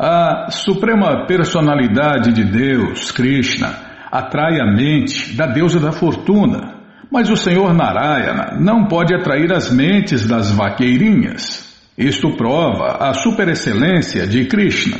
A 0.00 0.52
suprema 0.52 1.26
personalidade 1.26 2.32
de 2.32 2.44
Deus, 2.44 3.10
Krishna, 3.10 3.74
atrai 4.12 4.60
a 4.60 4.64
mente 4.64 5.34
da 5.34 5.44
deusa 5.44 5.80
da 5.80 5.90
fortuna, 5.90 6.76
mas 7.10 7.28
o 7.28 7.34
Senhor 7.34 7.74
Narayana 7.74 8.56
não 8.60 8.86
pode 8.86 9.12
atrair 9.12 9.52
as 9.52 9.72
mentes 9.72 10.24
das 10.24 10.52
vaqueirinhas. 10.52 11.76
Isto 11.98 12.36
prova 12.36 13.08
a 13.08 13.12
superexcelência 13.12 14.24
de 14.24 14.44
Krishna. 14.44 14.98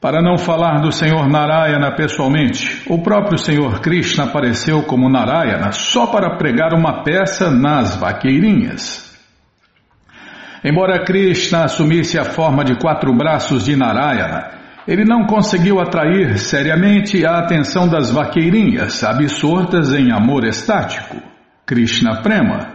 Para 0.00 0.22
não 0.22 0.38
falar 0.38 0.80
do 0.80 0.92
Senhor 0.92 1.28
Narayana 1.28 1.90
pessoalmente, 1.96 2.84
o 2.88 3.02
próprio 3.02 3.36
Senhor 3.36 3.80
Krishna 3.80 4.26
apareceu 4.26 4.84
como 4.84 5.10
Narayana 5.10 5.72
só 5.72 6.06
para 6.06 6.36
pregar 6.36 6.72
uma 6.72 7.02
peça 7.02 7.50
nas 7.50 7.96
vaqueirinhas. 7.96 9.12
Embora 10.64 11.04
Krishna 11.04 11.64
assumisse 11.64 12.18
a 12.18 12.24
forma 12.24 12.64
de 12.64 12.74
quatro 12.78 13.14
braços 13.14 13.66
de 13.66 13.76
Narayana, 13.76 14.50
ele 14.88 15.04
não 15.04 15.26
conseguiu 15.26 15.78
atrair 15.78 16.38
seriamente 16.38 17.26
a 17.26 17.38
atenção 17.38 17.86
das 17.86 18.10
vaqueirinhas 18.10 19.04
absortas 19.04 19.92
em 19.92 20.10
amor 20.10 20.44
estático. 20.44 21.16
Krishna 21.66 22.22
Prema. 22.22 22.74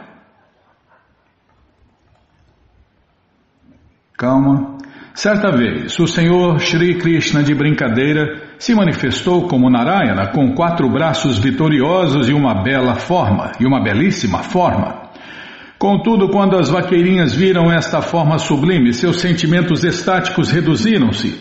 Calma. 4.15 4.77
Certa 5.15 5.51
vez, 5.51 5.97
o 5.99 6.07
Senhor 6.07 6.59
Shri 6.59 6.99
Krishna 6.99 7.41
de 7.41 7.55
brincadeira 7.55 8.53
se 8.59 8.75
manifestou 8.75 9.47
como 9.47 9.69
Narayana 9.69 10.27
com 10.27 10.53
quatro 10.53 10.87
braços 10.89 11.39
vitoriosos 11.39 12.29
e 12.29 12.33
uma 12.33 12.61
bela 12.61 12.95
forma, 12.95 13.51
e 13.59 13.65
uma 13.65 13.81
belíssima 13.81 14.39
forma. 14.43 15.08
Contudo, 15.79 16.27
quando 16.27 16.57
as 16.57 16.69
vaqueirinhas 16.69 17.33
viram 17.33 17.71
esta 17.71 18.01
forma 18.01 18.37
sublime, 18.37 18.93
seus 18.93 19.21
sentimentos 19.21 19.85
estáticos 19.85 20.51
reduziram-se. 20.51 21.39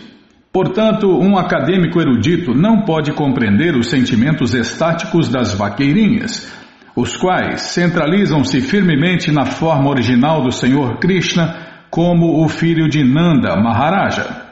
Portanto, 0.49 1.09
um 1.09 1.37
acadêmico 1.37 1.99
erudito 1.99 2.53
não 2.53 2.85
pode 2.85 3.11
compreender 3.11 3.75
os 3.75 3.89
sentimentos 3.89 4.53
estáticos 4.53 5.27
das 5.27 5.53
vaqueirinhas, 5.53 6.49
os 6.95 7.17
quais 7.17 7.73
centralizam-se 7.73 8.61
firmemente 8.61 9.29
na 9.29 9.45
forma 9.45 9.89
original 9.89 10.41
do 10.41 10.53
Senhor 10.53 10.99
Krishna 10.99 11.67
como 11.91 12.41
o 12.41 12.47
filho 12.47 12.87
de 12.87 13.03
Nanda 13.03 13.57
Maharaja. 13.57 14.47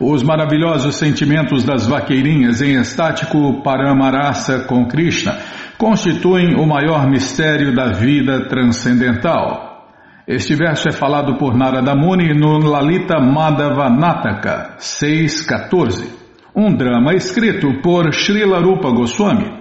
Os 0.00 0.24
maravilhosos 0.24 0.96
sentimentos 0.96 1.62
das 1.62 1.86
vaqueirinhas 1.86 2.60
em 2.62 2.80
estático 2.80 3.62
Paramarasa 3.62 4.64
com 4.64 4.86
Krishna 4.86 5.38
constituem 5.78 6.56
o 6.56 6.66
maior 6.66 7.08
mistério 7.08 7.72
da 7.74 7.92
vida 7.92 8.46
transcendental. 8.48 9.86
Este 10.26 10.56
verso 10.56 10.88
é 10.88 10.92
falado 10.92 11.38
por 11.38 11.56
Narada 11.56 11.94
Muni 11.94 12.34
no 12.34 12.58
Lalita 12.58 13.20
Madhava 13.20 13.88
Nataka 13.88 14.76
6.14, 14.78 16.10
um 16.54 16.76
drama 16.76 17.14
escrito 17.14 17.80
por 17.80 18.12
Srila 18.12 18.58
Rupa 18.58 18.90
Goswami. 18.90 19.56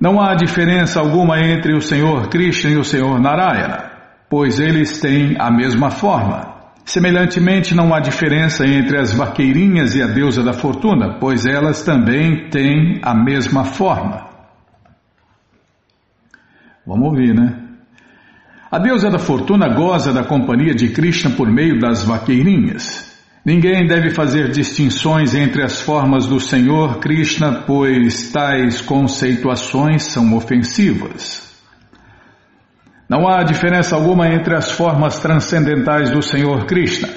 Não 0.00 0.22
há 0.22 0.36
diferença 0.36 1.00
alguma 1.00 1.40
entre 1.40 1.74
o 1.74 1.80
Senhor 1.80 2.28
Krishna 2.28 2.70
e 2.70 2.76
o 2.76 2.84
Senhor 2.84 3.20
Narayana, 3.20 3.90
pois 4.30 4.60
eles 4.60 5.00
têm 5.00 5.34
a 5.36 5.50
mesma 5.50 5.90
forma. 5.90 6.54
Semelhantemente, 6.84 7.74
não 7.74 7.92
há 7.92 7.98
diferença 7.98 8.64
entre 8.64 8.96
as 8.96 9.12
vaqueirinhas 9.12 9.96
e 9.96 10.02
a 10.02 10.06
deusa 10.06 10.44
da 10.44 10.52
fortuna, 10.52 11.18
pois 11.18 11.44
elas 11.44 11.82
também 11.82 12.48
têm 12.50 13.00
a 13.02 13.12
mesma 13.12 13.64
forma. 13.64 14.28
Vamos 16.86 17.08
ouvir, 17.08 17.34
né? 17.34 17.65
A 18.76 18.78
deusa 18.78 19.08
da 19.08 19.18
fortuna 19.18 19.70
goza 19.70 20.12
da 20.12 20.22
companhia 20.22 20.74
de 20.74 20.90
Krishna 20.90 21.30
por 21.30 21.50
meio 21.50 21.78
das 21.78 22.04
vaqueirinhas. 22.04 23.10
Ninguém 23.42 23.86
deve 23.86 24.10
fazer 24.10 24.50
distinções 24.50 25.34
entre 25.34 25.62
as 25.62 25.80
formas 25.80 26.26
do 26.26 26.38
Senhor 26.38 26.98
Krishna, 26.98 27.62
pois 27.66 28.30
tais 28.30 28.82
conceituações 28.82 30.02
são 30.02 30.36
ofensivas. 30.36 31.56
Não 33.08 33.26
há 33.26 33.42
diferença 33.44 33.96
alguma 33.96 34.28
entre 34.28 34.54
as 34.54 34.70
formas 34.70 35.20
transcendentais 35.20 36.10
do 36.10 36.20
Senhor 36.20 36.66
Krishna. 36.66 37.08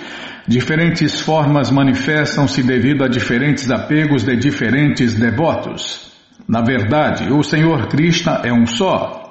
Diferentes 0.48 1.20
formas 1.20 1.70
manifestam-se 1.70 2.64
devido 2.64 3.04
a 3.04 3.10
diferentes 3.10 3.70
apegos 3.70 4.24
de 4.24 4.38
diferentes 4.38 5.14
devotos. 5.14 6.10
Na 6.48 6.62
verdade, 6.62 7.30
o 7.34 7.44
Senhor 7.44 7.88
Krishna 7.88 8.44
é 8.46 8.54
um 8.54 8.66
só 8.66 9.26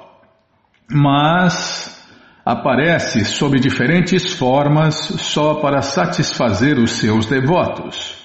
mas 0.91 1.98
aparece 2.49 3.23
sob 3.25 3.59
diferentes 3.59 4.33
formas 4.33 4.95
só 4.95 5.61
para 5.61 5.83
satisfazer 5.83 6.79
os 6.79 6.93
seus 6.93 7.27
devotos. 7.27 8.17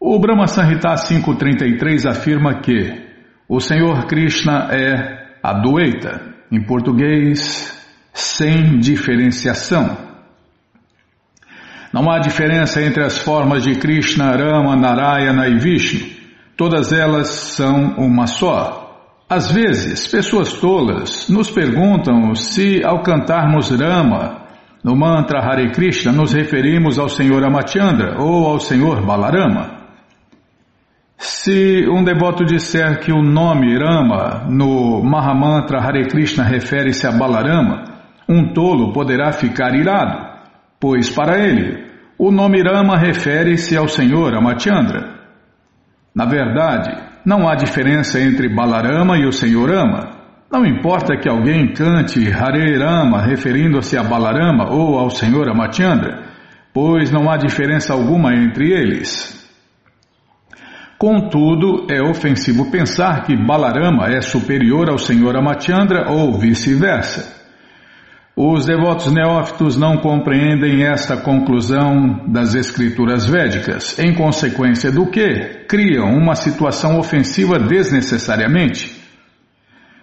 O 0.00 0.18
Brahma 0.18 0.48
Samhita 0.48 0.88
5.33 0.94 2.10
afirma 2.10 2.60
que 2.60 3.06
o 3.48 3.60
Senhor 3.60 4.06
Krishna 4.06 4.68
é 4.72 5.38
Adwaita, 5.40 6.34
em 6.50 6.60
português, 6.60 7.72
sem 8.12 8.80
diferenciação. 8.80 9.96
Não 11.92 12.10
há 12.10 12.18
diferença 12.18 12.82
entre 12.82 13.04
as 13.04 13.16
formas 13.16 13.62
de 13.62 13.76
Krishna, 13.76 14.32
Rama, 14.32 14.74
Narayana 14.74 15.46
e 15.46 15.56
Vishnu. 15.56 16.04
Todas 16.56 16.92
elas 16.92 17.28
são 17.28 17.94
uma 17.96 18.26
só. 18.26 18.85
Às 19.28 19.50
vezes, 19.50 20.06
pessoas 20.06 20.52
tolas 20.52 21.28
nos 21.28 21.50
perguntam 21.50 22.32
se, 22.36 22.80
ao 22.84 23.02
cantarmos 23.02 23.70
Rama, 23.70 24.46
no 24.84 24.94
mantra 24.94 25.40
Hare 25.40 25.72
Krishna, 25.72 26.12
nos 26.12 26.32
referimos 26.32 26.96
ao 26.96 27.08
Senhor 27.08 27.42
Amachandra 27.44 28.22
ou 28.22 28.46
ao 28.46 28.60
Senhor 28.60 29.04
Balarama. 29.04 29.84
Se 31.18 31.88
um 31.88 32.04
devoto 32.04 32.44
disser 32.44 33.00
que 33.00 33.10
o 33.10 33.20
nome 33.20 33.76
Rama 33.76 34.46
no 34.48 35.02
Mahamantra 35.02 35.80
Hare 35.80 36.06
Krishna 36.06 36.44
refere-se 36.44 37.04
a 37.04 37.10
Balarama, 37.10 37.82
um 38.28 38.52
tolo 38.52 38.92
poderá 38.92 39.32
ficar 39.32 39.74
irado, 39.74 40.24
pois 40.78 41.10
para 41.10 41.44
ele 41.44 41.84
o 42.16 42.30
nome 42.30 42.62
Rama 42.62 42.96
refere-se 42.96 43.76
ao 43.76 43.88
Senhor 43.88 44.36
Amachandra. 44.36 45.16
Na 46.14 46.26
verdade, 46.26 47.15
não 47.26 47.48
há 47.48 47.56
diferença 47.56 48.20
entre 48.20 48.48
Balarama 48.48 49.18
e 49.18 49.26
o 49.26 49.32
Senhor 49.32 49.68
Ama. 49.68 50.12
Não 50.48 50.64
importa 50.64 51.16
que 51.16 51.28
alguém 51.28 51.74
cante 51.74 52.20
Hare 52.32 52.78
Rama 52.78 53.20
referindo-se 53.20 53.98
a 53.98 54.04
Balarama 54.04 54.70
ou 54.70 54.96
ao 54.96 55.10
Senhor 55.10 55.48
Amachandra, 55.48 56.22
pois 56.72 57.10
não 57.10 57.28
há 57.28 57.36
diferença 57.36 57.92
alguma 57.92 58.32
entre 58.32 58.70
eles. 58.70 59.44
Contudo, 60.96 61.88
é 61.90 62.00
ofensivo 62.00 62.70
pensar 62.70 63.24
que 63.24 63.36
Balarama 63.36 64.06
é 64.06 64.20
superior 64.20 64.88
ao 64.88 64.96
Senhor 64.96 65.36
Amachandra 65.36 66.08
ou 66.08 66.38
vice-versa. 66.38 67.35
Os 68.38 68.66
devotos 68.66 69.10
neófitos 69.10 69.78
não 69.78 69.96
compreendem 69.96 70.84
esta 70.84 71.16
conclusão 71.16 72.26
das 72.28 72.54
escrituras 72.54 73.24
védicas, 73.24 73.98
em 73.98 74.12
consequência 74.12 74.92
do 74.92 75.06
que 75.06 75.64
criam 75.66 76.14
uma 76.14 76.34
situação 76.34 76.98
ofensiva 76.98 77.58
desnecessariamente. 77.58 78.94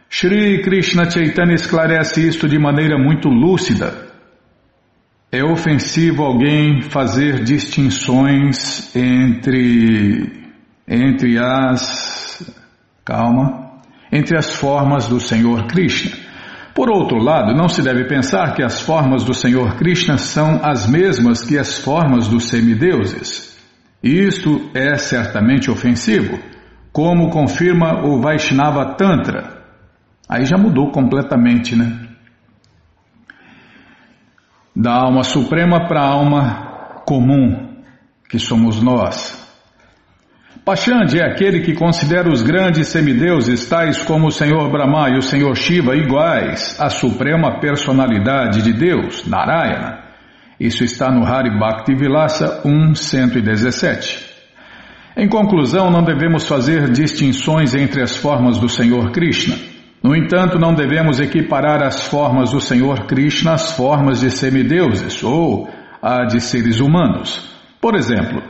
Shri 0.10 0.64
Krishna 0.64 1.08
Chaitanya 1.12 1.54
esclarece 1.54 2.28
isto 2.28 2.50
de 2.50 2.58
maneira 2.58 2.98
muito 2.98 3.30
lúcida. 3.30 4.08
É 5.32 5.44
ofensivo 5.44 6.24
alguém 6.24 6.82
fazer 6.82 7.44
distinções 7.44 8.96
entre 8.96 10.42
entre 10.88 11.38
as 11.38 12.52
calma, 13.06 13.80
entre 14.12 14.36
as 14.36 14.56
formas 14.56 15.08
do 15.08 15.20
Senhor 15.20 15.68
Krishna. 15.68 16.23
Por 16.74 16.90
outro 16.90 17.18
lado, 17.20 17.54
não 17.54 17.70
se 17.70 17.84
deve 17.84 18.06
pensar 18.06 18.56
que 18.56 18.64
as 18.64 18.82
formas 18.82 19.24
do 19.24 19.34
Senhor 19.34 19.76
Krishna 19.76 20.18
são 20.18 20.60
as 20.64 20.88
mesmas 20.88 21.44
que 21.44 21.58
as 21.58 21.78
formas 21.78 22.28
dos 22.28 22.46
semideuses. 22.46 23.56
Isto 24.02 24.72
é 24.74 24.96
certamente 24.98 25.70
ofensivo, 25.70 26.40
como 26.92 27.30
confirma 27.30 28.04
o 28.04 28.20
Vaishnava 28.20 28.96
Tantra. 28.96 29.64
Aí 30.28 30.46
já 30.46 30.58
mudou 30.58 30.92
completamente, 30.92 31.76
né? 31.76 32.08
Da 34.76 34.94
alma 34.94 35.24
suprema 35.24 35.88
para 35.88 36.02
a 36.02 36.12
alma 36.12 37.04
comum, 37.06 37.84
que 38.28 38.40
somos 38.40 38.82
nós. 38.82 39.43
Pachandi 40.66 41.20
é 41.20 41.26
aquele 41.26 41.60
que 41.60 41.74
considera 41.74 42.32
os 42.32 42.42
grandes 42.42 42.88
semideuses, 42.88 43.68
tais 43.68 44.02
como 44.02 44.28
o 44.28 44.32
Senhor 44.32 44.72
Brahma 44.72 45.10
e 45.10 45.18
o 45.18 45.22
Senhor 45.22 45.54
Shiva, 45.58 45.94
iguais 45.94 46.80
à 46.80 46.90
suprema 46.90 47.60
personalidade 47.60 48.62
de 48.62 48.72
Deus, 48.72 49.28
Narayana. 49.28 50.00
Isso 50.58 50.86
está 50.86 51.12
no 51.12 51.26
Hari 51.26 51.60
Bhakti 51.60 51.94
Vilasa 51.94 52.62
1.117. 52.64 54.24
Em 55.18 55.28
conclusão, 55.28 55.92
não 55.92 56.02
devemos 56.02 56.48
fazer 56.48 56.90
distinções 56.92 57.76
entre 57.76 58.02
as 58.02 58.16
formas 58.16 58.58
do 58.58 58.70
Senhor 58.70 59.12
Krishna. 59.12 59.58
No 60.02 60.16
entanto, 60.16 60.58
não 60.58 60.74
devemos 60.74 61.20
equiparar 61.20 61.84
as 61.84 62.08
formas 62.08 62.52
do 62.52 62.62
Senhor 62.62 63.06
Krishna 63.06 63.56
às 63.56 63.72
formas 63.76 64.22
de 64.22 64.32
semideuses 64.32 65.22
ou 65.24 65.68
a 66.02 66.24
de 66.24 66.40
seres 66.40 66.80
humanos. 66.80 67.52
Por 67.82 67.96
exemplo, 67.96 68.42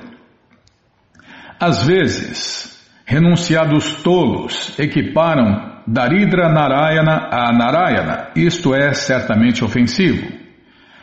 às 1.63 1.86
vezes, 1.86 2.77
renunciados 3.06 4.04
tolos 4.04 4.77
equiparam 4.77 5.81
Daridra 5.88 6.50
Narayana 6.50 7.30
a 7.31 7.54
Narayana. 7.54 8.31
Isto 8.36 8.75
é 8.75 8.94
certamente 8.94 9.63
ofensivo. 9.63 10.27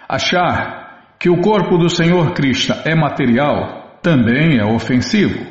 Achar 0.07 1.15
que 1.19 1.31
o 1.31 1.41
corpo 1.41 1.79
do 1.79 1.89
Senhor 1.89 2.35
Krishna 2.35 2.77
é 2.85 2.95
material 2.95 4.01
também 4.03 4.59
é 4.59 4.65
ofensivo. 4.65 5.47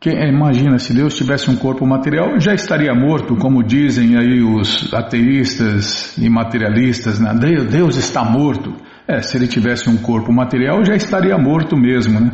Que, 0.00 0.10
imagina, 0.10 0.78
se 0.78 0.94
Deus 0.94 1.16
tivesse 1.16 1.50
um 1.50 1.56
corpo 1.56 1.84
material, 1.84 2.38
já 2.38 2.54
estaria 2.54 2.94
morto, 2.94 3.34
como 3.34 3.64
dizem 3.64 4.16
aí 4.16 4.40
os 4.40 4.94
ateístas 4.94 6.16
e 6.16 6.30
materialistas, 6.30 7.18
né? 7.18 7.34
Deus 7.68 7.96
está 7.96 8.22
morto. 8.24 8.72
É, 9.08 9.20
se 9.20 9.36
ele 9.36 9.48
tivesse 9.48 9.90
um 9.90 9.96
corpo 9.96 10.32
material, 10.32 10.84
já 10.84 10.94
estaria 10.94 11.36
morto 11.36 11.76
mesmo, 11.76 12.20
né? 12.20 12.30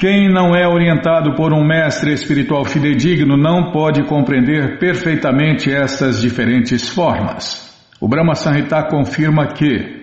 Quem 0.00 0.32
não 0.32 0.56
é 0.56 0.66
orientado 0.66 1.34
por 1.34 1.52
um 1.52 1.62
mestre 1.62 2.14
espiritual 2.14 2.64
fidedigno 2.64 3.36
não 3.36 3.70
pode 3.70 4.02
compreender 4.04 4.78
perfeitamente 4.78 5.70
essas 5.70 6.22
diferentes 6.22 6.88
formas. 6.88 7.70
O 8.00 8.08
Brahma 8.08 8.34
Sanhita 8.34 8.82
confirma 8.84 9.48
que 9.48 10.00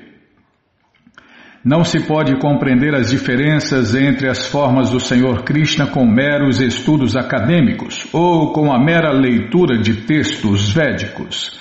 não 1.65 1.83
se 1.83 2.05
pode 2.05 2.37
compreender 2.39 2.93
as 2.93 3.09
diferenças 3.09 3.95
entre 3.95 4.29
as 4.29 4.45
formas 4.45 4.91
do 4.91 4.99
Senhor 4.99 5.43
Krishna 5.43 5.87
com 5.87 6.05
meros 6.05 6.61
estudos 6.61 7.15
acadêmicos 7.15 8.07
ou 8.13 8.53
com 8.53 8.71
a 8.71 8.77
mera 8.77 9.11
leitura 9.11 9.79
de 9.79 10.05
textos 10.05 10.71
védicos. 10.71 11.59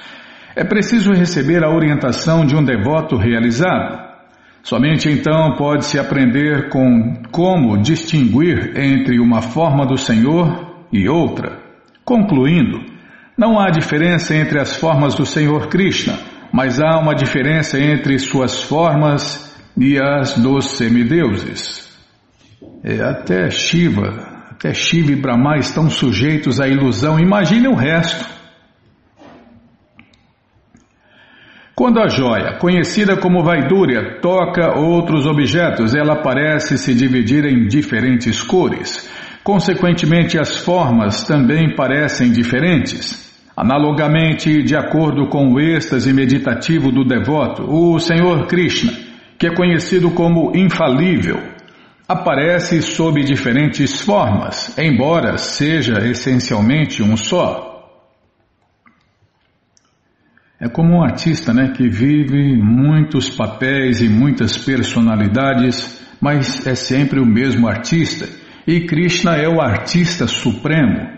É 0.54 0.62
preciso 0.62 1.10
receber 1.10 1.64
a 1.64 1.74
orientação 1.74 2.44
de 2.44 2.54
um 2.54 2.62
devoto 2.62 3.16
realizado. 3.16 4.05
Somente 4.66 5.08
então 5.08 5.54
pode-se 5.54 5.96
aprender 5.96 6.68
com 6.70 7.22
como 7.30 7.80
distinguir 7.80 8.76
entre 8.76 9.20
uma 9.20 9.40
forma 9.40 9.86
do 9.86 9.96
Senhor 9.96 10.88
e 10.92 11.08
outra. 11.08 11.60
Concluindo, 12.04 12.80
não 13.38 13.60
há 13.60 13.70
diferença 13.70 14.34
entre 14.34 14.58
as 14.58 14.74
formas 14.74 15.14
do 15.14 15.24
Senhor 15.24 15.68
Krishna, 15.68 16.18
mas 16.52 16.80
há 16.80 16.98
uma 16.98 17.14
diferença 17.14 17.78
entre 17.78 18.18
suas 18.18 18.60
formas 18.60 19.56
e 19.76 20.00
as 20.00 20.36
dos 20.36 20.64
semideuses. 20.70 21.88
É, 22.82 23.00
até 23.02 23.48
Shiva, 23.48 24.48
até 24.50 24.74
Shiva 24.74 25.12
e 25.12 25.16
Brahma 25.16 25.58
estão 25.58 25.88
sujeitos 25.88 26.60
à 26.60 26.66
ilusão. 26.66 27.20
Imagine 27.20 27.68
o 27.68 27.76
resto. 27.76 28.28
Quando 31.78 32.00
a 32.00 32.08
joia, 32.08 32.54
conhecida 32.58 33.18
como 33.18 33.44
vaidúria, 33.44 34.18
toca 34.22 34.78
outros 34.78 35.26
objetos, 35.26 35.94
ela 35.94 36.22
parece 36.22 36.78
se 36.78 36.94
dividir 36.94 37.44
em 37.44 37.68
diferentes 37.68 38.40
cores. 38.40 39.06
Consequentemente, 39.44 40.38
as 40.38 40.56
formas 40.56 41.24
também 41.24 41.76
parecem 41.76 42.32
diferentes. 42.32 43.30
Analogamente, 43.54 44.62
de 44.62 44.74
acordo 44.74 45.28
com 45.28 45.52
o 45.52 45.60
êxtase 45.60 46.14
meditativo 46.14 46.90
do 46.90 47.04
devoto, 47.04 47.64
o 47.68 47.98
Senhor 47.98 48.46
Krishna, 48.46 48.94
que 49.38 49.46
é 49.46 49.54
conhecido 49.54 50.10
como 50.12 50.56
infalível, 50.56 51.42
aparece 52.08 52.80
sob 52.80 53.22
diferentes 53.22 54.00
formas, 54.00 54.74
embora 54.78 55.36
seja 55.36 55.98
essencialmente 56.08 57.02
um 57.02 57.18
só. 57.18 57.75
É 60.58 60.68
como 60.68 60.96
um 60.96 61.02
artista, 61.02 61.52
né, 61.52 61.72
que 61.76 61.88
vive 61.88 62.56
muitos 62.56 63.28
papéis 63.28 64.00
e 64.00 64.08
muitas 64.08 64.56
personalidades, 64.56 66.00
mas 66.20 66.66
é 66.66 66.74
sempre 66.74 67.20
o 67.20 67.26
mesmo 67.26 67.68
artista. 67.68 68.26
E 68.66 68.80
Krishna 68.86 69.36
é 69.36 69.48
o 69.48 69.60
artista 69.60 70.26
supremo. 70.26 71.14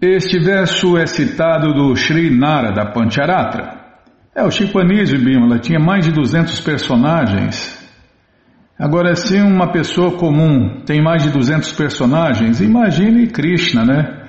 Este 0.00 0.38
verso 0.38 0.96
é 0.96 1.06
citado 1.06 1.74
do 1.74 1.94
Sri 1.94 2.30
Narada 2.30 2.92
Pancharatra. 2.92 3.78
É, 4.34 4.44
o 4.44 4.50
Shipanis 4.50 5.12
Bimala 5.12 5.58
tinha 5.58 5.80
mais 5.80 6.06
de 6.06 6.12
200 6.12 6.60
personagens. 6.60 7.78
Agora, 8.78 9.14
se 9.14 9.38
uma 9.42 9.72
pessoa 9.72 10.16
comum 10.16 10.82
tem 10.86 11.02
mais 11.02 11.24
de 11.24 11.30
200 11.30 11.72
personagens, 11.72 12.60
imagine 12.60 13.26
Krishna, 13.26 13.84
né? 13.84 14.19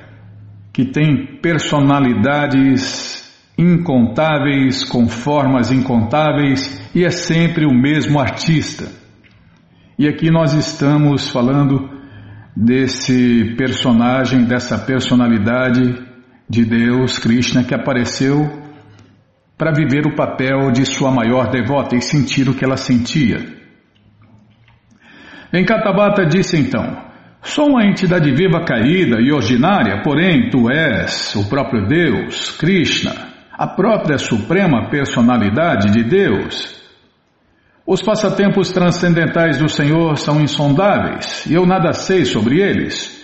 Que 0.73 0.85
tem 0.85 1.39
personalidades 1.41 3.21
incontáveis, 3.57 4.83
com 4.83 5.07
formas 5.07 5.71
incontáveis, 5.71 6.81
e 6.95 7.03
é 7.03 7.09
sempre 7.09 7.65
o 7.65 7.73
mesmo 7.73 8.19
artista. 8.19 8.89
E 9.99 10.07
aqui 10.07 10.31
nós 10.31 10.53
estamos 10.53 11.29
falando 11.29 11.89
desse 12.55 13.55
personagem, 13.57 14.45
dessa 14.45 14.77
personalidade 14.77 16.01
de 16.49 16.65
Deus, 16.65 17.19
Krishna, 17.19 17.63
que 17.63 17.75
apareceu 17.75 18.61
para 19.57 19.71
viver 19.71 20.07
o 20.07 20.15
papel 20.15 20.71
de 20.71 20.85
sua 20.85 21.11
maior 21.11 21.51
devota 21.51 21.95
e 21.95 22.01
sentir 22.01 22.49
o 22.49 22.55
que 22.55 22.65
ela 22.65 22.77
sentia. 22.77 23.61
Encatabata 25.53 26.25
disse 26.25 26.57
então: 26.57 27.10
Sou 27.43 27.69
uma 27.69 27.85
entidade 27.85 28.31
viva 28.31 28.63
caída 28.63 29.19
e 29.19 29.31
ordinária, 29.31 30.01
porém 30.03 30.49
tu 30.49 30.71
és 30.71 31.35
o 31.35 31.49
próprio 31.49 31.87
Deus, 31.87 32.51
Krishna, 32.51 33.13
a 33.51 33.67
própria 33.67 34.19
suprema 34.19 34.89
personalidade 34.89 35.91
de 35.91 36.03
Deus. 36.03 36.79
Os 37.85 38.01
passatempos 38.01 38.71
transcendentais 38.71 39.57
do 39.57 39.67
Senhor 39.67 40.17
são 40.17 40.39
insondáveis 40.39 41.45
e 41.47 41.55
eu 41.55 41.65
nada 41.65 41.93
sei 41.93 42.25
sobre 42.25 42.61
eles. 42.61 43.19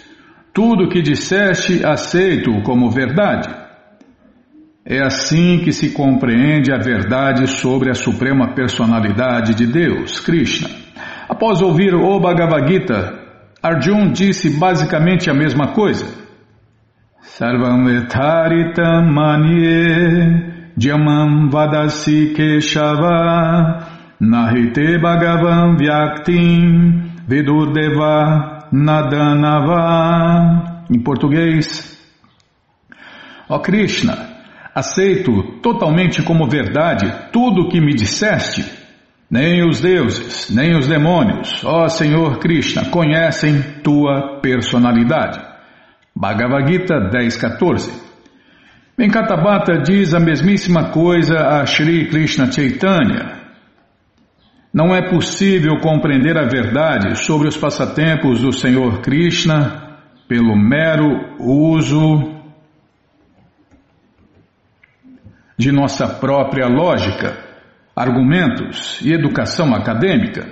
Tudo 0.52 0.86
o 0.86 0.90
que 0.90 1.02
disseste 1.02 1.86
aceito 1.86 2.52
como 2.64 2.90
verdade. 2.90 3.48
É 4.84 5.00
assim 5.00 5.60
que 5.60 5.72
se 5.72 5.92
compreende 5.92 6.74
a 6.74 6.78
verdade 6.78 7.46
sobre 7.46 7.92
a 7.92 7.94
suprema 7.94 8.56
personalidade 8.56 9.54
de 9.54 9.68
Deus, 9.68 10.20
Krishna. 10.20 10.70
Após 11.30 11.62
ouvir 11.62 11.94
o 11.94 12.20
Bhagavad 12.20 12.68
Gita, 12.68 13.27
Arjun 13.62 14.12
disse 14.12 14.50
basicamente 14.60 15.30
a 15.30 15.34
mesma 15.34 15.74
coisa. 15.74 16.06
Sarvam 17.22 17.86
vetaritam 17.86 19.12
manie 19.12 20.56
Jamam 20.78 21.50
vadasi 21.50 22.34
keshava 22.36 23.88
Nahite 24.20 25.00
Bhagavan 25.00 25.76
Vyaktim 25.76 27.12
Vidurdeva 27.28 28.70
Nadanava. 28.72 29.84
Em 30.90 31.00
português, 31.00 32.00
ó 33.50 33.60
Krishna, 33.60 34.18
aceito 34.74 35.60
totalmente 35.62 36.22
como 36.22 36.48
verdade 36.48 37.12
tudo 37.32 37.64
o 37.64 37.70
que 37.70 37.82
me 37.82 37.94
disseste. 37.94 38.77
Nem 39.30 39.68
os 39.68 39.82
deuses, 39.82 40.50
nem 40.50 40.78
os 40.78 40.88
demônios, 40.88 41.64
ó 41.66 41.88
Senhor 41.90 42.40
Krishna, 42.40 42.90
conhecem 42.90 43.62
tua 43.84 44.40
personalidade. 44.42 45.40
Bhagavad 46.16 46.72
Gita 46.72 46.96
10.14 47.12 47.92
Venkatabhata 48.98 49.78
diz 49.84 50.16
a 50.16 50.20
mesmíssima 50.20 50.90
coisa 50.90 51.38
a 51.38 51.66
Sri 51.68 52.08
Krishna 52.10 52.52
Chaitanya. 52.52 53.38
Não 54.74 54.96
é 54.96 55.08
possível 55.08 55.78
compreender 55.80 56.36
a 56.36 56.48
verdade 56.48 57.16
sobre 57.20 57.48
os 57.48 57.56
passatempos 57.56 58.42
do 58.42 58.52
Senhor 58.52 59.02
Krishna 59.02 60.00
pelo 60.28 60.56
mero 60.56 61.36
uso 61.40 62.42
de 65.56 65.72
nossa 65.72 66.08
própria 66.08 66.68
lógica, 66.68 67.47
argumentos 67.98 69.02
e 69.04 69.12
educação 69.12 69.74
acadêmica. 69.74 70.46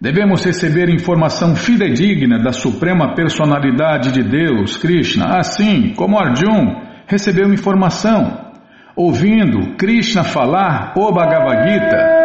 Devemos 0.00 0.42
receber 0.42 0.88
informação 0.88 1.54
fidedigna 1.54 2.42
da 2.42 2.50
Suprema 2.50 3.14
Personalidade 3.14 4.10
de 4.10 4.22
Deus, 4.22 4.78
Krishna, 4.78 5.38
assim 5.38 5.92
como 5.94 6.18
Arjuna 6.18 7.04
recebeu 7.06 7.52
informação, 7.52 8.52
ouvindo 8.96 9.76
Krishna 9.76 10.24
falar 10.24 10.94
o 10.96 11.12
Bhagavad 11.12 11.68
Gita. 11.68 12.22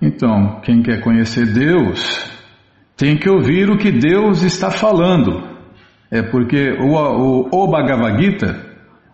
Então, 0.00 0.60
quem 0.62 0.82
quer 0.82 1.00
conhecer 1.02 1.52
Deus 1.52 2.30
tem 2.96 3.16
que 3.16 3.28
ouvir 3.28 3.68
o 3.70 3.76
que 3.76 3.90
Deus 3.90 4.42
está 4.42 4.70
falando. 4.70 5.59
É 6.10 6.22
porque 6.22 6.72
o, 6.72 6.94
o, 6.94 7.48
o 7.52 7.66
Bhagavad 7.68 8.20
Gita, 8.20 8.56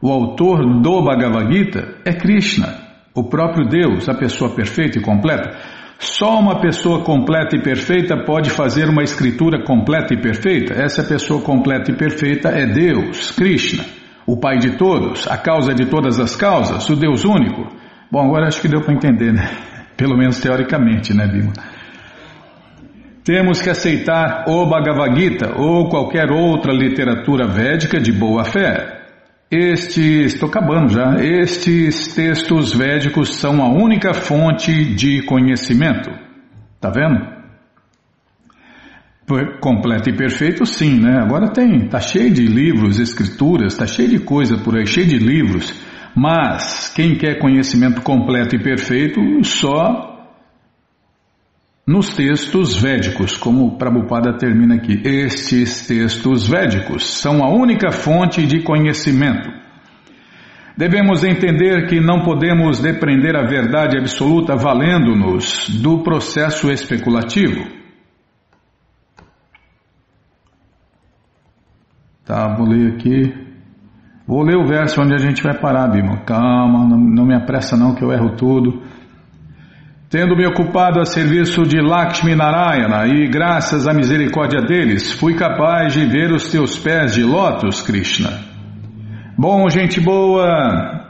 o 0.01 0.11
autor 0.11 0.81
do 0.81 1.03
Bhagavad 1.03 1.53
Gita, 1.53 1.99
é 2.05 2.13
Krishna, 2.15 2.75
o 3.15 3.25
próprio 3.25 3.69
Deus, 3.69 4.09
a 4.09 4.15
pessoa 4.15 4.55
perfeita 4.55 4.99
e 4.99 5.03
completa. 5.03 5.51
Só 5.99 6.39
uma 6.39 6.61
pessoa 6.61 7.03
completa 7.03 7.57
e 7.57 7.63
perfeita 7.63 8.25
pode 8.25 8.51
fazer 8.51 8.89
uma 8.89 9.03
escritura 9.03 9.63
completa 9.65 10.15
e 10.15 10.21
perfeita. 10.21 10.75
Essa 10.75 11.03
pessoa 11.03 11.41
completa 11.41 11.91
e 11.91 11.97
perfeita 11.97 12.49
é 12.49 12.67
Deus, 12.67 13.31
Krishna, 13.31 13.85
o 14.27 14.39
Pai 14.39 14.59
de 14.59 14.77
todos, 14.77 15.27
a 15.27 15.37
causa 15.37 15.75
de 15.75 15.87
todas 15.87 16.19
as 16.19 16.37
causas, 16.37 16.89
o 16.89 16.97
Deus 16.97 17.25
único. 17.25 17.67
Bom, 18.11 18.27
agora 18.27 18.47
acho 18.47 18.61
que 18.61 18.69
deu 18.69 18.81
para 18.81 18.95
entender, 18.95 19.33
né? 19.33 19.49
Pelo 19.97 20.17
menos 20.17 20.41
teoricamente, 20.41 21.15
né, 21.15 21.27
Bima? 21.27 21.53
Temos 23.27 23.61
que 23.61 23.69
aceitar 23.69 24.45
o 24.47 24.67
Bhagavad 24.67 25.21
Gita 25.21 25.59
ou 25.59 25.89
qualquer 25.89 26.31
outra 26.31 26.73
literatura 26.73 27.45
védica 27.49 27.99
de 27.99 28.13
boa 28.13 28.45
fé. 28.45 29.03
Estes, 29.51 30.35
estou 30.35 30.49
acabando 30.49 30.93
já, 30.93 31.17
estes 31.17 32.15
textos 32.15 32.73
védicos 32.73 33.35
são 33.35 33.61
a 33.65 33.69
única 33.69 34.15
fonte 34.15 34.95
de 34.95 35.23
conhecimento. 35.23 36.09
Tá 36.81 36.89
vendo? 36.89 37.35
Completo 39.61 40.09
e 40.09 40.17
perfeito, 40.17 40.65
sim, 40.65 41.01
né? 41.01 41.19
Agora 41.21 41.49
tem, 41.49 41.89
tá 41.89 41.99
cheio 41.99 42.33
de 42.33 42.47
livros, 42.47 43.01
escrituras, 43.01 43.77
tá 43.77 43.89
cheio 43.89 44.09
de 44.09 44.21
coisa 44.21 44.57
por 44.57 44.79
aí, 44.79 44.87
cheio 44.87 45.09
de 45.09 45.19
livros. 45.19 45.75
Mas 46.15 46.93
quem 46.95 47.17
quer 47.17 47.41
conhecimento 47.41 48.03
completo 48.03 48.55
e 48.55 48.63
perfeito, 48.63 49.21
só 49.43 50.16
nos 51.87 52.15
textos 52.15 52.81
védicos, 52.81 53.37
como 53.37 53.65
o 53.65 53.79
Prabhupada 53.79 54.37
termina 54.37 54.75
aqui, 54.75 55.01
estes 55.05 55.87
textos 55.87 56.49
védicos 56.49 57.21
são 57.21 57.45
a 57.45 57.49
única 57.49 57.93
fonte 57.93 58.45
de 58.45 58.63
conhecimento. 58.63 59.49
Devemos 60.77 61.23
entender 61.23 61.87
que 61.89 62.01
não 62.01 62.23
podemos 62.23 62.81
depreender 62.81 63.37
a 63.37 63.47
verdade 63.47 63.97
absoluta 63.97 64.57
valendo-nos 64.57 65.71
do 65.81 66.03
processo 66.03 66.71
especulativo. 66.71 67.65
Tá, 72.25 72.53
vou 72.57 72.67
ler 72.67 72.95
aqui. 72.95 73.33
Vou 74.27 74.43
ler 74.43 74.57
o 74.57 74.67
verso 74.67 75.01
onde 75.01 75.15
a 75.15 75.19
gente 75.19 75.41
vai 75.41 75.57
parar, 75.57 75.87
Bima. 75.89 76.25
Calma, 76.25 76.85
não, 76.85 76.99
não 76.99 77.25
me 77.25 77.35
apressa 77.35 77.77
não 77.77 77.95
que 77.95 78.03
eu 78.03 78.13
erro 78.13 78.35
tudo. 78.37 78.83
Tendo 80.09 80.37
me 80.37 80.47
ocupado 80.47 81.01
a 81.01 81.05
serviço 81.05 81.65
de 81.65 81.81
Lakshmi 81.81 82.37
Narayana 82.37 83.09
e 83.09 83.29
graças 83.29 83.89
à 83.89 83.93
misericórdia 83.93 84.63
deles, 84.63 85.13
fui 85.13 85.35
capaz 85.35 85.95
de 85.95 86.07
ver 86.07 86.31
os 86.31 86.49
teus 86.49 86.79
pés 86.79 87.15
de 87.15 87.25
lótus, 87.25 87.83
Krishna. 87.83 88.31
Bom, 89.37 89.69
gente 89.69 90.01
boa, 90.01 91.05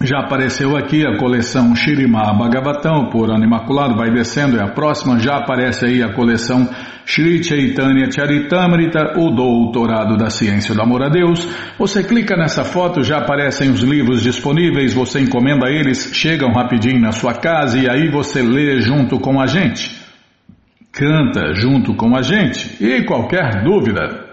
Já 0.00 0.20
apareceu 0.20 0.76
aqui 0.76 1.04
a 1.04 1.16
coleção 1.16 1.74
Shirima 1.74 2.32
Bhagavatam 2.32 3.10
por 3.10 3.32
ano 3.32 3.44
imaculado, 3.44 3.96
vai 3.96 4.12
descendo, 4.12 4.56
é 4.56 4.62
a 4.62 4.68
próxima. 4.68 5.18
Já 5.18 5.38
aparece 5.38 5.86
aí 5.86 6.04
a 6.04 6.14
coleção 6.14 6.70
Shri 7.04 7.42
Chaitanya 7.42 8.08
Charitamrita, 8.08 9.18
o 9.18 9.32
Doutorado 9.32 10.16
da 10.16 10.30
Ciência 10.30 10.72
do 10.72 10.80
Amor 10.80 11.02
a 11.02 11.08
Deus. 11.08 11.48
Você 11.76 12.04
clica 12.04 12.36
nessa 12.36 12.62
foto, 12.62 13.02
já 13.02 13.18
aparecem 13.18 13.70
os 13.70 13.80
livros 13.80 14.22
disponíveis, 14.22 14.94
você 14.94 15.18
encomenda 15.18 15.68
eles, 15.68 16.12
chegam 16.14 16.52
rapidinho 16.52 17.00
na 17.00 17.10
sua 17.10 17.34
casa 17.34 17.76
e 17.76 17.90
aí 17.90 18.08
você 18.08 18.40
lê 18.40 18.80
junto 18.80 19.18
com 19.18 19.40
a 19.40 19.46
gente. 19.46 19.90
Canta 20.92 21.54
junto 21.54 21.92
com 21.96 22.16
a 22.16 22.22
gente. 22.22 22.76
E 22.80 23.02
qualquer 23.04 23.64
dúvida, 23.64 24.26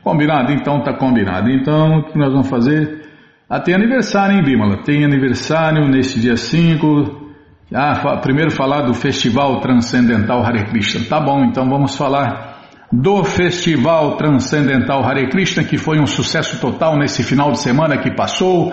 Combinado? 0.05 0.53
Então 0.53 0.81
tá 0.81 0.97
combinado. 0.97 1.51
Então 1.51 1.99
o 1.99 2.05
que 2.05 2.17
nós 2.17 2.33
vamos 2.33 2.49
fazer? 2.49 3.03
Ah, 3.51 3.59
tem 3.59 3.75
aniversário, 3.75 4.37
hein, 4.37 4.45
Bímola? 4.45 4.85
Tem 4.85 5.05
aniversário 5.05 5.89
neste 5.89 6.21
dia 6.21 6.37
5. 6.37 7.21
Ah, 7.75 8.19
primeiro 8.19 8.53
falar 8.53 8.83
do 8.83 8.95
Festival 8.95 9.61
Transcendental 9.61 10.45
Hare 10.45 10.67
Krishna. 10.67 11.05
Tá 11.09 11.19
bom, 11.21 11.47
então 11.47 11.69
vamos 11.69 11.97
falar 11.97 12.52
do 12.93 13.25
Festival 13.25 14.19
Transcendental 14.19 15.03
Hare 15.03 15.31
Krishna, 15.31 15.65
que 15.65 15.79
foi 15.79 15.99
um 15.99 16.07
sucesso 16.07 16.61
total 16.61 16.99
nesse 16.99 17.23
final 17.23 17.51
de 17.51 17.59
semana 17.59 17.97
que 17.97 18.15
passou. 18.15 18.71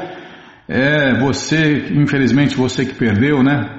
É, 0.68 1.18
você, 1.20 1.88
infelizmente, 1.94 2.58
você 2.58 2.86
que 2.86 2.94
perdeu, 2.94 3.42
né? 3.42 3.78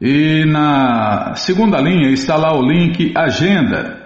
e 0.00 0.44
na 0.46 1.34
segunda 1.34 1.80
linha 1.80 2.10
está 2.10 2.36
lá 2.36 2.56
o 2.56 2.62
link 2.62 3.12
Agenda. 3.16 4.01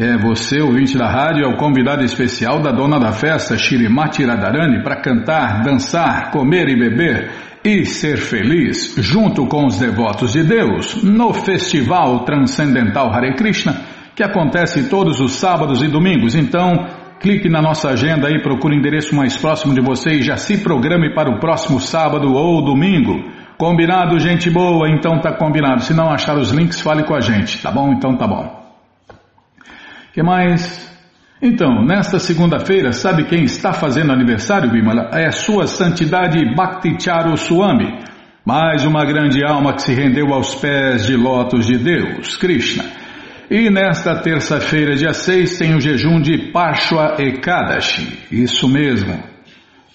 É, 0.00 0.16
você, 0.16 0.60
ouvinte 0.60 0.96
da 0.96 1.10
rádio, 1.10 1.44
é 1.44 1.48
o 1.48 1.56
convidado 1.56 2.04
especial 2.04 2.62
da 2.62 2.70
dona 2.70 3.00
da 3.00 3.10
festa, 3.10 3.58
Shirimati 3.58 4.24
Radharani, 4.24 4.80
para 4.80 5.00
cantar, 5.00 5.60
dançar, 5.64 6.30
comer 6.30 6.68
e 6.68 6.78
beber 6.78 7.30
e 7.64 7.84
ser 7.84 8.16
feliz 8.16 8.94
junto 8.98 9.44
com 9.48 9.66
os 9.66 9.76
devotos 9.76 10.34
de 10.34 10.44
Deus 10.44 11.02
no 11.02 11.34
Festival 11.34 12.20
Transcendental 12.20 13.12
Hare 13.12 13.34
Krishna, 13.34 13.74
que 14.14 14.22
acontece 14.22 14.88
todos 14.88 15.18
os 15.20 15.32
sábados 15.32 15.82
e 15.82 15.88
domingos. 15.88 16.36
Então, 16.36 16.86
clique 17.18 17.48
na 17.48 17.60
nossa 17.60 17.88
agenda 17.88 18.30
e 18.30 18.40
procure 18.40 18.76
o 18.76 18.78
endereço 18.78 19.16
mais 19.16 19.36
próximo 19.36 19.74
de 19.74 19.80
você 19.80 20.10
e 20.10 20.22
já 20.22 20.36
se 20.36 20.58
programe 20.58 21.12
para 21.12 21.28
o 21.28 21.40
próximo 21.40 21.80
sábado 21.80 22.32
ou 22.34 22.64
domingo. 22.64 23.20
Combinado, 23.58 24.16
gente 24.20 24.48
boa? 24.48 24.88
Então 24.88 25.20
tá 25.20 25.32
combinado. 25.32 25.82
Se 25.82 25.92
não 25.92 26.08
achar 26.08 26.38
os 26.38 26.52
links, 26.52 26.80
fale 26.80 27.02
com 27.02 27.16
a 27.16 27.20
gente, 27.20 27.60
tá 27.60 27.72
bom? 27.72 27.92
Então 27.92 28.16
tá 28.16 28.28
bom 28.28 28.67
que 30.18 30.22
mais? 30.24 30.88
Então, 31.40 31.84
nesta 31.84 32.18
segunda-feira, 32.18 32.90
sabe 32.90 33.26
quem 33.26 33.44
está 33.44 33.72
fazendo 33.72 34.12
aniversário, 34.12 34.68
Bimala? 34.68 35.10
É 35.12 35.28
a 35.28 35.30
sua 35.30 35.68
santidade 35.68 36.44
Bhakticharu 36.56 37.36
Swami, 37.36 38.00
mais 38.44 38.84
uma 38.84 39.04
grande 39.04 39.44
alma 39.44 39.74
que 39.74 39.82
se 39.82 39.94
rendeu 39.94 40.34
aos 40.34 40.56
pés 40.56 41.06
de 41.06 41.14
lotos 41.14 41.68
de 41.68 41.78
Deus, 41.78 42.36
Krishna. 42.36 42.82
E 43.48 43.70
nesta 43.70 44.16
terça-feira, 44.16 44.96
dia 44.96 45.12
6, 45.12 45.56
tem 45.56 45.76
o 45.76 45.80
jejum 45.80 46.20
de 46.20 46.50
Pashwa 46.50 47.14
Ekadashi, 47.20 48.18
isso 48.32 48.68
mesmo. 48.68 49.22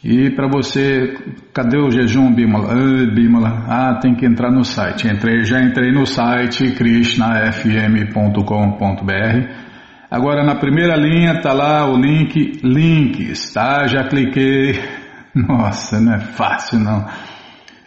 E 0.01 0.29
para 0.29 0.47
você, 0.47 1.17
cadê 1.53 1.77
o 1.77 1.91
jejum, 1.91 2.33
Bimala? 2.33 2.71
Ah, 2.71 3.05
Bimala, 3.13 3.65
ah, 3.67 3.99
tem 4.01 4.15
que 4.15 4.25
entrar 4.25 4.53
no 4.53 4.63
site. 4.63 5.05
Entrei, 5.05 5.43
já 5.43 5.59
entrei 5.59 5.91
no 5.91 6.05
site 6.05 6.71
krishnafm.com.br 6.71 9.62
Agora 10.13 10.43
na 10.43 10.53
primeira 10.53 10.95
linha 10.95 11.33
está 11.33 11.53
lá 11.53 11.89
o 11.89 11.97
link 11.97 12.59
links, 12.63 13.51
tá? 13.51 13.87
Já 13.87 14.03
cliquei. 14.03 14.79
Nossa, 15.33 15.99
não 15.99 16.13
é 16.13 16.19
fácil 16.19 16.77
não. 16.77 17.03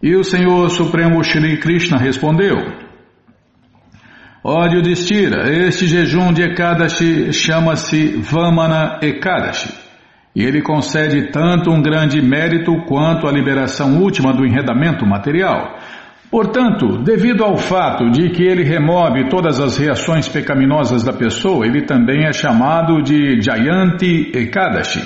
E 0.00 0.14
o 0.14 0.22
Senhor 0.22 0.70
Supremo 0.70 1.22
Shri 1.22 1.58
Krishna 1.58 1.98
respondeu: 1.98 2.56
Ódio 4.42 4.80
de 4.80 4.94
Stira, 4.94 5.52
este 5.52 5.86
jejum 5.86 6.32
de 6.32 6.42
Ekadashi 6.42 7.32
chama-se 7.32 8.16
Vamana 8.18 9.00
Ekadashi. 9.02 9.89
E 10.34 10.44
ele 10.44 10.62
concede 10.62 11.30
tanto 11.32 11.70
um 11.70 11.82
grande 11.82 12.22
mérito 12.22 12.72
quanto 12.86 13.26
a 13.26 13.32
liberação 13.32 14.00
última 14.00 14.32
do 14.32 14.46
enredamento 14.46 15.04
material. 15.04 15.76
Portanto, 16.30 17.02
devido 17.02 17.42
ao 17.42 17.56
fato 17.56 18.08
de 18.08 18.30
que 18.30 18.44
ele 18.44 18.62
remove 18.62 19.28
todas 19.28 19.60
as 19.60 19.76
reações 19.76 20.28
pecaminosas 20.28 21.02
da 21.02 21.12
pessoa, 21.12 21.66
ele 21.66 21.82
também 21.82 22.24
é 22.24 22.32
chamado 22.32 23.02
de 23.02 23.40
Jayanti 23.40 24.30
Ekadashi. 24.32 25.02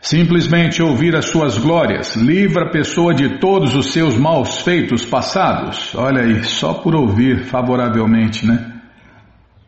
Simplesmente 0.00 0.80
ouvir 0.80 1.16
as 1.16 1.24
suas 1.24 1.58
glórias 1.58 2.14
livra 2.14 2.66
a 2.66 2.70
pessoa 2.70 3.12
de 3.12 3.40
todos 3.40 3.74
os 3.74 3.92
seus 3.92 4.16
maus 4.16 4.60
feitos 4.60 5.04
passados. 5.04 5.92
Olha 5.96 6.22
aí, 6.22 6.44
só 6.44 6.74
por 6.74 6.94
ouvir 6.94 7.42
favoravelmente, 7.46 8.46
né? 8.46 8.72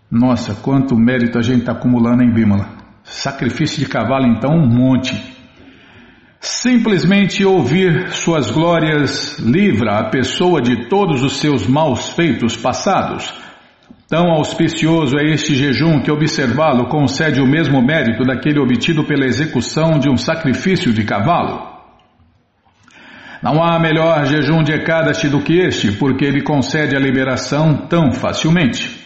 Nossa, 0.09 0.55
quanto 0.55 0.97
mérito 0.97 1.39
a 1.39 1.43
gente 1.43 1.61
está 1.61 1.73
acumulando 1.73 2.23
em 2.23 2.33
Bímola. 2.33 2.78
Sacrifício 3.11 3.79
de 3.79 3.87
cavalo, 3.87 4.27
então, 4.27 4.51
um 4.53 4.67
monte. 4.67 5.15
Simplesmente 6.41 7.45
ouvir 7.45 8.11
suas 8.11 8.51
glórias 8.51 9.39
livra 9.41 9.99
a 9.99 10.05
pessoa 10.05 10.63
de 10.63 10.89
todos 10.89 11.23
os 11.23 11.39
seus 11.39 11.67
maus 11.67 12.11
feitos 12.11 12.57
passados. 12.57 13.35
Tão 14.09 14.31
auspicioso 14.31 15.19
é 15.19 15.33
este 15.33 15.55
jejum 15.55 16.01
que 16.01 16.11
observá-lo 16.11 16.89
concede 16.89 17.41
o 17.41 17.47
mesmo 17.47 17.83
mérito 17.83 18.25
daquele 18.25 18.61
obtido 18.61 19.05
pela 19.05 19.27
execução 19.27 19.99
de 19.99 20.09
um 20.09 20.17
sacrifício 20.17 20.93
de 20.93 21.05
cavalo. 21.05 21.77
Não 23.43 23.63
há 23.63 23.79
melhor 23.79 24.25
jejum 24.25 24.63
de 24.63 24.73
Ekadashi 24.73 25.29
do 25.29 25.43
que 25.43 25.59
este, 25.59 25.93
porque 25.93 26.25
ele 26.25 26.43
concede 26.43 26.97
a 26.97 27.01
liberação 27.01 27.87
tão 27.89 28.13
facilmente. 28.13 28.98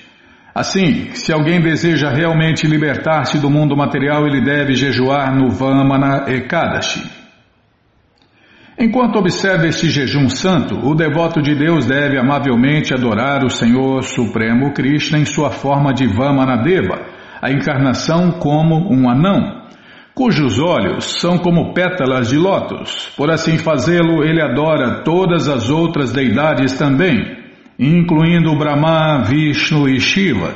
Assim, 0.55 1.15
se 1.15 1.33
alguém 1.33 1.61
deseja 1.63 2.11
realmente 2.11 2.67
libertar-se 2.67 3.39
do 3.39 3.49
mundo 3.49 3.75
material, 3.75 4.27
ele 4.27 4.43
deve 4.43 4.75
jejuar 4.75 5.35
no 5.35 5.49
Vamana 5.49 6.27
Ekadashi. 6.29 7.11
Enquanto 8.79 9.17
observa 9.17 9.67
este 9.67 9.89
jejum 9.89 10.29
santo, 10.29 10.75
o 10.87 10.95
devoto 10.95 11.41
de 11.41 11.55
Deus 11.55 11.87
deve 11.87 12.19
amavelmente 12.19 12.93
adorar 12.93 13.45
o 13.45 13.51
Senhor 13.51 14.03
Supremo 14.03 14.73
Krishna 14.75 15.19
em 15.19 15.25
sua 15.25 15.51
forma 15.51 15.93
de 15.95 16.07
Vamanadeva, 16.07 17.01
a 17.41 17.51
encarnação 17.51 18.33
como 18.33 18.93
um 18.93 19.09
anão, 19.09 19.63
cujos 20.15 20.59
olhos 20.59 21.19
são 21.19 21.39
como 21.39 21.73
pétalas 21.73 22.29
de 22.29 22.37
lótus. 22.37 23.11
Por 23.17 23.31
assim 23.31 23.57
fazê-lo, 23.57 24.23
ele 24.23 24.43
adora 24.43 25.03
todas 25.03 25.49
as 25.49 25.71
outras 25.71 26.13
deidades 26.13 26.77
também 26.77 27.42
incluindo 27.83 28.55
Brahma, 28.55 29.25
Vishnu 29.25 29.89
e 29.89 29.99
Shiva. 29.99 30.55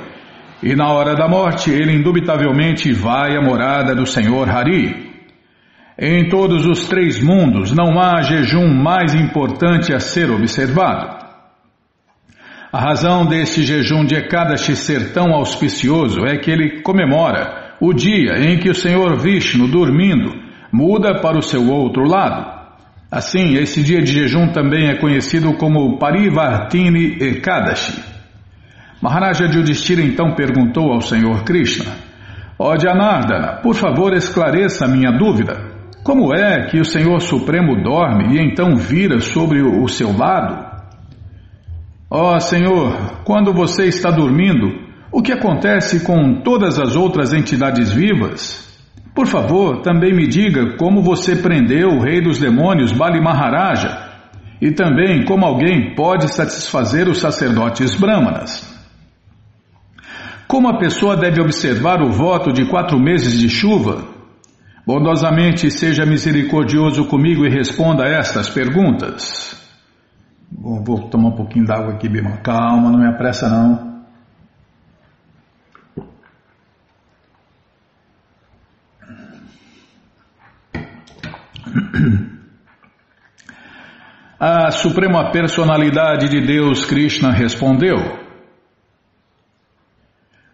E 0.63 0.75
na 0.77 0.93
hora 0.93 1.15
da 1.15 1.27
morte, 1.27 1.71
ele 1.71 1.93
indubitavelmente 1.93 2.93
vai 2.93 3.37
à 3.37 3.43
morada 3.43 3.95
do 3.95 4.07
Senhor 4.07 4.49
Hari. 4.49 5.07
Em 5.99 6.29
todos 6.29 6.65
os 6.65 6.87
três 6.87 7.21
mundos 7.21 7.73
não 7.73 7.99
há 7.99 8.23
jejum 8.23 8.69
mais 8.69 9.15
importante 9.15 9.93
a 9.93 9.99
ser 9.99 10.31
observado. 10.31 11.27
A 12.73 12.79
razão 12.79 13.27
deste 13.27 13.63
jejum 13.63 14.05
de 14.05 14.15
Ekadashi 14.15 14.77
ser 14.77 15.13
tão 15.13 15.35
auspicioso 15.35 16.25
é 16.27 16.37
que 16.37 16.51
ele 16.51 16.83
comemora 16.83 17.75
o 17.81 17.93
dia 17.93 18.39
em 18.39 18.59
que 18.59 18.71
o 18.71 18.75
Senhor 18.75 19.17
Vishnu, 19.17 19.67
dormindo, 19.67 20.33
muda 20.73 21.21
para 21.21 21.39
o 21.39 21.43
seu 21.43 21.71
outro 21.71 22.07
lado. 22.07 22.56
Assim, 23.11 23.55
esse 23.55 23.83
dia 23.83 24.03
de 24.03 24.13
jejum 24.13 24.49
também 24.49 24.89
é 24.89 24.97
conhecido 24.97 25.55
como 25.55 25.99
Parivartini 25.99 27.19
Ekadashi. 27.21 28.03
Maharaja 29.01 29.45
Yudhishthira 29.45 30.03
então 30.03 30.35
perguntou 30.35 30.93
ao 30.93 31.01
Senhor 31.01 31.45
Krishna: 31.45 31.93
Ó 32.59 32.77
Janardana, 32.77 33.61
por 33.63 33.75
favor 33.75 34.13
esclareça 34.13 34.87
a 34.87 34.89
minha 34.89 35.13
dúvida. 35.13 35.77
Como 36.03 36.35
é 36.35 36.67
que 36.67 36.81
o 36.81 36.85
Senhor 36.85 37.21
Supremo 37.21 37.83
dorme 37.83 38.37
e 38.37 38.41
então 38.41 38.77
vira 38.77 39.21
sobre 39.21 39.61
o 39.63 39.87
seu 39.89 40.17
lado? 40.17 40.65
Ó 42.11 42.35
oh, 42.35 42.41
Senhor, 42.41 43.23
quando 43.25 43.53
você 43.53 43.87
está 43.87 44.11
dormindo, 44.11 44.87
o 45.13 45.21
que 45.21 45.33
acontece 45.33 46.05
com 46.05 46.41
todas 46.43 46.79
as 46.79 46.97
outras 46.97 47.33
entidades 47.33 47.93
vivas? 47.93 48.66
Por 49.17 49.27
favor, 49.27 49.81
também 49.81 50.15
me 50.15 50.27
diga 50.27 50.77
como 50.77 51.01
você 51.01 51.37
prendeu 51.37 51.89
o 51.89 52.03
rei 52.03 52.21
dos 52.21 52.39
demônios, 52.39 52.93
Bali 52.93 53.19
Maharaja, 53.19 54.11
e 54.61 54.71
também 54.73 55.25
como 55.25 55.47
alguém 55.47 55.95
pode 55.95 56.29
satisfazer 56.29 57.09
os 57.09 57.19
sacerdotes 57.19 57.95
brahmanas. 57.95 58.77
Como 60.47 60.69
a 60.69 60.79
pessoa 60.79 61.17
deve 61.17 61.41
observar 61.41 62.03
o 62.03 62.13
voto 62.13 62.53
de 62.53 62.67
quatro 62.67 63.01
meses 63.01 63.41
de 63.41 63.49
chuva? 63.49 64.05
Bondosamente 64.87 65.71
seja 65.71 66.05
misericordioso 66.05 67.07
comigo 67.07 67.47
e 67.47 67.49
responda 67.49 68.05
a 68.05 68.19
estas 68.19 68.51
perguntas. 68.51 69.57
Vou, 70.53 70.85
vou 70.85 71.09
tomar 71.09 71.31
um 71.31 71.37
pouquinho 71.37 71.65
d'água 71.65 71.95
aqui, 71.95 72.07
Bima. 72.07 72.37
Calma, 72.43 72.91
não 72.91 72.99
me 72.99 73.09
apressa 73.09 73.49
não. 73.49 73.96
A 84.39 84.71
Suprema 84.71 85.31
Personalidade 85.31 86.29
de 86.29 86.41
Deus, 86.41 86.85
Krishna, 86.85 87.33
respondeu: 87.33 87.97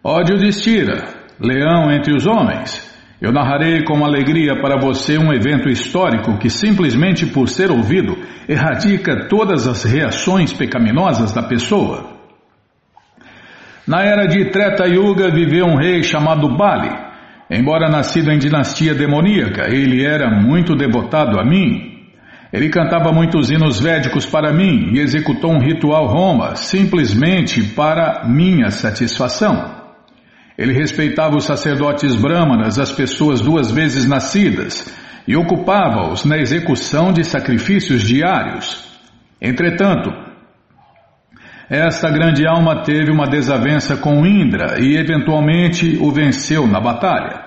Ódio 0.03 0.37
de 0.37 0.51
Stira, 0.51 1.03
leão 1.39 1.91
entre 1.91 2.15
os 2.15 2.25
homens. 2.25 2.91
Eu 3.21 3.31
narrarei 3.31 3.83
com 3.85 4.03
alegria 4.03 4.59
para 4.61 4.77
você 4.77 5.17
um 5.17 5.31
evento 5.33 5.69
histórico 5.69 6.37
que, 6.37 6.49
simplesmente 6.49 7.25
por 7.25 7.47
ser 7.47 7.71
ouvido, 7.71 8.17
erradica 8.49 9.29
todas 9.29 9.65
as 9.65 9.83
reações 9.85 10.51
pecaminosas 10.51 11.33
da 11.33 11.43
pessoa. 11.43 12.17
Na 13.87 14.01
era 14.01 14.25
de 14.27 14.49
Treta 14.49 14.85
Yuga 14.85 15.29
viveu 15.29 15.65
um 15.65 15.77
rei 15.77 16.03
chamado 16.03 16.49
Bali. 16.57 17.12
Embora 17.49 17.89
nascido 17.89 18.31
em 18.31 18.37
dinastia 18.37 18.95
demoníaca, 18.95 19.67
ele 19.69 20.03
era 20.03 20.29
muito 20.29 20.75
devotado 20.75 21.39
a 21.39 21.43
mim. 21.43 21.91
Ele 22.51 22.69
cantava 22.69 23.11
muitos 23.11 23.49
hinos 23.49 23.81
védicos 23.81 24.25
para 24.25 24.53
mim 24.53 24.91
e 24.93 24.99
executou 24.99 25.51
um 25.51 25.59
ritual 25.59 26.05
Roma 26.07 26.55
simplesmente 26.55 27.63
para 27.73 28.25
minha 28.27 28.69
satisfação. 28.69 29.83
Ele 30.57 30.71
respeitava 30.71 31.35
os 31.35 31.45
sacerdotes 31.45 32.15
brâmanas, 32.15 32.77
as 32.77 32.91
pessoas 32.91 33.41
duas 33.41 33.71
vezes 33.71 34.07
nascidas, 34.07 34.93
e 35.27 35.35
ocupava-os 35.35 36.25
na 36.25 36.37
execução 36.37 37.11
de 37.11 37.23
sacrifícios 37.23 38.03
diários. 38.03 38.87
Entretanto, 39.41 40.11
esta 41.69 42.09
grande 42.09 42.45
alma 42.45 42.83
teve 42.83 43.11
uma 43.11 43.25
desavença 43.25 43.95
com 43.95 44.25
Indra 44.25 44.81
e 44.81 44.97
eventualmente 44.97 45.97
o 46.01 46.11
venceu 46.11 46.67
na 46.67 46.79
batalha. 46.79 47.41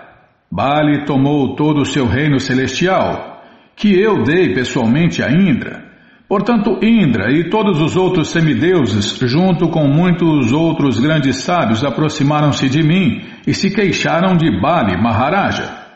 Bali 0.50 1.04
tomou 1.04 1.54
todo 1.54 1.82
o 1.82 1.84
seu 1.84 2.06
reino 2.06 2.40
celestial, 2.40 3.42
que 3.76 3.92
eu 3.92 4.22
dei 4.22 4.54
pessoalmente 4.54 5.22
a 5.22 5.30
Indra. 5.30 5.84
Portanto, 6.28 6.78
Indra 6.82 7.30
e 7.30 7.50
todos 7.50 7.80
os 7.80 7.96
outros 7.96 8.30
semideuses, 8.30 9.18
junto 9.22 9.68
com 9.68 9.86
muitos 9.86 10.50
outros 10.50 10.98
grandes 10.98 11.36
sábios, 11.36 11.84
aproximaram-se 11.84 12.68
de 12.68 12.82
mim 12.82 13.22
e 13.46 13.54
se 13.54 13.70
queixaram 13.70 14.36
de 14.36 14.50
Bali 14.60 15.00
Maharaja. 15.00 15.86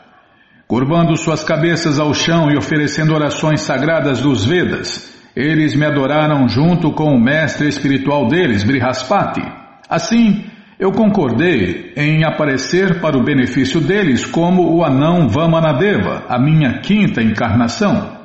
Curvando 0.67 1.17
suas 1.17 1.43
cabeças 1.43 1.99
ao 1.99 2.13
chão 2.13 2.49
e 2.49 2.55
oferecendo 2.55 3.13
orações 3.13 3.61
sagradas 3.61 4.21
dos 4.21 4.45
Vedas, 4.45 5.10
eles 5.35 5.75
me 5.75 5.85
adoraram 5.85 6.47
junto 6.47 6.91
com 6.91 7.15
o 7.15 7.21
mestre 7.21 7.67
espiritual 7.67 8.27
deles, 8.27 8.63
Brihaspati. 8.63 9.41
Assim, 9.89 10.45
eu 10.79 10.91
concordei 10.91 11.93
em 11.95 12.23
aparecer 12.23 12.99
para 12.99 13.17
o 13.17 13.23
benefício 13.23 13.79
deles 13.79 14.25
como 14.25 14.75
o 14.75 14.83
anão 14.83 15.29
Vamanadeva, 15.29 16.25
a 16.27 16.39
minha 16.39 16.79
quinta 16.79 17.21
encarnação. 17.21 18.19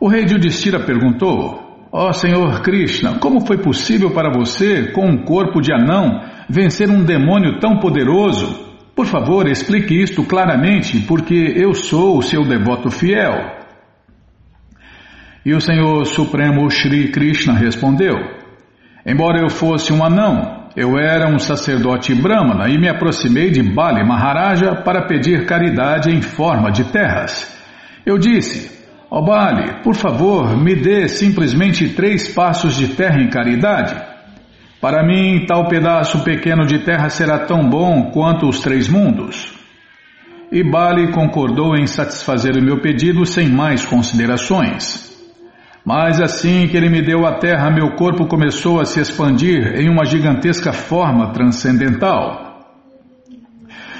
O 0.00 0.08
rei 0.08 0.22
Yudhishthira 0.22 0.80
perguntou: 0.80 1.88
Ó 1.90 2.08
oh, 2.08 2.12
Senhor 2.12 2.60
Krishna, 2.60 3.18
como 3.18 3.46
foi 3.46 3.58
possível 3.58 4.12
para 4.12 4.30
você, 4.30 4.92
com 4.92 5.06
um 5.06 5.24
corpo 5.24 5.60
de 5.60 5.72
anão, 5.72 6.20
vencer 6.48 6.88
um 6.88 7.02
demônio 7.02 7.58
tão 7.58 7.78
poderoso? 7.78 8.68
Por 8.94 9.06
favor, 9.06 9.48
explique 9.48 9.94
isto 9.94 10.22
claramente, 10.24 11.00
porque 11.00 11.54
eu 11.56 11.74
sou 11.74 12.18
o 12.18 12.22
seu 12.22 12.44
devoto 12.44 12.90
fiel. 12.90 13.58
E 15.44 15.54
o 15.54 15.60
Senhor 15.60 16.04
Supremo 16.04 16.68
Shri 16.70 17.08
Krishna 17.08 17.54
respondeu: 17.54 18.14
Embora 19.06 19.40
eu 19.40 19.48
fosse 19.48 19.92
um 19.92 20.04
anão, 20.04 20.68
eu 20.76 20.98
era 20.98 21.28
um 21.28 21.38
sacerdote 21.38 22.14
brahmana 22.14 22.68
e 22.68 22.78
me 22.78 22.88
aproximei 22.88 23.50
de 23.50 23.62
Bali 23.62 24.06
Maharaja 24.06 24.76
para 24.84 25.06
pedir 25.06 25.46
caridade 25.46 26.10
em 26.10 26.20
forma 26.20 26.70
de 26.70 26.84
terras. 26.84 27.56
Eu 28.04 28.18
disse: 28.18 28.78
Ó 29.10 29.18
oh, 29.18 29.24
Bali, 29.24 29.82
por 29.82 29.94
favor, 29.94 30.56
me 30.56 30.74
dê 30.74 31.08
simplesmente 31.08 31.88
três 31.94 32.28
passos 32.28 32.76
de 32.76 32.88
terra 32.88 33.20
em 33.20 33.28
caridade. 33.28 33.96
Para 34.80 35.02
mim, 35.02 35.46
tal 35.46 35.66
pedaço 35.66 36.22
pequeno 36.22 36.66
de 36.66 36.80
terra 36.80 37.08
será 37.08 37.40
tão 37.40 37.68
bom 37.68 38.10
quanto 38.12 38.46
os 38.46 38.60
três 38.60 38.88
mundos. 38.88 39.52
E 40.52 40.62
Bali 40.62 41.10
concordou 41.10 41.74
em 41.74 41.86
satisfazer 41.86 42.56
o 42.56 42.62
meu 42.62 42.80
pedido 42.80 43.24
sem 43.26 43.48
mais 43.48 43.84
considerações. 43.84 45.07
Mas 45.84 46.20
assim 46.20 46.66
que 46.68 46.76
ele 46.76 46.88
me 46.88 47.02
deu 47.02 47.26
a 47.26 47.38
terra, 47.38 47.70
meu 47.70 47.96
corpo 47.96 48.26
começou 48.26 48.80
a 48.80 48.84
se 48.84 49.00
expandir 49.00 49.80
em 49.80 49.88
uma 49.88 50.04
gigantesca 50.04 50.72
forma 50.72 51.32
transcendental. 51.32 52.46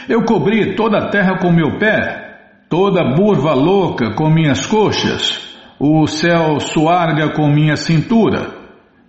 Eu 0.09 0.25
cobri 0.25 0.75
toda 0.75 0.99
a 0.99 1.09
terra 1.09 1.39
com 1.39 1.51
meu 1.51 1.79
pé 1.79 2.29
toda 2.69 3.15
burva 3.15 3.55
louca 3.55 4.15
com 4.15 4.29
minhas 4.29 4.67
coxas, 4.67 5.57
o 5.81 6.07
céu 6.07 6.61
suarga 6.61 7.31
com 7.31 7.49
minha 7.49 7.77
cintura, 7.77 8.55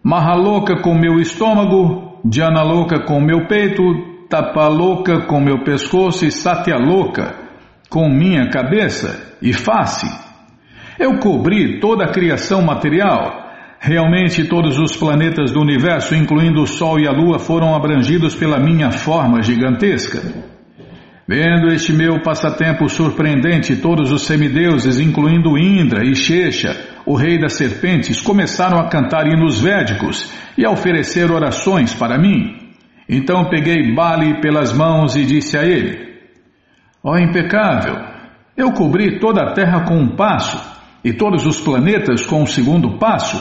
marra 0.02 0.34
louca 0.36 0.82
com 0.82 0.96
meu 0.96 1.20
estômago, 1.20 2.20
Diana 2.24 2.64
louca 2.64 3.02
com 3.06 3.20
meu 3.20 3.48
peito, 3.48 3.84
tapa 4.30 4.68
louca 4.68 5.26
com 5.26 5.42
meu 5.42 5.64
pescoço 5.64 6.26
e 6.26 6.32
Satya 6.32 6.78
louca 6.78 7.36
com 7.90 8.08
minha 8.08 8.50
cabeça 8.50 9.36
e 9.42 9.52
face. 9.52 10.08
Eu 11.00 11.18
cobri 11.18 11.80
toda 11.80 12.04
a 12.04 12.12
criação 12.12 12.62
material. 12.62 13.48
Realmente 13.80 14.44
todos 14.44 14.78
os 14.78 14.98
planetas 14.98 15.50
do 15.54 15.62
universo, 15.62 16.14
incluindo 16.14 16.62
o 16.62 16.68
Sol 16.68 17.00
e 17.00 17.08
a 17.08 17.12
Lua, 17.12 17.40
foram 17.40 17.74
abrangidos 17.74 18.36
pela 18.36 18.60
minha 18.60 18.92
forma 18.92 19.42
gigantesca. 19.42 20.22
Vendo 21.26 21.72
este 21.74 21.94
meu 21.94 22.22
passatempo 22.22 22.90
surpreendente, 22.90 23.78
todos 23.78 24.12
os 24.12 24.26
semideuses, 24.26 25.00
incluindo 25.00 25.58
Indra 25.58 26.04
e 26.04 26.14
Shesha, 26.14 26.76
o 27.06 27.16
rei 27.16 27.40
das 27.40 27.54
serpentes, 27.54 28.20
começaram 28.20 28.78
a 28.78 28.90
cantar 28.90 29.26
hinos 29.26 29.62
védicos 29.62 30.30
e 30.58 30.66
a 30.66 30.72
oferecer 30.72 31.32
orações 31.32 31.94
para 31.94 32.18
mim. 32.18 32.58
Então 33.08 33.50
peguei 33.50 33.96
Bali 33.96 34.42
pelas 34.42 34.74
mãos 34.74 35.16
e 35.16 35.24
disse 35.24 35.58
a 35.58 35.64
ele: 35.64 36.18
Ó 37.02 37.14
oh, 37.14 37.18
impecável, 37.18 37.96
eu 38.58 38.74
cobri 38.74 39.20
toda 39.20 39.44
a 39.44 39.54
terra 39.54 39.86
com 39.86 39.96
um 39.96 40.16
passo 40.18 40.69
e 41.04 41.14
todos 41.14 41.46
os 41.46 41.60
planetas 41.60 42.26
com 42.26 42.44
o 42.44 42.48
segundo 42.48 42.98
passo. 42.98 43.38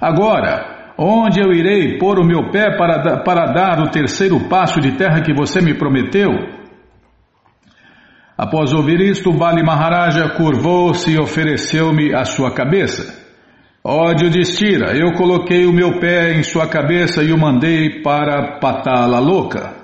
Agora, 0.00 0.92
onde 0.96 1.40
eu 1.40 1.52
irei 1.52 1.98
pôr 1.98 2.18
o 2.18 2.24
meu 2.24 2.50
pé 2.50 2.76
para, 2.76 3.22
para 3.22 3.52
dar 3.52 3.80
o 3.80 3.90
terceiro 3.90 4.48
passo 4.48 4.80
de 4.80 4.92
terra 4.92 5.22
que 5.22 5.32
você 5.32 5.60
me 5.60 5.74
prometeu? 5.74 6.30
Após 8.36 8.72
ouvir 8.72 9.00
isto, 9.00 9.32
Bali 9.32 9.64
Maharaja 9.64 10.28
curvou-se 10.30 11.10
e 11.10 11.18
ofereceu-me 11.18 12.14
a 12.14 12.24
sua 12.24 12.52
cabeça. 12.52 13.26
Ódio 13.82 14.30
de 14.30 14.44
Stira, 14.44 14.96
eu 14.96 15.12
coloquei 15.14 15.66
o 15.66 15.72
meu 15.72 15.98
pé 15.98 16.34
em 16.34 16.42
sua 16.42 16.68
cabeça 16.68 17.22
e 17.24 17.32
o 17.32 17.38
mandei 17.38 18.02
para 18.02 18.58
Patala 18.60 19.18
Louca. 19.18 19.74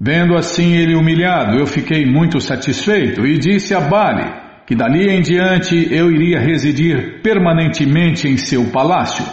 Vendo 0.00 0.34
assim 0.34 0.74
ele 0.74 0.96
humilhado, 0.96 1.58
eu 1.58 1.66
fiquei 1.66 2.06
muito 2.06 2.40
satisfeito 2.40 3.26
e 3.26 3.38
disse 3.38 3.74
a 3.74 3.80
Bali 3.80 4.49
que 4.70 4.76
dali 4.76 5.10
em 5.10 5.20
diante 5.20 5.92
eu 5.92 6.12
iria 6.12 6.38
residir 6.38 7.20
permanentemente 7.24 8.28
em 8.28 8.36
seu 8.36 8.66
palácio. 8.70 9.24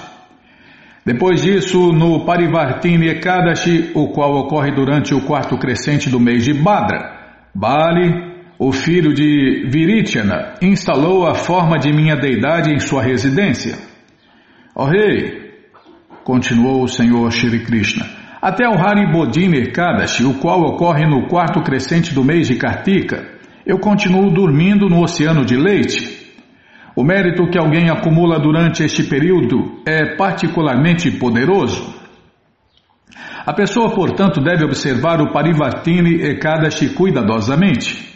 Depois 1.06 1.44
disso, 1.44 1.94
no 1.94 2.26
Parivartini 2.26 3.10
Ekadashi, 3.10 3.92
o 3.94 4.08
qual 4.08 4.34
ocorre 4.36 4.72
durante 4.72 5.14
o 5.14 5.22
quarto 5.22 5.56
crescente 5.60 6.10
do 6.10 6.20
mês 6.20 6.44
de 6.44 6.56
Badra, 6.56 7.46
Bali, 7.54 8.34
o 8.58 8.72
filho 8.72 9.14
de 9.14 9.70
Virityana, 9.70 10.56
instalou 10.60 11.28
a 11.28 11.36
forma 11.36 11.78
de 11.78 11.94
minha 11.94 12.16
deidade 12.16 12.74
em 12.74 12.80
sua 12.80 13.04
residência. 13.04 13.78
Ó 14.76 14.86
oh, 14.86 14.90
rei, 14.90 15.52
continuou 16.24 16.82
o 16.82 16.88
senhor 16.88 17.32
Shri 17.32 17.60
Krishna, 17.60 18.08
até 18.42 18.68
o 18.68 18.74
Haribodhini 18.74 19.60
Ekadashi, 19.60 20.26
o 20.26 20.40
qual 20.40 20.62
ocorre 20.62 21.06
no 21.06 21.28
quarto 21.28 21.62
crescente 21.62 22.12
do 22.12 22.24
mês 22.24 22.48
de 22.48 22.56
Kartika, 22.56 23.37
eu 23.68 23.78
continuo 23.78 24.32
dormindo 24.32 24.88
no 24.88 25.04
oceano 25.04 25.44
de 25.44 25.58
leite. 25.58 26.26
O 26.96 27.04
mérito 27.04 27.50
que 27.50 27.60
alguém 27.60 27.90
acumula 27.90 28.40
durante 28.40 28.82
este 28.82 29.04
período 29.04 29.82
é 29.86 30.16
particularmente 30.16 31.12
poderoso. 31.12 31.94
A 33.46 33.54
pessoa, 33.54 33.94
portanto, 33.94 34.40
deve 34.42 34.64
observar 34.64 35.22
o 35.22 35.34
Parivartini 35.34 36.22
Ekadashi 36.22 36.90
cuidadosamente. 36.90 38.08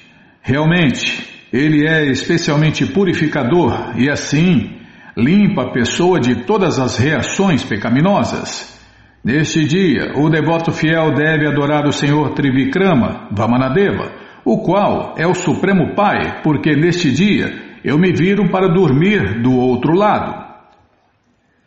Realmente, 0.41 1.21
ele 1.51 1.85
é 1.85 2.05
especialmente 2.05 2.85
purificador 2.85 3.93
e 3.97 4.09
assim 4.09 4.79
limpa 5.17 5.63
a 5.63 5.71
pessoa 5.71 6.17
de 6.17 6.45
todas 6.45 6.79
as 6.79 6.97
reações 6.97 7.61
pecaminosas. 7.61 8.79
Neste 9.23 9.65
dia, 9.65 10.13
o 10.15 10.29
devoto 10.29 10.71
fiel 10.71 11.13
deve 11.13 11.45
adorar 11.45 11.85
o 11.85 11.91
Senhor 11.91 12.33
Trivikrama, 12.33 13.27
Vamanadeva, 13.31 14.20
o 14.43 14.57
qual 14.59 15.15
é 15.17 15.27
o 15.27 15.33
Supremo 15.33 15.95
Pai, 15.95 16.41
porque 16.43 16.75
neste 16.75 17.11
dia 17.11 17.51
eu 17.83 17.97
me 17.97 18.11
viro 18.13 18.49
para 18.49 18.67
dormir 18.67 19.41
do 19.41 19.55
outro 19.55 19.93
lado. 19.95 20.41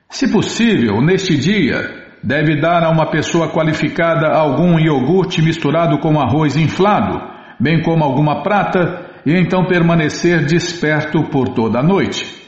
Se 0.08 0.30
possível, 0.30 1.00
neste 1.00 1.36
dia, 1.36 2.04
deve 2.22 2.60
dar 2.60 2.84
a 2.84 2.90
uma 2.90 3.10
pessoa 3.10 3.48
qualificada 3.48 4.28
algum 4.28 4.78
iogurte 4.78 5.42
misturado 5.42 5.98
com 5.98 6.20
arroz 6.20 6.56
inflado, 6.56 7.20
bem 7.58 7.82
como 7.82 8.04
alguma 8.04 8.42
prata, 8.42 9.06
e 9.26 9.32
então 9.32 9.64
permanecer 9.66 10.44
desperto 10.44 11.24
por 11.24 11.48
toda 11.48 11.80
a 11.80 11.82
noite. 11.82 12.44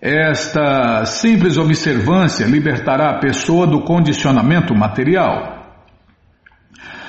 Esta 0.00 1.04
simples 1.04 1.58
observância 1.58 2.46
libertará 2.46 3.10
a 3.10 3.18
pessoa 3.18 3.66
do 3.66 3.80
condicionamento 3.82 4.72
material. 4.74 5.57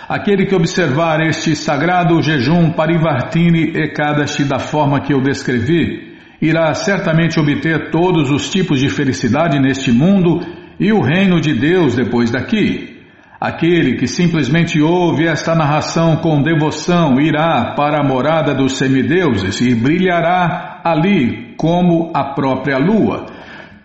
Aquele 0.09 0.47
que 0.47 0.55
observar 0.55 1.21
este 1.21 1.55
sagrado 1.55 2.19
jejum 2.19 2.71
Parivartini 2.71 3.77
Ekadashi 3.77 4.43
da 4.43 4.57
forma 4.57 5.01
que 5.01 5.13
eu 5.13 5.21
descrevi, 5.21 6.17
irá 6.41 6.73
certamente 6.73 7.39
obter 7.39 7.91
todos 7.91 8.31
os 8.31 8.49
tipos 8.49 8.79
de 8.79 8.89
felicidade 8.89 9.59
neste 9.59 9.91
mundo 9.91 10.41
e 10.79 10.91
o 10.91 10.99
reino 10.99 11.39
de 11.39 11.53
Deus 11.53 11.95
depois 11.95 12.31
daqui. 12.31 12.97
Aquele 13.39 13.97
que 13.97 14.07
simplesmente 14.07 14.81
ouve 14.81 15.27
esta 15.27 15.53
narração 15.53 16.15
com 16.15 16.41
devoção 16.41 17.21
irá 17.21 17.75
para 17.75 17.99
a 17.99 18.03
morada 18.03 18.55
dos 18.55 18.79
semideuses 18.79 19.61
e 19.61 19.75
brilhará 19.75 20.81
ali 20.83 21.53
como 21.55 22.11
a 22.15 22.33
própria 22.33 22.79
lua. 22.79 23.27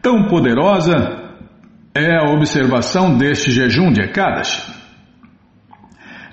Tão 0.01 0.25
poderosa 0.25 1.35
é 1.95 2.17
a 2.17 2.33
observação 2.33 3.15
deste 3.15 3.51
jejum 3.51 3.93
de 3.93 4.01
Ekadashi. 4.01 4.84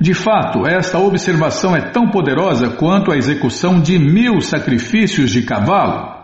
De 0.02 0.16
fato, 0.16 0.66
esta 0.66 0.98
observação 0.98 1.76
é 1.76 1.92
tão 1.92 2.10
poderosa 2.10 2.72
quanto 2.72 3.12
a 3.12 3.16
execução 3.16 3.80
de 3.80 4.00
mil 4.00 4.42
sacrifícios 4.42 5.30
de 5.30 5.44
cavalo. 5.44 6.22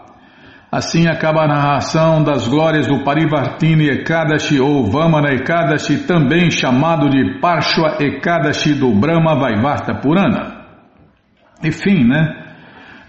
Assim 0.72 1.08
acaba 1.08 1.44
a 1.44 1.48
narração 1.48 2.24
das 2.24 2.48
glórias 2.48 2.88
do 2.88 3.04
Parivartini 3.04 3.88
Ekadashi 3.88 4.60
ou 4.60 4.90
Vamana 4.90 5.32
Ekadashi, 5.32 6.08
também 6.08 6.50
chamado 6.50 7.08
de 7.08 7.40
Parshva 7.40 7.98
Ekadashi 8.00 8.74
do 8.74 8.96
Brahma 8.96 9.36
Vaivarta 9.36 9.94
Purana. 9.94 10.66
Enfim, 11.64 12.04
né? 12.04 12.48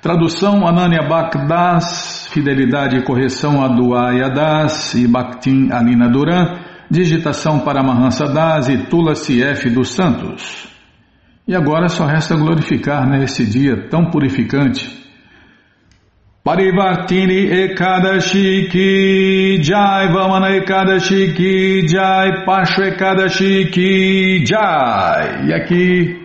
Tradução 0.02 0.68
Ananya 0.68 1.09
Bhaktas, 1.09 2.28
Fidelidade 2.31 2.98
e 2.98 3.04
Correção 3.04 3.64
Aduaya 3.64 4.28
Das 4.28 4.94
e 4.94 5.09
Bhaktin 5.09 5.72
Alina 5.72 6.11
Duran, 6.11 6.67
Digitação 6.90 7.61
para 7.61 7.83
Mahansa 7.83 8.27
Das 8.27 8.68
e 8.68 8.79
Tulasi 8.79 9.42
F. 9.42 9.68
dos 9.70 9.90
Santos. 9.94 10.68
E 11.46 11.55
agora 11.55 11.88
só 11.88 12.05
resta 12.05 12.37
glorificar 12.37 13.09
nesse 13.09 13.46
dia 13.46 13.88
tão 13.88 14.11
purificante 14.11 14.98
Parivartini 16.44 17.51
Ekadashi 17.51 18.68
Ki 18.70 19.59
Jai 19.62 20.09
Vamana 20.12 20.51
Ekadashi 20.57 21.35
Ki 21.35 21.87
Jai 21.87 22.44
Pacho 22.46 22.83
Ekadashi 22.83 23.70
Ki 23.70 24.44
Jai 24.46 25.46
E 25.46 25.53
aqui 25.53 26.16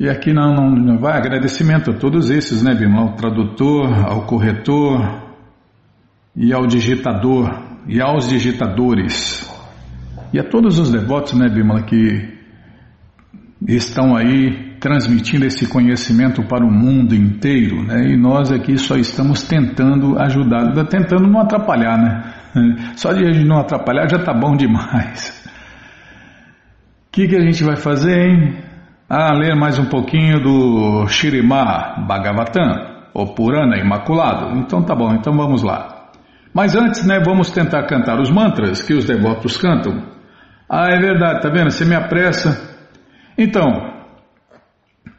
e 0.00 0.08
aqui 0.08 0.32
não, 0.32 0.52
não, 0.52 0.70
não 0.70 0.98
vai 0.98 1.16
agradecimento 1.16 1.92
a 1.92 1.94
todos 1.94 2.28
esses, 2.28 2.60
né, 2.64 2.74
Bima? 2.74 3.02
Ao 3.02 3.12
tradutor, 3.14 3.86
ao 4.04 4.26
corretor 4.26 5.22
e 6.34 6.52
ao 6.52 6.66
digitador 6.66 7.48
e 7.86 8.00
aos 8.00 8.28
digitadores 8.28 9.51
e 10.32 10.38
a 10.38 10.44
todos 10.44 10.78
os 10.78 10.90
devotos, 10.90 11.34
né, 11.34 11.48
Bimala, 11.48 11.82
que 11.82 12.40
estão 13.68 14.16
aí 14.16 14.72
transmitindo 14.80 15.46
esse 15.46 15.68
conhecimento 15.68 16.42
para 16.42 16.64
o 16.64 16.70
mundo 16.70 17.14
inteiro, 17.14 17.84
né? 17.84 18.08
E 18.08 18.16
nós 18.16 18.50
aqui 18.50 18.76
só 18.76 18.96
estamos 18.96 19.44
tentando 19.44 20.20
ajudar, 20.20 20.72
tentando 20.86 21.28
não 21.28 21.40
atrapalhar, 21.40 21.96
né? 21.96 22.34
Só 22.96 23.12
de 23.12 23.24
a 23.24 23.32
gente 23.32 23.46
não 23.46 23.58
atrapalhar 23.58 24.08
já 24.10 24.18
tá 24.18 24.34
bom 24.34 24.56
demais. 24.56 25.40
O 27.06 27.12
que, 27.12 27.28
que 27.28 27.36
a 27.36 27.40
gente 27.40 27.62
vai 27.62 27.76
fazer, 27.76 28.18
hein? 28.18 28.56
Ah, 29.08 29.32
ler 29.34 29.54
mais 29.54 29.78
um 29.78 29.84
pouquinho 29.84 30.40
do 30.40 31.06
Shirimá 31.06 32.04
Bhagavatam, 32.08 33.10
o 33.14 33.26
Purana 33.34 33.76
Imaculado. 33.76 34.58
Então 34.58 34.82
tá 34.82 34.94
bom, 34.94 35.14
então 35.14 35.36
vamos 35.36 35.62
lá. 35.62 36.10
Mas 36.52 36.74
antes, 36.74 37.06
né, 37.06 37.20
vamos 37.24 37.50
tentar 37.50 37.86
cantar 37.86 38.20
os 38.20 38.30
mantras 38.30 38.82
que 38.82 38.94
os 38.94 39.04
devotos 39.04 39.56
cantam. 39.56 40.02
Ah, 40.74 40.88
é 40.88 40.98
verdade, 40.98 41.42
tá 41.42 41.50
vendo? 41.50 41.70
Você 41.70 41.84
me 41.84 41.94
apressa. 41.94 42.58
Então, 43.36 43.92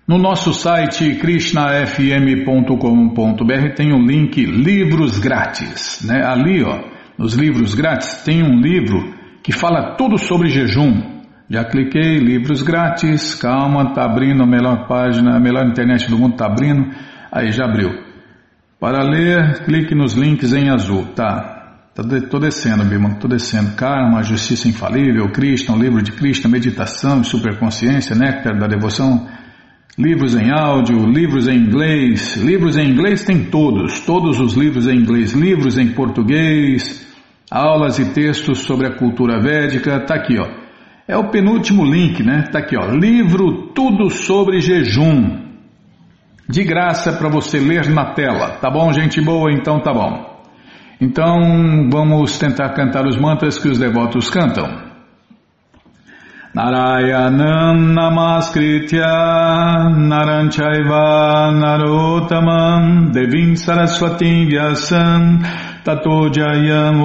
no 0.07 0.17
nosso 0.17 0.51
site 0.51 1.13
krishnafm.com.br 1.17 3.75
tem 3.75 3.93
o 3.93 3.97
um 3.97 4.03
link 4.03 4.43
Livros 4.43 5.19
Grátis. 5.19 6.03
Né? 6.07 6.25
Ali, 6.25 6.63
ó, 6.63 6.79
nos 7.19 7.35
livros 7.35 7.75
grátis, 7.75 8.23
tem 8.23 8.41
um 8.41 8.59
livro 8.59 9.13
que 9.43 9.51
fala 9.51 9.95
tudo 9.95 10.17
sobre 10.17 10.49
jejum. 10.49 11.21
Já 11.47 11.63
cliquei, 11.63 12.17
livros 12.17 12.63
grátis, 12.63 13.35
calma, 13.35 13.93
tá 13.93 14.05
abrindo 14.05 14.41
a 14.41 14.47
melhor 14.47 14.87
página, 14.87 15.37
a 15.37 15.39
melhor 15.39 15.67
internet 15.67 16.09
do 16.09 16.17
mundo 16.17 16.35
tá 16.35 16.47
abrindo. 16.47 16.89
Aí 17.31 17.51
já 17.51 17.65
abriu. 17.65 17.91
Para 18.79 19.03
ler, 19.03 19.65
clique 19.65 19.93
nos 19.93 20.15
links 20.15 20.51
em 20.51 20.71
azul, 20.71 21.05
tá? 21.13 21.52
Estou 21.95 22.39
descendo, 22.39 22.83
Bima, 22.83 23.09
estou 23.09 23.29
descendo. 23.29 23.75
Karma, 23.75 24.23
Justiça 24.23 24.67
Infalível, 24.67 25.31
Krishna, 25.31 25.75
o 25.75 25.79
livro 25.79 26.01
de 26.01 26.11
Krishna, 26.11 26.49
Meditação, 26.49 27.23
Superconsciência, 27.23 28.15
Néctar 28.15 28.57
da 28.57 28.65
Devoção, 28.65 29.27
Livros 29.97 30.35
em 30.35 30.49
áudio, 30.51 31.05
livros 31.05 31.47
em 31.47 31.55
inglês. 31.55 32.35
Livros 32.37 32.77
em 32.77 32.89
inglês 32.89 33.23
tem 33.23 33.45
todos, 33.45 33.99
todos 33.99 34.39
os 34.39 34.55
livros 34.55 34.87
em 34.87 34.95
inglês. 34.95 35.33
Livros 35.33 35.77
em 35.77 35.89
português, 35.89 37.07
aulas 37.51 37.99
e 37.99 38.11
textos 38.11 38.61
sobre 38.61 38.87
a 38.87 38.95
cultura 38.97 39.39
védica. 39.39 40.03
Tá 40.03 40.15
aqui, 40.15 40.35
ó. 40.39 40.47
É 41.07 41.15
o 41.15 41.29
penúltimo 41.29 41.85
link, 41.85 42.23
né? 42.23 42.45
Tá 42.51 42.57
aqui, 42.57 42.75
ó. 42.75 42.89
Livro 42.89 43.67
Tudo 43.75 44.09
sobre 44.09 44.59
Jejum. 44.61 45.43
De 46.49 46.63
graça 46.63 47.13
para 47.13 47.29
você 47.29 47.59
ler 47.59 47.87
na 47.91 48.15
tela. 48.15 48.57
Tá 48.59 48.71
bom, 48.71 48.91
gente 48.91 49.21
boa? 49.21 49.51
Então 49.51 49.79
tá 49.79 49.93
bom. 49.93 50.32
Então 51.01 51.89
vamos 51.91 52.37
tentar 52.37 52.69
cantar 52.69 53.05
os 53.05 53.17
mantras 53.17 53.57
que 53.57 53.67
os 53.67 53.79
devotos 53.79 54.29
cantam. 54.29 54.93
Narayanam 56.55 57.95
Namaskritya 57.95 59.89
Naranchaiva 59.89 61.49
Narotamam 61.51 63.11
Devim 63.11 63.55
Saraswati 63.55 64.45
Vyasam 64.45 65.41
Tato 65.83 66.29
Jayam 66.29 67.01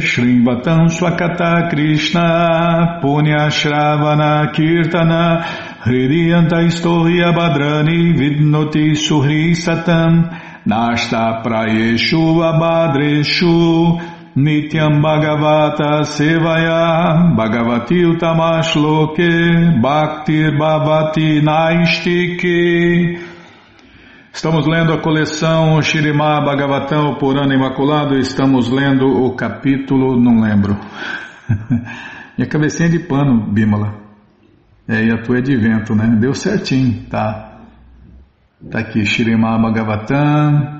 Shrivatam 0.00 0.86
Swakata 0.88 1.68
Krishna 1.68 3.00
Punya 3.02 3.50
Shravana 3.50 4.52
Kirtana 4.54 5.42
Hridiyanta 5.84 6.62
Istohya 6.62 7.32
Badrani 7.34 8.14
Vidnoti 8.16 8.94
Suhri 8.94 9.56
Satam 9.56 10.45
Nashta 10.66 11.42
Prayeshu 11.44 12.42
Abadreshu 12.42 14.00
Nityam 14.36 15.00
Bhagavata 15.00 16.02
Sevaya 16.04 17.36
Bhagavati 17.36 18.02
Utamashloke 18.02 19.80
Bhaktir 19.80 20.58
Bhavati 20.58 21.40
Naistiki 21.40 23.16
Estamos 24.32 24.66
lendo 24.66 24.92
a 24.92 25.00
coleção 25.00 25.80
Shirimá 25.80 26.40
Bhagavatam, 26.44 27.12
o 27.12 27.16
Purana 27.16 27.54
Imaculado, 27.54 28.18
estamos 28.18 28.68
lendo 28.68 29.06
o 29.06 29.34
capítulo, 29.34 30.20
não 30.20 30.42
lembro. 30.42 30.76
e 32.36 32.42
a 32.42 32.46
cabecinha 32.46 32.90
de 32.90 32.98
pano, 32.98 33.50
Bímola. 33.50 33.94
É, 34.86 35.02
e 35.04 35.10
a 35.10 35.22
tua 35.22 35.38
é 35.38 35.40
de 35.40 35.56
vento, 35.56 35.94
né? 35.94 36.14
Deu 36.20 36.34
certinho, 36.34 37.06
tá? 37.08 37.55
Tá 38.70 38.80
aqui, 38.80 39.04
Shirimá 39.04 39.58
Bhagavatam, 39.58 40.76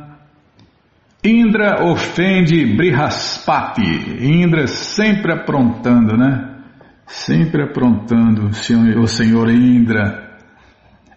Indra 1.23 1.85
ofende 1.85 2.65
Brihaspati. 2.75 3.83
Indra 4.25 4.67
sempre 4.67 5.33
aprontando, 5.33 6.17
né? 6.17 6.55
Sempre 7.07 7.65
aprontando, 7.65 8.47
o 8.47 9.07
Senhor 9.07 9.51
Indra. 9.51 10.39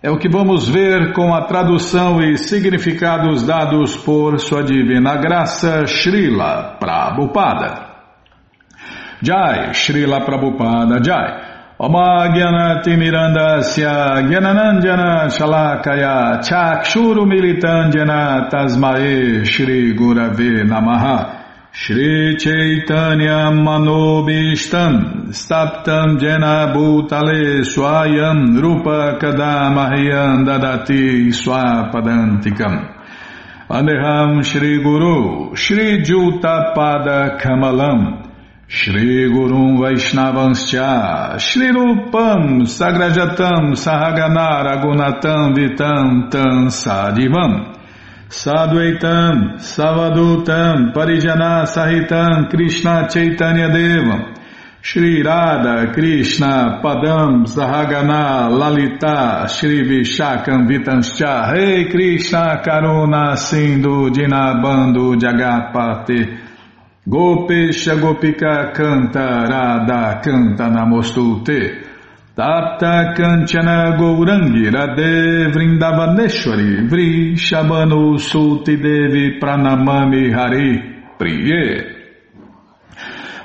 É 0.01 0.09
o 0.09 0.17
que 0.17 0.29
vamos 0.29 0.67
ver 0.67 1.13
com 1.13 1.33
a 1.33 1.45
tradução 1.45 2.21
e 2.21 2.37
significados 2.37 3.45
dados 3.45 3.95
por 3.97 4.39
Sua 4.39 4.63
Divina 4.63 5.15
Graça 5.17 5.85
Srila 5.85 6.77
Prabhupada. 6.79 7.87
Jai, 9.21 9.73
Srila 9.73 10.25
Prabhupada 10.25 11.03
Jai. 11.03 11.48
Omagyanatimirandasya 11.79 14.27
Gyananandjana 14.27 15.31
Shalakaya 15.31 16.43
Chakshuru 16.43 17.23
Militandjana 17.25 18.49
Tasmae 18.51 19.45
Shri 19.45 19.93
Gurave 19.95 20.63
Namaha. 20.67 21.71
Shri 21.71 22.35
Chaitanya 22.35 23.49
Manobishtam 23.55 25.31
Staptam 25.31 26.19
Jena 26.19 26.67
Bhutale 26.75 27.63
Swayam 27.63 28.59
Rupa 28.61 29.15
Kadamahyam 29.17 30.43
Dadati 30.45 31.31
Swapadantikam. 31.31 32.75
Andeham 33.69 34.43
Shri 38.71 39.27
Gurum 39.27 39.79
Vaishnavanscha 39.79 41.39
Shri 41.39 41.71
Rupam 41.71 42.67
Sagrajatam 42.67 43.73
Sahagana 43.73 44.63
Ragunatam 44.63 45.55
Vitam 45.55 46.29
Tam 46.29 46.67
Sadivam. 46.67 47.75
Sadvaitam, 48.29 49.57
Savadutam, 49.57 50.93
Parijana 50.93 51.65
Sahitam, 51.65 52.47
Krishna 52.51 53.07
Chaitanya 53.09 53.69
Devam, 53.69 54.37
Shri 54.81 55.23
Radha, 55.23 55.91
Krishna, 55.91 56.79
Padam, 56.83 57.47
Sahagana, 57.47 58.51
Lalita, 58.51 59.47
Shri 59.49 59.81
Vishakam 59.83 60.67
Vitanscha, 60.69 61.51
Rei 61.51 61.89
Krishna, 61.89 62.61
Karuna, 62.63 63.35
Sindhu, 63.35 64.11
Dinabando, 64.11 65.15
Jagapate, 65.19 66.48
Gopesha 67.09 67.95
Gopika 67.95 68.71
Canta, 68.71 69.47
Radha 69.49 70.21
Canta 70.21 70.69
Namostute, 70.69 71.87
Tapta 72.39 73.13
Kanchana 73.17 73.97
Gourangi 73.97 74.69
Radhe 74.71 75.51
Vrindavaneshwari 75.51 76.87
Vri 76.87 77.33
Shabano 77.35 78.17
Sulti 78.19 78.77
Devi 78.77 79.39
Pranamami 79.39 80.31
Hari 80.31 80.79
Priye. 81.17 81.95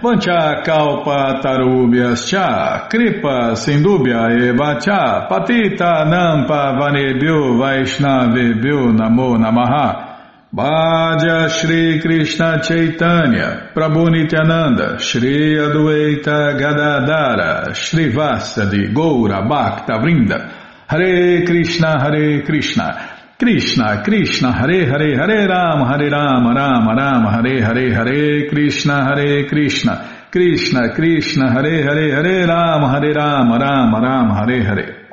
Vancha 0.02 0.62
Kalpa 0.62 1.40
Tarubhyas 1.42 2.28
Cha 2.28 2.86
Kripa 2.88 3.56
Sindubhya 3.56 4.30
Eva 4.50 4.78
Cha 4.78 5.26
Patita 5.26 6.04
Nampa 6.04 6.76
Vanebhyo 6.78 7.56
Vaishnavebhyo 7.58 8.92
Namo 8.92 9.38
Namaha 9.38 10.03
Bhaja 10.54 11.48
Shri 11.50 12.00
Krishna 12.00 12.60
Chaitanya, 12.62 13.72
Prabhu 13.74 14.08
Nityananda, 14.08 15.00
Shri 15.00 15.56
Adueita 15.56 16.56
Gadadara, 16.56 17.74
Shri 17.74 18.12
Vasadi, 18.12 18.94
Goura 18.94 19.42
Bhakta 19.48 19.94
Vrinda, 19.94 20.86
Hare 20.86 21.44
Krishna, 21.44 22.00
Hare 22.00 22.42
Krishna, 22.42 23.34
Krishna, 23.36 24.04
Krishna, 24.04 24.52
Hare 24.52 24.86
Hare, 24.86 25.16
Hare 25.16 25.48
Rama, 25.48 25.88
Hare 25.88 26.08
Rama, 26.08 26.54
Rama 26.54 26.94
Rama, 26.94 27.30
Hare 27.32 27.60
Hare, 27.60 27.92
Hare 27.92 28.48
Krishna, 28.48 29.06
Hare 29.06 29.48
Krishna, 29.48 30.28
Krishna, 30.30 30.94
Krishna, 30.94 31.50
Hare 31.50 31.82
Hare, 31.82 32.14
Hare 32.14 32.46
Rama, 32.46 32.90
Hare 32.92 33.12
Rama, 33.12 33.58
Rama 33.58 34.00
Rama, 34.00 34.34
Hare 34.36 34.62
Hare. 34.62 35.03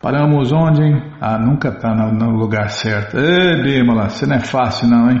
Paramos 0.00 0.52
onde, 0.52 0.82
hein? 0.82 1.12
Ah, 1.20 1.38
nunca 1.38 1.70
está 1.70 1.92
no, 1.92 2.12
no, 2.12 2.30
lugar 2.30 2.70
certo. 2.70 3.18
Ê, 3.18 3.62
Bímola, 3.62 4.08
você 4.08 4.26
não 4.26 4.36
é 4.36 4.40
fácil 4.40 4.88
não, 4.88 5.10
hein? 5.10 5.20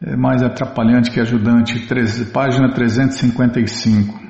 É 0.00 0.16
mais 0.16 0.40
atrapalhante 0.40 1.10
que 1.10 1.18
ajudante. 1.18 1.86
Treze, 1.88 2.26
página 2.26 2.72
355. 2.72 4.22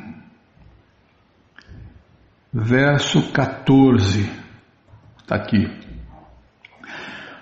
Verso 2.51 3.31
14. 3.31 4.31
Está 5.19 5.37
aqui. 5.37 5.69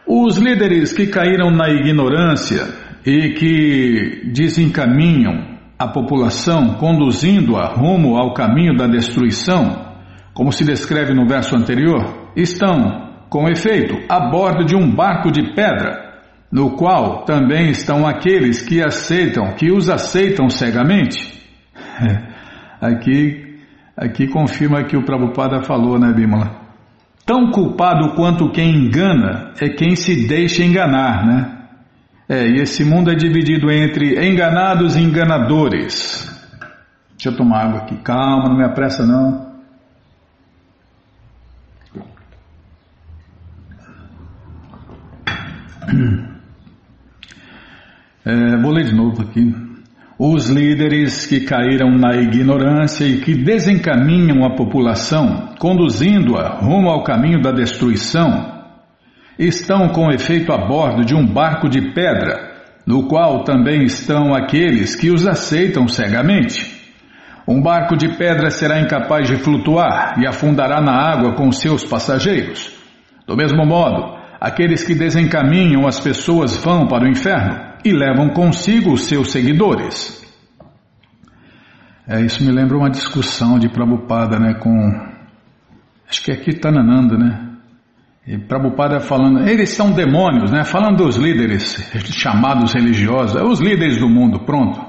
Os 0.05 0.37
líderes 0.39 0.93
que 0.93 1.07
caíram 1.07 1.51
na 1.51 1.69
ignorância 1.69 2.65
e 3.07 3.35
que 3.35 4.33
desencaminham 4.33 5.59
a 5.79 5.87
população, 5.87 6.75
conduzindo-a 6.75 7.69
rumo 7.75 8.17
ao 8.17 8.35
caminho 8.35 8.77
da 8.77 8.89
destruição, 8.89 9.92
como 10.35 10.53
se 10.53 10.65
descreve 10.65 11.13
no 11.15 11.27
verso 11.27 11.55
anterior, 11.57 12.31
estão, 12.35 13.11
com 13.29 13.49
efeito, 13.49 13.97
a 14.09 14.31
bordo 14.31 14.65
de 14.65 14.75
um 14.75 14.95
barco 14.95 15.31
de 15.31 15.55
pedra, 15.55 16.13
no 16.51 16.77
qual 16.77 17.25
também 17.25 17.71
estão 17.71 18.07
aqueles 18.07 18.63
que 18.63 18.83
aceitam, 18.83 19.55
que 19.55 19.71
os 19.71 19.89
aceitam 19.89 20.49
cegamente. 20.49 21.41
Aqui, 22.81 23.61
aqui 23.97 24.27
confirma 24.27 24.83
que 24.83 24.97
o 24.97 25.05
Prabhupada 25.05 25.63
falou, 25.63 26.01
né, 26.01 26.13
Bimala? 26.13 26.63
Tão 27.25 27.53
culpado 27.53 28.17
quanto 28.17 28.51
quem 28.51 28.75
engana 28.75 29.53
é 29.61 29.69
quem 29.69 29.95
se 29.95 30.27
deixa 30.27 30.65
enganar, 30.65 31.25
né? 31.25 31.59
É, 32.29 32.45
e 32.45 32.55
esse 32.57 32.85
mundo 32.85 33.09
é 33.09 33.15
dividido 33.15 33.71
entre 33.71 34.29
enganados 34.29 34.97
e 34.97 35.01
enganadores. 35.01 36.29
Deixa 37.11 37.29
eu 37.29 37.37
tomar 37.37 37.67
água 37.67 37.83
aqui, 37.83 37.97
calma, 37.99 38.49
não 38.49 38.57
me 38.57 38.65
apressa 38.65 39.07
não. 39.07 39.52
É, 48.25 48.57
vou 48.59 48.71
ler 48.71 48.85
de 48.85 48.95
novo 48.95 49.21
aqui. 49.23 49.53
Os 50.17 50.49
líderes 50.49 51.27
que 51.27 51.41
caíram 51.41 51.91
na 51.91 52.15
ignorância 52.15 53.05
e 53.05 53.21
que 53.21 53.35
desencaminham 53.35 54.45
a 54.45 54.55
população, 54.55 55.55
conduzindo-a 55.59 56.61
rumo 56.61 56.89
ao 56.89 57.03
caminho 57.03 57.43
da 57.43 57.51
destruição, 57.51 58.63
estão 59.37 59.89
com 59.89 60.13
efeito 60.13 60.53
a 60.53 60.59
bordo 60.59 61.05
de 61.05 61.17
um 61.17 61.27
barco 61.27 61.69
de 61.69 61.93
pedra, 61.93 62.53
no 62.87 63.09
qual 63.09 63.43
também 63.43 63.83
estão 63.83 64.33
aqueles 64.33 64.95
que 64.95 65.11
os 65.11 65.27
aceitam 65.27 65.89
cegamente. 65.89 66.81
Um 67.47 67.61
barco 67.61 67.97
de 67.97 68.17
pedra 68.17 68.51
será 68.51 68.81
incapaz 68.81 69.27
de 69.27 69.37
flutuar 69.37 70.15
e 70.21 70.27
afundará 70.29 70.81
na 70.81 70.93
água 70.93 71.35
com 71.35 71.51
seus 71.51 71.85
passageiros. 71.85 72.71
Do 73.27 73.37
mesmo 73.37 73.67
modo, 73.67 74.22
aqueles 74.43 74.83
que 74.83 74.93
desencaminham 74.93 75.87
as 75.87 76.01
pessoas 76.01 76.57
vão 76.57 76.89
para 76.89 77.05
o 77.05 77.09
inferno 77.09 77.75
e 77.85 77.93
levam 77.93 78.31
consigo 78.31 78.93
os 78.93 79.05
seus 79.05 79.31
seguidores. 79.31 80.21
É, 82.09 82.21
isso 82.23 82.43
me 82.43 82.51
lembra 82.51 82.77
uma 82.77 82.91
discussão 82.91 83.57
de 83.57 83.69
Prabhupada, 83.69 84.41
né, 84.41 84.55
com, 84.55 84.73
acho 86.09 86.25
que 86.25 86.33
é 86.33 86.37
Kirtanananda, 86.37 87.17
né, 87.17 87.51
e 88.27 88.37
Prabhupada 88.37 88.99
falando, 88.99 89.49
eles 89.49 89.71
são 89.71 89.93
demônios, 89.93 90.51
né, 90.51 90.65
falando 90.65 91.05
dos 91.05 91.17
líderes 91.17 91.77
chamados 92.11 92.73
religiosos, 92.73 93.37
é 93.37 93.45
os 93.45 93.61
líderes 93.61 94.01
do 94.01 94.09
mundo, 94.09 94.41
pronto, 94.41 94.85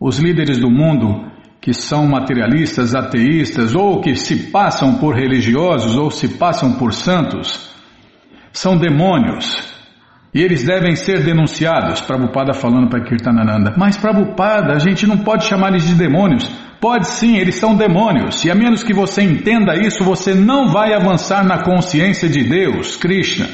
os 0.00 0.18
líderes 0.18 0.58
do 0.58 0.68
mundo 0.68 1.30
que 1.60 1.72
são 1.72 2.08
materialistas, 2.08 2.96
ateístas, 2.96 3.76
ou 3.76 4.00
que 4.00 4.16
se 4.16 4.50
passam 4.50 4.98
por 4.98 5.14
religiosos, 5.14 5.96
ou 5.96 6.10
se 6.10 6.26
passam 6.38 6.72
por 6.72 6.92
santos, 6.92 7.69
são 8.52 8.76
demônios 8.76 9.70
e 10.32 10.40
eles 10.40 10.64
devem 10.64 10.94
ser 10.94 11.24
denunciados. 11.24 12.00
Prabhupada 12.00 12.54
falando 12.54 12.88
para 12.88 13.04
Kirtanananda. 13.04 13.74
Mas 13.76 13.96
Prabhupada, 13.96 14.74
a 14.74 14.78
gente 14.78 15.06
não 15.06 15.18
pode 15.18 15.44
chamar 15.44 15.70
eles 15.70 15.86
de 15.86 15.94
demônios. 15.94 16.48
Pode 16.80 17.08
sim, 17.08 17.36
eles 17.36 17.56
são 17.56 17.76
demônios. 17.76 18.44
E 18.44 18.50
a 18.50 18.54
menos 18.54 18.82
que 18.82 18.94
você 18.94 19.22
entenda 19.22 19.76
isso, 19.76 20.04
você 20.04 20.32
não 20.32 20.68
vai 20.68 20.94
avançar 20.94 21.44
na 21.44 21.62
consciência 21.62 22.28
de 22.28 22.44
Deus, 22.44 22.96
Krishna. 22.96 23.48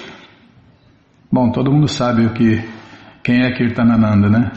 Bom, 1.32 1.50
todo 1.50 1.72
mundo 1.72 1.88
sabe 1.88 2.26
o 2.26 2.30
que 2.32 2.62
quem 3.24 3.42
é 3.42 3.50
Kirtanananda, 3.52 4.28
né? 4.28 4.52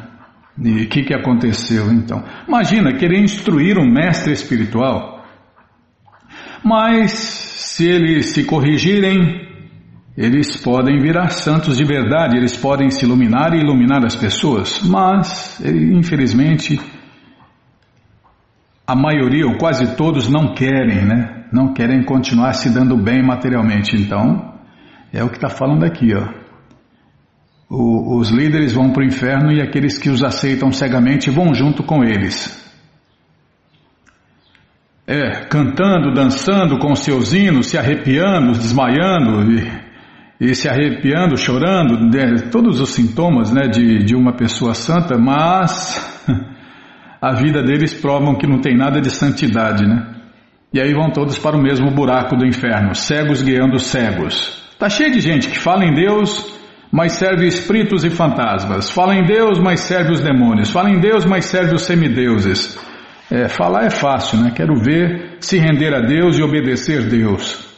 E 0.62 0.84
o 0.84 0.90
que, 0.90 1.04
que 1.04 1.14
aconteceu 1.14 1.92
então? 1.92 2.24
Imagina 2.48 2.94
querer 2.94 3.20
instruir 3.20 3.78
um 3.78 3.90
mestre 3.90 4.34
espiritual, 4.34 5.26
mas 6.64 7.12
se 7.12 7.88
eles 7.88 8.34
se 8.34 8.44
corrigirem, 8.44 9.49
eles 10.20 10.58
podem 10.58 11.00
virar 11.00 11.30
santos 11.30 11.78
de 11.78 11.86
verdade, 11.86 12.36
eles 12.36 12.58
podem 12.58 12.90
se 12.90 13.06
iluminar 13.06 13.54
e 13.54 13.62
iluminar 13.62 14.06
as 14.06 14.18
pessoas, 14.18 14.82
mas, 14.84 15.62
infelizmente, 15.64 16.78
a 18.86 18.94
maioria 18.94 19.48
ou 19.48 19.58
quase 19.58 19.96
todos 19.96 20.28
não 20.28 20.54
querem, 20.54 21.06
né? 21.06 21.46
Não 21.54 21.74
querem 21.74 22.04
continuar 22.04 22.52
se 22.52 22.70
dando 22.70 22.98
bem 22.98 23.24
materialmente. 23.26 23.96
Então, 23.96 24.56
é 25.14 25.24
o 25.24 25.30
que 25.30 25.38
está 25.38 25.48
falando 25.48 25.86
aqui, 25.86 26.14
ó. 26.14 26.28
O, 27.70 28.18
os 28.18 28.30
líderes 28.30 28.74
vão 28.74 28.92
para 28.92 29.04
o 29.04 29.06
inferno 29.06 29.54
e 29.54 29.62
aqueles 29.62 29.98
que 29.98 30.10
os 30.10 30.22
aceitam 30.22 30.70
cegamente 30.70 31.30
vão 31.30 31.54
junto 31.54 31.82
com 31.82 32.04
eles. 32.04 32.62
É, 35.08 35.46
cantando, 35.46 36.14
dançando 36.14 36.78
com 36.78 36.94
seus 36.94 37.32
hinos, 37.32 37.68
se 37.68 37.78
arrepiando, 37.78 38.52
desmaiando 38.52 39.50
e 39.54 39.89
e 40.40 40.56
se 40.56 40.70
arrepiando, 40.70 41.36
chorando, 41.36 42.00
né, 42.00 42.50
todos 42.50 42.80
os 42.80 42.92
sintomas 42.92 43.52
né, 43.52 43.68
de, 43.68 44.06
de 44.06 44.16
uma 44.16 44.34
pessoa 44.34 44.74
santa, 44.74 45.18
mas 45.18 46.26
a 47.22 47.34
vida 47.34 47.62
deles 47.62 47.94
provam 47.94 48.36
que 48.36 48.48
não 48.48 48.62
tem 48.62 48.78
nada 48.78 49.02
de 49.02 49.10
santidade, 49.10 49.86
né? 49.86 50.16
E 50.72 50.80
aí 50.80 50.94
vão 50.94 51.12
todos 51.12 51.38
para 51.38 51.58
o 51.58 51.62
mesmo 51.62 51.92
buraco 51.92 52.38
do 52.38 52.46
inferno, 52.46 52.94
cegos 52.94 53.42
guiando 53.42 53.80
cegos. 53.80 54.64
Tá 54.78 54.88
cheio 54.88 55.12
de 55.12 55.20
gente 55.20 55.50
que 55.50 55.58
fala 55.58 55.84
em 55.84 55.94
Deus, 55.94 56.58
mas 56.92 57.14
serve 57.14 57.48
espíritos 57.48 58.06
e 58.06 58.10
fantasmas. 58.10 58.90
Fala 58.90 59.16
em 59.16 59.26
Deus, 59.26 59.60
mas 59.60 59.82
serve 59.82 60.12
os 60.12 60.22
demônios. 60.22 60.70
Fala 60.70 60.90
em 60.90 61.00
Deus, 61.00 61.26
mas 61.26 61.46
serve 61.46 61.74
os 61.74 61.82
semideuses. 61.82 62.78
É, 63.32 63.50
falar 63.50 63.86
é 63.86 63.90
fácil, 63.90 64.40
né? 64.40 64.52
Quero 64.56 64.76
ver 64.76 65.38
se 65.40 65.58
render 65.58 65.94
a 65.94 66.02
Deus 66.02 66.38
e 66.38 66.44
obedecer 66.44 67.10
Deus. 67.10 67.69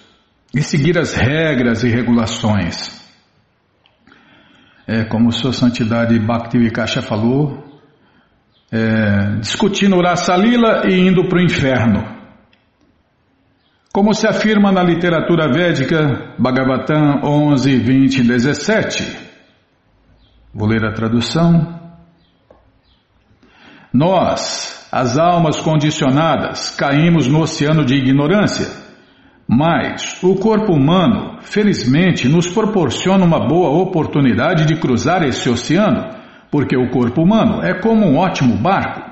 E 0.54 0.62
seguir 0.62 0.98
as 0.98 1.14
regras 1.14 1.84
e 1.84 1.90
regulações. 1.90 3.00
É, 4.88 5.06
como 5.06 5.32
Sua 5.32 5.54
Santidade 5.54 6.18
Bhakti 6.20 6.58
falou, 7.02 7.64
é, 8.72 9.38
discutindo 9.40 9.98
o 9.98 10.16
Salila 10.16 10.84
e 10.88 11.08
indo 11.08 11.28
para 11.28 11.38
o 11.38 11.42
inferno. 11.42 12.22
Como 13.94 14.14
se 14.14 14.26
afirma 14.26 14.72
na 14.72 14.82
literatura 14.82 15.52
védica, 15.52 16.36
Bhagavatam 16.40 17.22
11, 17.24 17.78
20 17.78 18.18
e 18.20 18.24
17. 18.24 19.18
Vou 20.54 20.68
ler 20.68 20.86
a 20.86 20.94
tradução. 20.94 21.80
Nós, 23.94 24.88
as 24.90 25.18
almas 25.18 25.60
condicionadas, 25.60 26.72
caímos 26.72 27.28
no 27.28 27.42
oceano 27.42 27.84
de 27.84 27.96
ignorância, 27.96 28.68
mas 29.52 30.18
o 30.24 30.36
corpo 30.36 30.72
humano, 30.72 31.40
felizmente, 31.42 32.30
nos 32.30 32.48
proporciona 32.48 33.26
uma 33.26 33.46
boa 33.46 33.70
oportunidade 33.70 34.66
de 34.66 34.78
cruzar 34.78 35.24
esse 35.24 35.50
oceano, 35.50 36.10
porque 36.50 36.78
o 36.78 36.90
corpo 36.90 37.22
humano 37.22 37.62
é 37.62 37.74
como 37.74 38.06
um 38.06 38.18
ótimo 38.18 38.56
barco 38.56 39.12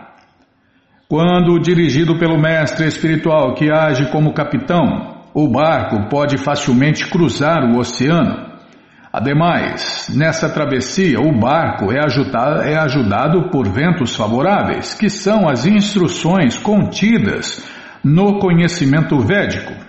quando 1.10 1.58
dirigido 1.60 2.20
pelo 2.20 2.40
mestre 2.40 2.86
espiritual 2.86 3.56
que 3.56 3.72
age 3.72 4.12
como 4.12 4.32
capitão, 4.32 5.24
o 5.34 5.48
barco 5.48 6.08
pode 6.08 6.38
facilmente 6.38 7.10
cruzar 7.10 7.64
o 7.64 7.80
oceano. 7.80 8.48
Ademais, 9.12 10.08
nessa 10.16 10.48
travessia, 10.48 11.20
o 11.20 11.32
barco 11.32 11.92
é 11.92 12.06
ajudado, 12.06 12.62
é 12.62 12.78
ajudado 12.78 13.50
por 13.50 13.68
ventos 13.68 14.16
favoráveis, 14.16 14.94
que 14.94 15.10
são 15.10 15.50
as 15.50 15.66
instruções 15.66 16.60
contidas 16.60 17.68
no 18.04 18.38
conhecimento 18.38 19.20
védico. 19.20 19.89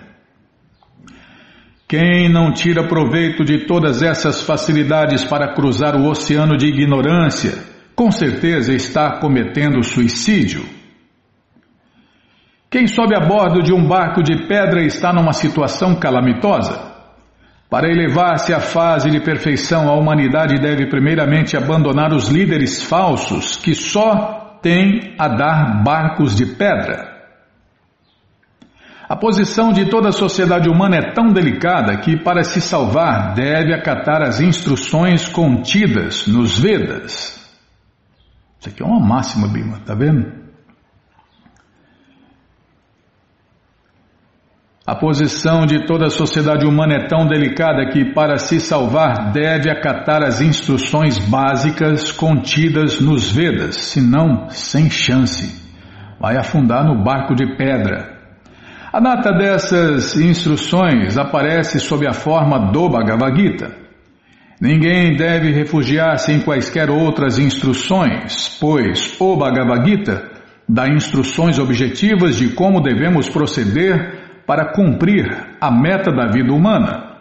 Quem 1.91 2.31
não 2.31 2.53
tira 2.53 2.87
proveito 2.87 3.43
de 3.43 3.65
todas 3.65 4.01
essas 4.01 4.43
facilidades 4.43 5.25
para 5.25 5.53
cruzar 5.53 5.93
o 5.93 6.07
oceano 6.07 6.55
de 6.55 6.67
ignorância, 6.67 7.65
com 7.93 8.09
certeza 8.09 8.73
está 8.73 9.19
cometendo 9.19 9.83
suicídio. 9.83 10.63
Quem 12.69 12.87
sobe 12.87 13.13
a 13.13 13.19
bordo 13.19 13.61
de 13.61 13.73
um 13.73 13.85
barco 13.85 14.23
de 14.23 14.47
pedra 14.47 14.81
está 14.85 15.11
numa 15.11 15.33
situação 15.33 15.93
calamitosa. 15.95 16.93
Para 17.69 17.91
elevar-se 17.91 18.53
à 18.53 18.61
fase 18.61 19.11
de 19.11 19.19
perfeição, 19.19 19.89
a 19.89 19.93
humanidade 19.93 20.61
deve 20.61 20.87
primeiramente 20.87 21.57
abandonar 21.57 22.13
os 22.13 22.29
líderes 22.29 22.81
falsos 22.81 23.57
que 23.57 23.75
só 23.75 24.57
têm 24.61 25.13
a 25.19 25.27
dar 25.27 25.83
barcos 25.83 26.33
de 26.33 26.45
pedra. 26.55 27.10
A 29.11 29.15
posição 29.17 29.73
de 29.73 29.89
toda 29.89 30.07
a 30.07 30.13
sociedade 30.13 30.69
humana 30.69 30.95
é 30.95 31.11
tão 31.11 31.33
delicada 31.33 31.97
que, 31.97 32.15
para 32.15 32.43
se 32.43 32.61
salvar, 32.61 33.33
deve 33.33 33.73
acatar 33.73 34.21
as 34.21 34.39
instruções 34.39 35.27
contidas 35.27 36.25
nos 36.27 36.57
Vedas. 36.57 37.37
Isso 38.57 38.69
aqui 38.69 38.81
é 38.81 38.85
uma 38.85 39.05
máxima, 39.05 39.49
Bima, 39.49 39.79
tá 39.85 39.93
vendo? 39.93 40.31
A 44.87 44.95
posição 44.95 45.65
de 45.65 45.85
toda 45.85 46.05
a 46.05 46.09
sociedade 46.09 46.65
humana 46.65 46.93
é 46.93 47.07
tão 47.09 47.27
delicada 47.27 47.91
que, 47.91 48.13
para 48.13 48.37
se 48.37 48.61
salvar, 48.61 49.33
deve 49.33 49.69
acatar 49.69 50.23
as 50.23 50.39
instruções 50.39 51.17
básicas 51.17 52.13
contidas 52.13 53.01
nos 53.01 53.29
Vedas, 53.29 53.75
senão, 53.75 54.47
sem 54.47 54.89
chance, 54.89 55.69
vai 56.17 56.37
afundar 56.37 56.85
no 56.85 57.03
barco 57.03 57.35
de 57.35 57.57
pedra. 57.57 58.20
A 58.93 58.99
data 58.99 59.31
dessas 59.31 60.17
instruções 60.17 61.17
aparece 61.17 61.79
sob 61.79 62.05
a 62.05 62.11
forma 62.11 62.73
do 62.73 62.89
Bhagavad 62.89 63.39
Gita. 63.39 63.71
Ninguém 64.59 65.15
deve 65.15 65.49
refugiar-se 65.53 66.33
em 66.33 66.41
quaisquer 66.41 66.89
outras 66.89 67.39
instruções, 67.39 68.57
pois 68.59 69.15
o 69.17 69.37
Bhagavad 69.37 69.89
Gita 69.89 70.29
dá 70.67 70.89
instruções 70.89 71.57
objetivas 71.57 72.35
de 72.35 72.49
como 72.49 72.81
devemos 72.81 73.29
proceder 73.29 74.43
para 74.45 74.73
cumprir 74.73 75.37
a 75.61 75.71
meta 75.71 76.11
da 76.11 76.27
vida 76.27 76.51
humana. 76.51 77.11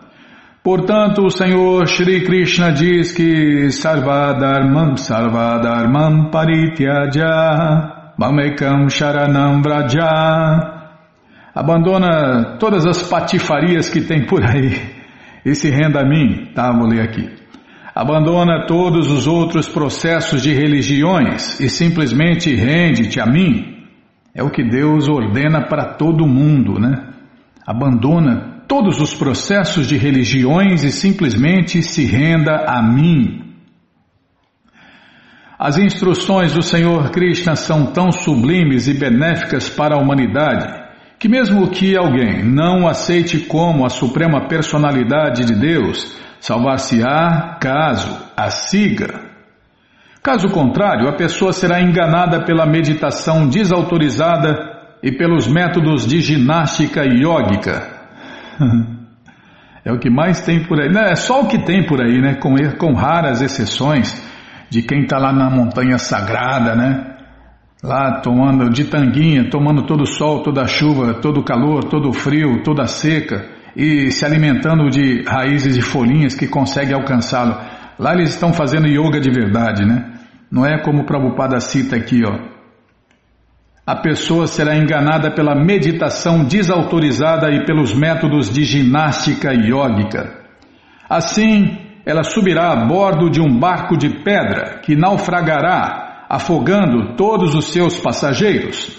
Portanto, 0.64 1.24
o 1.24 1.30
Senhor 1.30 1.86
Shri 1.86 2.24
Krishna 2.24 2.72
diz 2.72 3.12
que 3.12 3.70
Sarvadharmam 3.70 4.96
Sarvadharmam 4.96 6.32
Parityaja 6.32 8.12
Mamekam 8.18 8.88
Sharanam 8.88 9.62
Vraja 9.62 10.79
Abandona 11.60 12.56
todas 12.58 12.86
as 12.86 13.02
patifarias 13.02 13.90
que 13.90 14.00
tem 14.00 14.24
por 14.24 14.42
aí 14.42 14.80
e 15.44 15.54
se 15.54 15.68
renda 15.68 16.00
a 16.00 16.08
mim. 16.08 16.52
Tá, 16.54 16.72
vou 16.72 16.88
ler 16.88 17.02
aqui. 17.02 17.28
Abandona 17.94 18.64
todos 18.66 19.10
os 19.10 19.26
outros 19.26 19.68
processos 19.68 20.40
de 20.40 20.54
religiões 20.54 21.60
e 21.60 21.68
simplesmente 21.68 22.54
rende-te 22.54 23.20
a 23.20 23.26
mim. 23.26 23.76
É 24.34 24.42
o 24.42 24.48
que 24.48 24.64
Deus 24.64 25.06
ordena 25.06 25.68
para 25.68 25.96
todo 25.96 26.26
mundo, 26.26 26.80
né? 26.80 27.10
abandona 27.66 28.62
todos 28.66 28.98
os 28.98 29.12
processos 29.12 29.86
de 29.86 29.98
religiões 29.98 30.82
e 30.82 30.90
simplesmente 30.90 31.82
se 31.82 32.06
renda 32.06 32.64
a 32.66 32.82
mim. 32.82 33.52
As 35.58 35.76
instruções 35.76 36.54
do 36.54 36.62
Senhor 36.62 37.10
Krishna 37.10 37.54
são 37.54 37.92
tão 37.92 38.10
sublimes 38.10 38.88
e 38.88 38.94
benéficas 38.94 39.68
para 39.68 39.94
a 39.94 40.02
humanidade 40.02 40.79
que, 41.20 41.28
mesmo 41.28 41.68
que 41.68 41.94
alguém 41.94 42.42
não 42.42 42.88
aceite 42.88 43.40
como 43.40 43.84
a 43.84 43.90
suprema 43.90 44.48
personalidade 44.48 45.44
de 45.44 45.54
Deus, 45.54 46.18
salvar-se-á 46.40 47.58
caso 47.60 48.18
a 48.34 48.48
siga. 48.48 49.20
Caso 50.22 50.48
contrário, 50.48 51.06
a 51.08 51.12
pessoa 51.12 51.52
será 51.52 51.82
enganada 51.82 52.42
pela 52.44 52.64
meditação 52.64 53.46
desautorizada 53.46 54.56
e 55.02 55.12
pelos 55.12 55.46
métodos 55.46 56.06
de 56.06 56.20
ginástica 56.22 57.04
iógica. 57.04 58.00
É 59.82 59.90
o 59.90 59.98
que 59.98 60.10
mais 60.10 60.42
tem 60.42 60.62
por 60.62 60.78
aí. 60.78 60.90
Não, 60.92 61.00
é 61.00 61.16
só 61.16 61.40
o 61.40 61.48
que 61.48 61.64
tem 61.64 61.86
por 61.86 62.02
aí, 62.02 62.20
né? 62.20 62.34
Com, 62.34 62.54
com 62.76 62.92
raras 62.92 63.40
exceções 63.40 64.14
de 64.68 64.82
quem 64.82 65.04
está 65.04 65.16
lá 65.16 65.32
na 65.32 65.48
montanha 65.48 65.96
sagrada, 65.96 66.76
né? 66.76 67.09
Lá 67.82 68.20
tomando 68.20 68.68
de 68.70 68.84
tanguinha, 68.84 69.48
tomando 69.48 69.86
todo 69.86 70.02
o 70.02 70.06
sol, 70.06 70.42
toda 70.42 70.62
a 70.62 70.66
chuva, 70.66 71.14
todo 71.14 71.40
o 71.40 71.44
calor, 71.44 71.84
todo 71.84 72.08
o 72.10 72.12
frio, 72.12 72.62
toda 72.62 72.82
a 72.82 72.86
seca 72.86 73.48
e 73.74 74.10
se 74.10 74.24
alimentando 74.24 74.90
de 74.90 75.22
raízes 75.22 75.76
e 75.76 75.80
folhinhas 75.80 76.34
que 76.34 76.46
consegue 76.46 76.92
alcançá-lo. 76.92 77.56
Lá 77.98 78.12
eles 78.12 78.30
estão 78.30 78.52
fazendo 78.52 78.86
yoga 78.86 79.20
de 79.20 79.30
verdade, 79.30 79.86
né? 79.86 80.12
Não 80.50 80.66
é 80.66 80.82
como 80.82 81.02
o 81.02 81.06
Prabhupada 81.06 81.58
cita 81.60 81.96
aqui, 81.96 82.22
ó 82.24 82.50
a 83.90 83.96
pessoa 83.96 84.46
será 84.46 84.76
enganada 84.76 85.32
pela 85.32 85.52
meditação 85.52 86.44
desautorizada 86.44 87.50
e 87.50 87.64
pelos 87.64 87.92
métodos 87.92 88.48
de 88.48 88.62
ginástica 88.62 89.52
iógica. 89.52 90.32
Assim, 91.08 91.76
ela 92.06 92.22
subirá 92.22 92.70
a 92.70 92.86
bordo 92.86 93.28
de 93.28 93.40
um 93.40 93.58
barco 93.58 93.96
de 93.96 94.22
pedra 94.22 94.78
que 94.80 94.94
naufragará, 94.94 96.09
afogando 96.30 97.16
todos 97.16 97.56
os 97.56 97.72
seus 97.72 97.98
passageiros. 97.98 98.96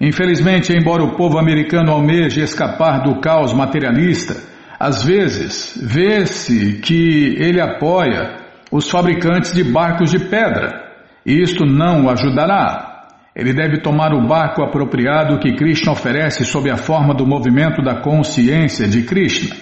Infelizmente, 0.00 0.72
embora 0.72 1.04
o 1.04 1.14
povo 1.14 1.38
americano 1.38 1.92
almeje 1.92 2.40
escapar 2.42 3.04
do 3.04 3.20
caos 3.20 3.52
materialista, 3.52 4.34
às 4.80 5.04
vezes 5.04 5.80
vê-se 5.80 6.80
que 6.80 7.36
ele 7.38 7.60
apoia 7.60 8.36
os 8.72 8.90
fabricantes 8.90 9.52
de 9.52 9.62
barcos 9.62 10.10
de 10.10 10.18
pedra. 10.18 10.90
E 11.24 11.40
isto 11.40 11.64
não 11.64 12.06
o 12.06 12.10
ajudará. 12.10 13.06
Ele 13.36 13.52
deve 13.52 13.80
tomar 13.80 14.12
o 14.12 14.26
barco 14.26 14.62
apropriado 14.62 15.38
que 15.38 15.54
Krishna 15.54 15.92
oferece 15.92 16.44
sob 16.44 16.68
a 16.68 16.76
forma 16.76 17.14
do 17.14 17.24
movimento 17.24 17.80
da 17.80 18.00
consciência 18.00 18.88
de 18.88 19.02
Krishna. 19.04 19.54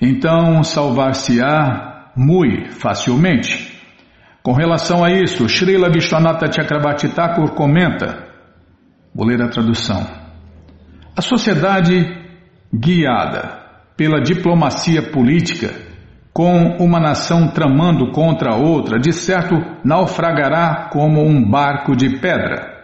Então 0.00 0.62
salvar-se-á 0.62 2.12
muito 2.16 2.72
facilmente. 2.72 3.69
Com 4.42 4.52
relação 4.52 5.04
a 5.04 5.10
isso, 5.10 5.48
Srila 5.48 5.90
Vishwanatha 5.90 6.50
Chakrabarti 6.50 7.08
Thakur 7.08 7.50
comenta, 7.54 8.26
vou 9.14 9.26
ler 9.26 9.42
a 9.42 9.48
tradução, 9.48 10.06
a 11.14 11.20
sociedade 11.20 12.06
guiada 12.72 13.60
pela 13.96 14.22
diplomacia 14.22 15.10
política, 15.10 15.74
com 16.32 16.76
uma 16.78 16.98
nação 16.98 17.48
tramando 17.48 18.12
contra 18.12 18.54
outra, 18.54 18.98
de 18.98 19.12
certo 19.12 19.54
naufragará 19.84 20.88
como 20.90 21.22
um 21.22 21.50
barco 21.50 21.94
de 21.94 22.18
pedra. 22.18 22.80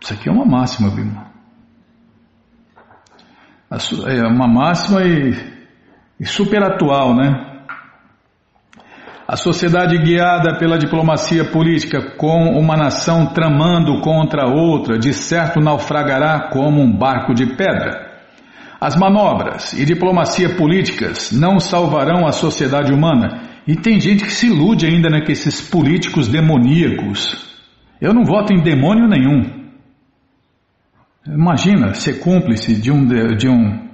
Isso 0.00 0.12
aqui 0.12 0.28
é 0.28 0.32
uma 0.32 0.44
máxima, 0.44 0.90
Bima. 0.90 1.32
É 4.06 4.26
uma 4.26 4.48
máxima 4.48 5.02
e, 5.02 5.34
e 6.20 6.26
super 6.26 6.62
atual, 6.62 7.14
né? 7.14 7.51
A 9.32 9.36
sociedade 9.36 9.96
guiada 9.96 10.58
pela 10.58 10.76
diplomacia 10.76 11.42
política, 11.42 12.16
com 12.18 12.50
uma 12.50 12.76
nação 12.76 13.32
tramando 13.32 14.02
contra 14.02 14.46
outra, 14.46 14.98
de 14.98 15.14
certo 15.14 15.58
naufragará 15.58 16.50
como 16.50 16.82
um 16.82 16.92
barco 16.94 17.32
de 17.32 17.46
pedra. 17.46 18.12
As 18.78 18.94
manobras 18.94 19.72
e 19.72 19.86
diplomacia 19.86 20.54
políticas 20.54 21.32
não 21.32 21.58
salvarão 21.58 22.26
a 22.26 22.32
sociedade 22.32 22.92
humana. 22.92 23.40
E 23.66 23.74
tem 23.74 23.98
gente 23.98 24.22
que 24.22 24.32
se 24.32 24.48
ilude 24.48 24.84
ainda 24.84 25.08
né, 25.08 25.24
esses 25.26 25.62
políticos 25.62 26.28
demoníacos. 26.28 27.56
Eu 28.02 28.12
não 28.12 28.24
voto 28.24 28.52
em 28.52 28.62
demônio 28.62 29.08
nenhum. 29.08 29.44
Imagina 31.26 31.94
ser 31.94 32.20
cúmplice 32.20 32.78
de 32.78 32.92
um, 32.92 33.06
de 33.06 33.48
um, 33.48 33.88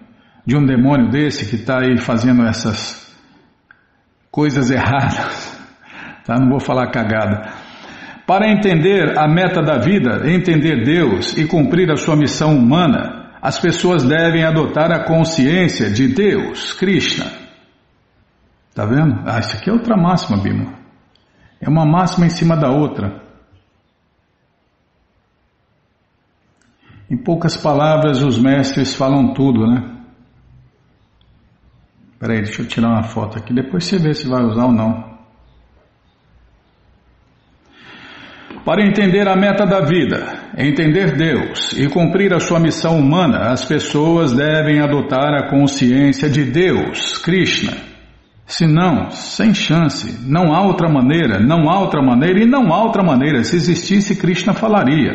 de 0.44 0.56
um 0.56 0.66
demônio 0.66 1.08
desse 1.10 1.48
que 1.48 1.54
está 1.54 1.78
aí 1.78 1.96
fazendo 1.96 2.42
essas 2.44 3.07
coisas 4.30 4.70
erradas. 4.70 5.56
Tá? 6.24 6.38
Não 6.38 6.50
vou 6.50 6.60
falar 6.60 6.90
cagada. 6.90 7.50
Para 8.26 8.50
entender 8.50 9.18
a 9.18 9.26
meta 9.26 9.62
da 9.62 9.78
vida, 9.78 10.30
entender 10.30 10.84
Deus 10.84 11.34
e 11.38 11.46
cumprir 11.46 11.90
a 11.90 11.96
sua 11.96 12.14
missão 12.14 12.54
humana, 12.54 13.30
as 13.40 13.58
pessoas 13.58 14.04
devem 14.04 14.44
adotar 14.44 14.92
a 14.92 15.04
consciência 15.04 15.90
de 15.90 16.08
Deus, 16.08 16.74
Krishna. 16.74 17.24
Tá 18.74 18.84
vendo? 18.84 19.22
Ah, 19.26 19.38
isso 19.38 19.56
aqui 19.56 19.70
é 19.70 19.72
outra 19.72 19.96
máxima, 19.96 20.36
Bima. 20.42 20.74
É 21.58 21.66
uma 21.66 21.86
máxima 21.86 22.26
em 22.26 22.30
cima 22.30 22.54
da 22.54 22.70
outra. 22.70 23.22
Em 27.10 27.16
poucas 27.16 27.56
palavras, 27.56 28.22
os 28.22 28.38
mestres 28.38 28.94
falam 28.94 29.32
tudo, 29.32 29.66
né? 29.66 29.97
Peraí, 32.18 32.42
deixa 32.42 32.62
eu 32.62 32.66
tirar 32.66 32.88
uma 32.88 33.04
foto 33.04 33.38
aqui, 33.38 33.54
depois 33.54 33.84
você 33.84 33.96
vê 33.96 34.12
se 34.12 34.28
vai 34.28 34.42
usar 34.42 34.64
ou 34.64 34.72
não. 34.72 35.18
Para 38.64 38.84
entender 38.84 39.26
a 39.28 39.36
meta 39.36 39.64
da 39.64 39.80
vida, 39.80 40.50
entender 40.56 41.16
Deus 41.16 41.72
e 41.72 41.88
cumprir 41.88 42.34
a 42.34 42.40
sua 42.40 42.58
missão 42.58 42.98
humana, 42.98 43.50
as 43.50 43.64
pessoas 43.64 44.32
devem 44.32 44.80
adotar 44.80 45.32
a 45.32 45.48
consciência 45.48 46.28
de 46.28 46.44
Deus, 46.44 47.16
Krishna. 47.18 47.72
Senão, 48.46 49.10
sem 49.10 49.54
chance, 49.54 50.26
não 50.26 50.54
há 50.54 50.62
outra 50.62 50.88
maneira, 50.88 51.38
não 51.38 51.70
há 51.70 51.80
outra 51.80 52.02
maneira 52.02 52.42
e 52.42 52.46
não 52.46 52.72
há 52.72 52.82
outra 52.82 53.02
maneira. 53.02 53.44
Se 53.44 53.56
existisse, 53.56 54.16
Krishna 54.16 54.52
falaria. 54.54 55.12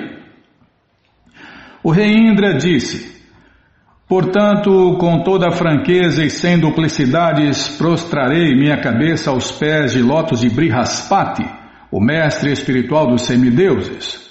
O 1.83 1.91
rei 1.91 2.11
Indra 2.11 2.53
disse: 2.53 3.22
Portanto, 4.13 4.95
com 4.99 5.23
toda 5.23 5.49
franqueza 5.49 6.23
e 6.23 6.29
sem 6.29 6.59
duplicidades, 6.59 7.67
prostrarei 7.69 8.55
minha 8.55 8.79
cabeça 8.79 9.31
aos 9.31 9.51
pés 9.51 9.93
de 9.93 10.03
Lotus 10.03 10.41
de 10.41 10.51
Brihaspati, 10.51 11.43
o 11.89 11.99
mestre 11.99 12.51
espiritual 12.51 13.07
dos 13.07 13.23
semideuses. 13.23 14.21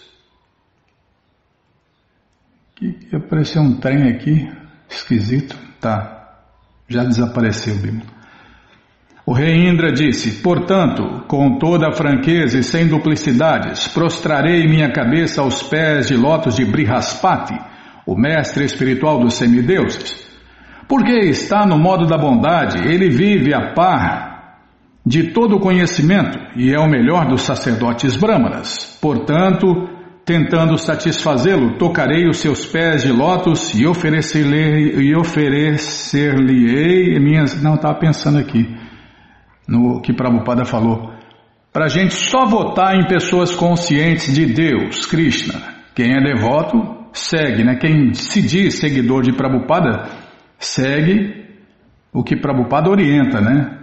Que 2.76 2.96
apareceu 3.12 3.60
um 3.60 3.80
trem 3.80 4.08
aqui, 4.08 4.48
esquisito. 4.88 5.58
Tá, 5.80 6.44
já 6.86 7.02
desapareceu, 7.02 7.74
Bima. 7.74 8.02
O 9.26 9.32
rei 9.32 9.68
Indra 9.68 9.92
disse: 9.92 10.42
Portanto, 10.42 11.24
com 11.26 11.58
toda 11.58 11.90
franqueza 11.90 12.56
e 12.56 12.62
sem 12.62 12.86
duplicidades, 12.86 13.88
prostrarei 13.88 14.64
minha 14.68 14.92
cabeça 14.92 15.40
aos 15.40 15.60
pés 15.60 16.06
de 16.06 16.16
Lotus 16.16 16.54
de 16.54 16.64
Brihaspati, 16.64 17.71
o 18.06 18.16
mestre 18.16 18.64
espiritual 18.64 19.20
dos 19.20 19.34
semideuses. 19.34 20.26
Porque 20.88 21.12
está 21.12 21.64
no 21.64 21.78
modo 21.78 22.06
da 22.06 22.18
bondade, 22.18 22.78
ele 22.86 23.08
vive 23.08 23.54
a 23.54 23.72
par 23.72 24.32
de 25.04 25.32
todo 25.32 25.56
o 25.56 25.60
conhecimento 25.60 26.38
e 26.56 26.72
é 26.72 26.78
o 26.78 26.88
melhor 26.88 27.26
dos 27.26 27.42
sacerdotes 27.42 28.16
brahmanas. 28.16 28.98
Portanto, 29.00 29.88
tentando 30.24 30.78
satisfazê-lo, 30.78 31.76
tocarei 31.78 32.28
os 32.28 32.38
seus 32.38 32.66
pés 32.66 33.02
de 33.02 33.12
lótus 33.12 33.74
e 33.74 33.86
oferecer-lhe 33.86 35.14
oferecer 35.16 36.34
minhas. 37.20 37.60
Não, 37.62 37.74
estava 37.74 37.94
pensando 37.98 38.38
aqui 38.38 38.68
no 39.66 40.00
que 40.00 40.12
Prabhupada 40.12 40.64
falou. 40.64 41.10
Para 41.72 41.86
a 41.86 41.88
gente 41.88 42.14
só 42.14 42.44
votar 42.44 42.94
em 42.94 43.06
pessoas 43.06 43.54
conscientes 43.54 44.34
de 44.34 44.46
Deus, 44.46 45.06
Krishna. 45.06 45.54
Quem 45.94 46.12
é 46.12 46.20
devoto 46.20 47.01
segue, 47.12 47.64
né? 47.64 47.76
Quem 47.76 48.14
se 48.14 48.42
diz 48.42 48.78
seguidor 48.78 49.22
de 49.22 49.32
Prabhupada 49.32 50.08
segue 50.58 51.42
o 52.12 52.22
que 52.22 52.36
Prabhupada 52.36 52.90
orienta, 52.90 53.40
né? 53.40 53.78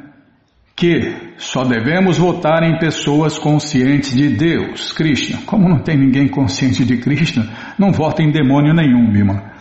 Que 0.76 1.34
só 1.38 1.64
devemos 1.64 2.18
votar 2.18 2.64
em 2.64 2.78
pessoas 2.78 3.38
conscientes 3.38 4.16
de 4.16 4.30
Deus, 4.30 4.94
Krishna. 4.94 5.40
Como 5.46 5.68
não 5.68 5.80
tem 5.80 5.98
ninguém 5.98 6.28
consciente 6.28 6.86
de 6.86 6.98
Krishna, 6.98 7.48
não 7.78 7.92
vota 7.92 8.22
em 8.22 8.32
demônio 8.32 8.74
nenhum, 8.74 9.12
Bima. 9.12 9.52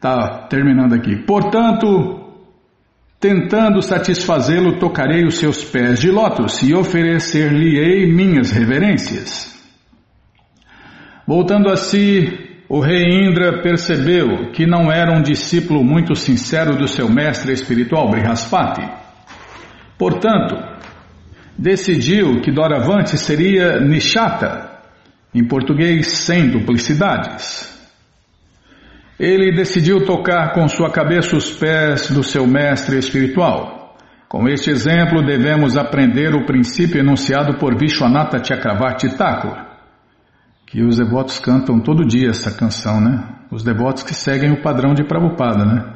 Tá 0.00 0.46
terminando 0.48 0.94
aqui. 0.94 1.16
Portanto, 1.24 2.20
tentando 3.18 3.82
satisfazê-lo, 3.82 4.78
tocarei 4.78 5.24
os 5.24 5.38
seus 5.38 5.64
pés 5.64 5.98
de 5.98 6.10
lótus 6.10 6.62
e 6.62 6.74
oferecer-lhe-ei 6.74 8.12
minhas 8.12 8.50
reverências. 8.50 9.56
Voltando 11.26 11.68
a 11.68 11.76
si, 11.76 12.47
o 12.68 12.80
rei 12.80 13.04
Indra 13.24 13.62
percebeu 13.62 14.52
que 14.52 14.66
não 14.66 14.92
era 14.92 15.10
um 15.10 15.22
discípulo 15.22 15.82
muito 15.82 16.14
sincero 16.14 16.76
do 16.76 16.86
seu 16.86 17.08
mestre 17.08 17.52
espiritual 17.52 18.10
Brihaspati. 18.10 18.86
Portanto, 19.96 20.54
decidiu 21.56 22.42
que 22.42 22.52
doravante 22.52 23.16
seria 23.16 23.80
Nishata, 23.80 24.70
em 25.34 25.42
português 25.44 26.08
sem 26.08 26.50
duplicidades. 26.50 27.74
Ele 29.18 29.50
decidiu 29.56 30.04
tocar 30.04 30.52
com 30.52 30.68
sua 30.68 30.90
cabeça 30.90 31.36
os 31.36 31.50
pés 31.50 32.10
do 32.10 32.22
seu 32.22 32.46
mestre 32.46 32.98
espiritual. 32.98 33.96
Com 34.28 34.46
este 34.46 34.70
exemplo, 34.70 35.24
devemos 35.24 35.74
aprender 35.74 36.34
o 36.34 36.44
princípio 36.44 37.00
enunciado 37.00 37.58
por 37.58 37.76
Vishwanatha 37.78 38.44
Chakravarti 38.44 39.16
Thakur 39.16 39.67
que 40.70 40.82
os 40.82 40.98
devotos 40.98 41.38
cantam 41.38 41.80
todo 41.80 42.06
dia 42.06 42.28
essa 42.28 42.50
canção, 42.50 43.00
né? 43.00 43.24
Os 43.50 43.62
devotos 43.62 44.02
que 44.02 44.14
seguem 44.14 44.52
o 44.52 44.62
padrão 44.62 44.92
de 44.92 45.02
Prabhupada, 45.02 45.64
né? 45.64 45.94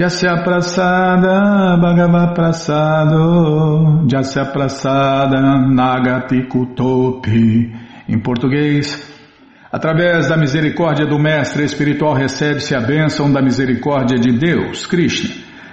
Yasya 0.00 0.42
Prasada 0.42 1.76
Bhagavad 1.76 2.34
Prasado 2.34 4.06
Yasya 4.10 4.46
Prasada 4.46 5.38
Nagati 5.68 6.44
Kutopi 6.44 7.70
Em 8.08 8.18
português, 8.18 9.06
através 9.70 10.28
da 10.28 10.38
misericórdia 10.38 11.04
do 11.04 11.18
Mestre 11.18 11.64
Espiritual 11.64 12.14
recebe-se 12.14 12.74
a 12.74 12.80
bênção 12.80 13.30
da 13.30 13.42
misericórdia 13.42 14.18
de 14.18 14.32
Deus, 14.32 14.86
Krishna. 14.86 15.30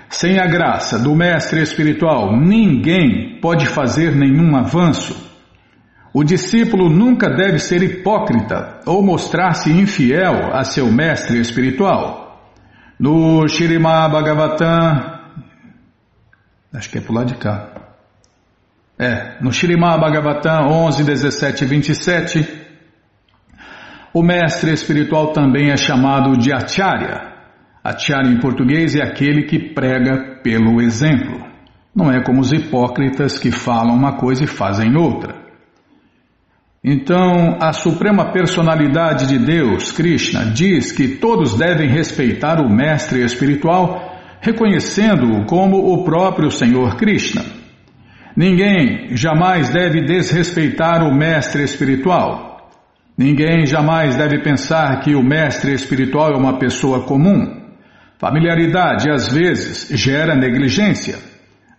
Sem 0.10 0.38
a 0.40 0.48
graça 0.48 1.00
do 1.00 1.16
Mestre 1.16 1.62
Espiritual, 1.62 2.36
ninguém 2.36 3.40
pode 3.40 3.66
fazer 3.68 4.14
nenhum 4.14 4.56
avanço 4.58 5.27
o 6.18 6.24
discípulo 6.24 6.90
nunca 6.90 7.30
deve 7.30 7.60
ser 7.60 7.84
hipócrita 7.84 8.80
ou 8.88 9.04
mostrar-se 9.04 9.72
infiel 9.72 10.52
a 10.52 10.64
seu 10.64 10.92
mestre 10.92 11.40
espiritual. 11.40 12.42
No 13.00 13.48
Shirimá 13.48 14.10
Bhagavatam, 14.10 15.20
acho 16.74 16.90
que 16.90 16.98
é 16.98 17.04
lá 17.08 17.24
de 17.24 17.36
cá. 17.36 17.70
É, 18.98 19.38
no 19.44 19.52
Shirimá 19.52 19.96
Bhagavatam 19.96 20.88
11, 20.88 21.04
17 21.04 21.64
e 21.64 21.68
27, 21.68 22.68
o 24.12 24.24
mestre 24.24 24.74
espiritual 24.74 25.34
também 25.34 25.70
é 25.70 25.78
chamado 25.78 26.36
de 26.36 26.52
Acharya. 26.52 27.32
Acharya 27.84 28.32
em 28.32 28.40
português 28.40 28.96
é 28.96 29.04
aquele 29.04 29.44
que 29.44 29.72
prega 29.72 30.40
pelo 30.42 30.82
exemplo. 30.82 31.46
Não 31.96 32.12
é 32.12 32.24
como 32.24 32.42
os 32.42 32.52
hipócritas 32.52 33.38
que 33.38 33.52
falam 33.52 33.96
uma 33.96 34.18
coisa 34.18 34.46
e 34.46 34.48
fazem 34.48 34.98
outra. 34.98 35.46
Então, 36.84 37.58
a 37.60 37.74
Suprema 37.74 38.32
Personalidade 38.32 39.28
de 39.28 39.40
Deus, 39.40 39.92
Krishna, 39.92 40.46
diz 40.46 40.92
que 40.92 41.08
todos 41.18 41.56
devem 41.56 41.90
respeitar 41.90 42.62
o 42.62 42.70
Mestre 42.70 43.24
Espiritual, 43.24 44.16
reconhecendo-o 44.40 45.46
como 45.46 45.94
o 45.94 46.04
próprio 46.04 46.52
Senhor 46.52 46.96
Krishna. 46.96 47.44
Ninguém 48.36 49.16
jamais 49.16 49.70
deve 49.70 50.02
desrespeitar 50.02 51.04
o 51.04 51.14
Mestre 51.14 51.64
Espiritual. 51.64 52.70
Ninguém 53.18 53.66
jamais 53.66 54.16
deve 54.16 54.44
pensar 54.44 55.00
que 55.00 55.16
o 55.16 55.24
Mestre 55.24 55.74
Espiritual 55.74 56.34
é 56.34 56.38
uma 56.38 56.60
pessoa 56.60 57.02
comum. 57.02 57.66
Familiaridade, 58.20 59.10
às 59.10 59.32
vezes, 59.34 59.90
gera 60.00 60.36
negligência. 60.36 61.18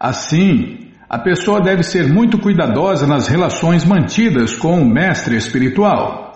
Assim, 0.01 0.88
a 1.09 1.18
pessoa 1.18 1.61
deve 1.61 1.82
ser 1.82 2.06
muito 2.06 2.38
cuidadosa 2.38 3.06
nas 3.06 3.28
relações 3.28 3.84
mantidas 3.84 4.54
com 4.54 4.82
o 4.82 4.84
mestre 4.88 5.36
espiritual. 5.36 6.28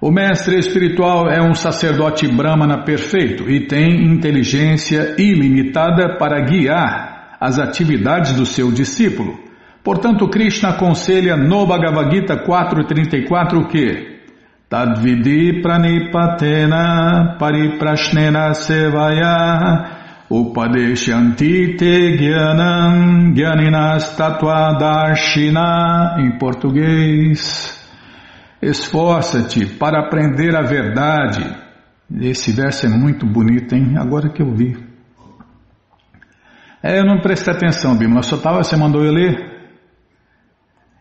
O 0.00 0.12
mestre 0.12 0.58
espiritual 0.58 1.28
é 1.28 1.42
um 1.42 1.54
sacerdote 1.54 2.28
brahmana 2.28 2.84
perfeito 2.84 3.50
e 3.50 3.66
tem 3.66 4.04
inteligência 4.04 5.16
ilimitada 5.18 6.18
para 6.18 6.40
guiar 6.44 7.36
as 7.40 7.58
atividades 7.58 8.34
do 8.34 8.44
seu 8.44 8.70
discípulo. 8.70 9.38
Portanto, 9.82 10.28
Krishna 10.28 10.70
aconselha 10.70 11.36
no 11.36 11.66
Bhagavad 11.66 12.14
Gita 12.14 12.36
4.34 12.44 13.66
que 13.68 14.18
Tadvidi 14.68 15.62
pranipatena 15.62 17.36
pariprashnena 17.38 18.52
sevaya 18.52 19.97
Upadeshanti 20.30 21.74
te 21.78 22.18
gyanam 22.18 23.32
gyaninas 23.32 24.14
tatuadarshina 24.14 26.16
em 26.18 26.38
português. 26.38 27.74
Esforça-te 28.60 29.64
para 29.64 30.00
aprender 30.00 30.54
a 30.54 30.60
verdade. 30.60 31.42
Esse 32.20 32.52
verso 32.52 32.84
é 32.84 32.90
muito 32.90 33.24
bonito, 33.24 33.74
hein? 33.74 33.94
Agora 33.96 34.28
que 34.28 34.42
eu 34.42 34.54
vi. 34.54 34.76
É, 36.82 36.98
eu 36.98 37.06
não 37.06 37.20
prestei 37.20 37.54
atenção, 37.54 37.96
Bima. 37.96 38.22
Só 38.22 38.36
tava, 38.36 38.62
você 38.62 38.76
mandou 38.76 39.02
eu 39.02 39.12
ler? 39.12 39.48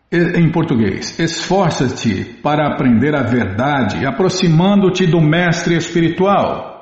Em 0.10 0.50
português. 0.52 1.20
Esforça-te 1.20 2.24
para 2.42 2.66
aprender 2.66 3.14
a 3.14 3.24
verdade, 3.24 4.06
aproximando-te 4.06 5.06
do 5.06 5.20
mestre 5.20 5.76
espiritual. 5.76 6.77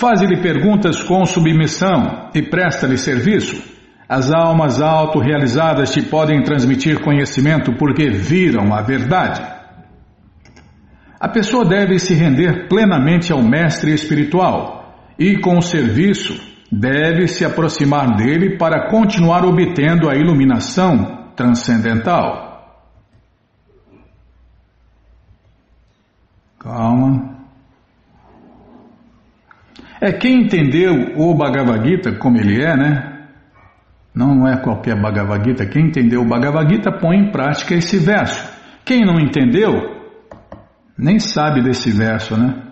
Faze-lhe 0.00 0.40
perguntas 0.40 1.02
com 1.02 1.26
submissão 1.26 2.30
e 2.32 2.40
presta-lhe 2.40 2.96
serviço. 2.96 3.60
As 4.08 4.32
almas 4.32 4.80
autorrealizadas 4.80 5.90
te 5.90 6.02
podem 6.02 6.40
transmitir 6.44 7.00
conhecimento 7.02 7.72
porque 7.72 8.08
viram 8.08 8.72
a 8.72 8.80
verdade. 8.80 9.42
A 11.18 11.28
pessoa 11.28 11.64
deve 11.64 11.98
se 11.98 12.14
render 12.14 12.68
plenamente 12.68 13.32
ao 13.32 13.42
mestre 13.42 13.92
espiritual 13.92 14.94
e, 15.18 15.40
com 15.40 15.58
o 15.58 15.62
serviço, 15.62 16.40
deve 16.70 17.26
se 17.26 17.44
aproximar 17.44 18.14
dele 18.14 18.56
para 18.56 18.88
continuar 18.88 19.44
obtendo 19.44 20.08
a 20.08 20.14
iluminação 20.14 21.32
transcendental. 21.34 22.86
Calma. 26.56 27.37
É 30.00 30.12
quem 30.12 30.42
entendeu 30.42 31.12
o 31.16 31.34
Bhagavad 31.34 31.88
Gita 31.88 32.12
como 32.12 32.36
ele 32.38 32.62
é, 32.62 32.76
né? 32.76 33.18
Não, 34.14 34.46
é 34.46 34.56
qualquer 34.56 35.00
Bhagavad 35.00 35.44
Gita. 35.44 35.66
Quem 35.66 35.86
entendeu 35.86 36.22
o 36.22 36.28
Bhagavad 36.28 36.68
Gita 36.72 36.92
põe 36.92 37.16
em 37.16 37.30
prática 37.30 37.74
esse 37.74 37.98
verso. 37.98 38.52
Quem 38.84 39.04
não 39.04 39.20
entendeu, 39.20 39.72
nem 40.96 41.18
sabe 41.18 41.62
desse 41.62 41.90
verso, 41.90 42.36
né? 42.36 42.62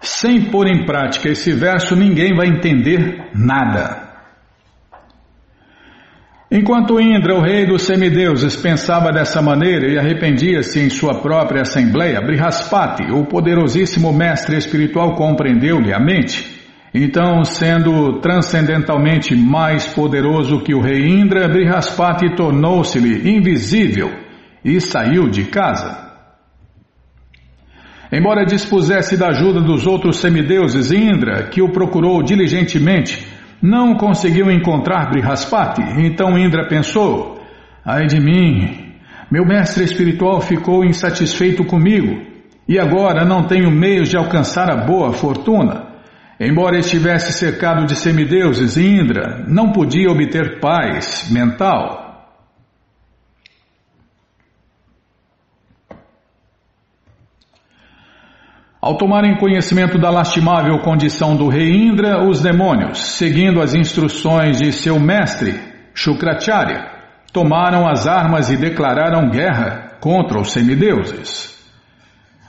Sem 0.00 0.50
pôr 0.50 0.66
em 0.66 0.86
prática 0.86 1.28
esse 1.28 1.52
verso, 1.52 1.96
ninguém 1.96 2.34
vai 2.34 2.46
entender 2.46 3.30
nada. 3.34 4.07
Enquanto 6.50 6.98
Indra, 6.98 7.34
o 7.34 7.42
rei 7.42 7.66
dos 7.66 7.82
semideuses, 7.82 8.56
pensava 8.56 9.12
dessa 9.12 9.42
maneira 9.42 9.86
e 9.86 9.98
arrependia-se 9.98 10.80
em 10.80 10.88
sua 10.88 11.20
própria 11.20 11.60
assembleia, 11.60 12.22
Brihaspati, 12.22 13.12
o 13.12 13.26
poderosíssimo 13.26 14.10
mestre 14.14 14.56
espiritual, 14.56 15.14
compreendeu-lhe 15.14 15.92
a 15.92 16.00
mente. 16.00 16.58
Então, 16.94 17.44
sendo 17.44 18.18
transcendentalmente 18.20 19.36
mais 19.36 19.86
poderoso 19.88 20.62
que 20.62 20.74
o 20.74 20.80
rei 20.80 21.06
Indra, 21.06 21.46
Brihaspati 21.48 22.34
tornou-se-lhe 22.34 23.30
invisível 23.30 24.10
e 24.64 24.80
saiu 24.80 25.28
de 25.28 25.44
casa. 25.44 26.08
Embora 28.10 28.46
dispusesse 28.46 29.18
da 29.18 29.28
ajuda 29.28 29.60
dos 29.60 29.86
outros 29.86 30.16
semideuses, 30.16 30.90
Indra, 30.90 31.50
que 31.50 31.60
o 31.60 31.68
procurou 31.68 32.22
diligentemente, 32.22 33.27
não 33.62 33.96
conseguiu 33.96 34.50
encontrar 34.50 35.10
Brihaspati, 35.10 35.82
então 35.98 36.38
Indra 36.38 36.68
pensou: 36.68 37.40
ai 37.84 38.06
de 38.06 38.20
mim, 38.20 38.94
meu 39.30 39.44
mestre 39.44 39.84
espiritual 39.84 40.40
ficou 40.40 40.84
insatisfeito 40.84 41.64
comigo 41.64 42.22
e 42.68 42.78
agora 42.78 43.24
não 43.24 43.46
tenho 43.46 43.70
meios 43.70 44.08
de 44.08 44.16
alcançar 44.16 44.70
a 44.70 44.84
boa 44.86 45.12
fortuna. 45.12 45.86
Embora 46.40 46.78
estivesse 46.78 47.32
cercado 47.32 47.84
de 47.84 47.96
semideuses, 47.96 48.76
Indra 48.76 49.44
não 49.48 49.72
podia 49.72 50.08
obter 50.08 50.60
paz 50.60 51.28
mental. 51.32 52.07
Ao 58.88 58.96
tomarem 58.96 59.36
conhecimento 59.36 59.98
da 59.98 60.08
lastimável 60.08 60.78
condição 60.78 61.36
do 61.36 61.46
rei 61.46 61.70
Indra, 61.70 62.26
os 62.26 62.40
demônios, 62.40 63.18
seguindo 63.18 63.60
as 63.60 63.74
instruções 63.74 64.56
de 64.56 64.72
seu 64.72 64.98
mestre, 64.98 65.60
Shukracharya, 65.92 66.86
tomaram 67.30 67.86
as 67.86 68.06
armas 68.06 68.48
e 68.48 68.56
declararam 68.56 69.28
guerra 69.28 69.98
contra 70.00 70.40
os 70.40 70.52
semideuses. 70.52 71.54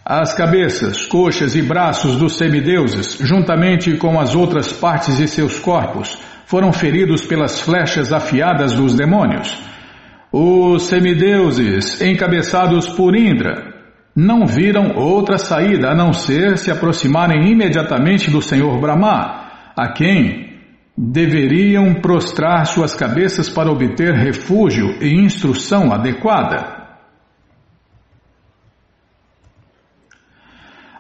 As 0.06 0.34
cabeças, 0.34 1.06
coxas 1.06 1.58
e 1.58 1.62
braços 1.62 2.16
dos 2.16 2.38
semideuses, 2.38 3.18
juntamente 3.20 3.98
com 3.98 4.18
as 4.18 4.34
outras 4.34 4.72
partes 4.72 5.18
de 5.18 5.28
seus 5.28 5.60
corpos, 5.60 6.18
foram 6.46 6.72
feridos 6.72 7.28
pelas 7.28 7.60
flechas 7.60 8.14
afiadas 8.14 8.74
dos 8.74 8.96
demônios. 8.96 9.60
Os 10.32 10.84
semideuses, 10.84 12.02
encabeçados 12.02 12.88
por 12.88 13.14
Indra, 13.14 13.79
não 14.20 14.46
viram 14.46 14.98
outra 14.98 15.38
saída 15.38 15.92
a 15.92 15.96
não 15.96 16.12
ser 16.12 16.58
se 16.58 16.70
aproximarem 16.70 17.50
imediatamente 17.50 18.30
do 18.30 18.42
Senhor 18.42 18.78
Brahma, 18.78 19.50
a 19.78 19.94
quem 19.94 20.60
deveriam 20.98 22.02
prostrar 22.02 22.66
suas 22.66 22.94
cabeças 22.94 23.48
para 23.48 23.72
obter 23.72 24.14
refúgio 24.14 24.98
e 25.02 25.14
instrução 25.14 25.94
adequada. 25.94 26.78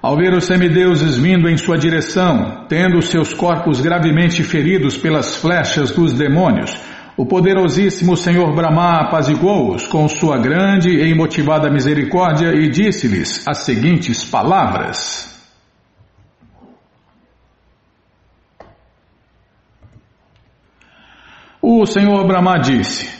Ao 0.01 0.15
ver 0.15 0.33
os 0.33 0.45
semideuses 0.45 1.17
vindo 1.17 1.49
em 1.49 1.57
sua 1.57 1.77
direção, 1.77 2.67
tendo 2.69 3.01
seus 3.01 3.33
corpos 3.33 3.81
gravemente 3.81 4.43
feridos 4.43 4.97
pelas 4.97 5.35
flechas 5.35 5.91
dos 5.91 6.13
demônios, 6.13 6.73
o 7.19 7.25
poderosíssimo 7.25 8.15
Senhor 8.15 8.55
Brahma 8.55 9.01
apaziguou-os 9.01 9.85
com 9.85 10.07
sua 10.07 10.37
grande 10.37 10.89
e 10.89 11.11
imotivada 11.11 11.69
misericórdia 11.69 12.53
e 12.55 12.69
disse-lhes 12.69 13.45
as 13.45 13.65
seguintes 13.65 14.23
palavras. 14.23 15.27
O 21.61 21.85
Senhor 21.85 22.25
Brahma 22.25 22.57
disse: 22.57 23.13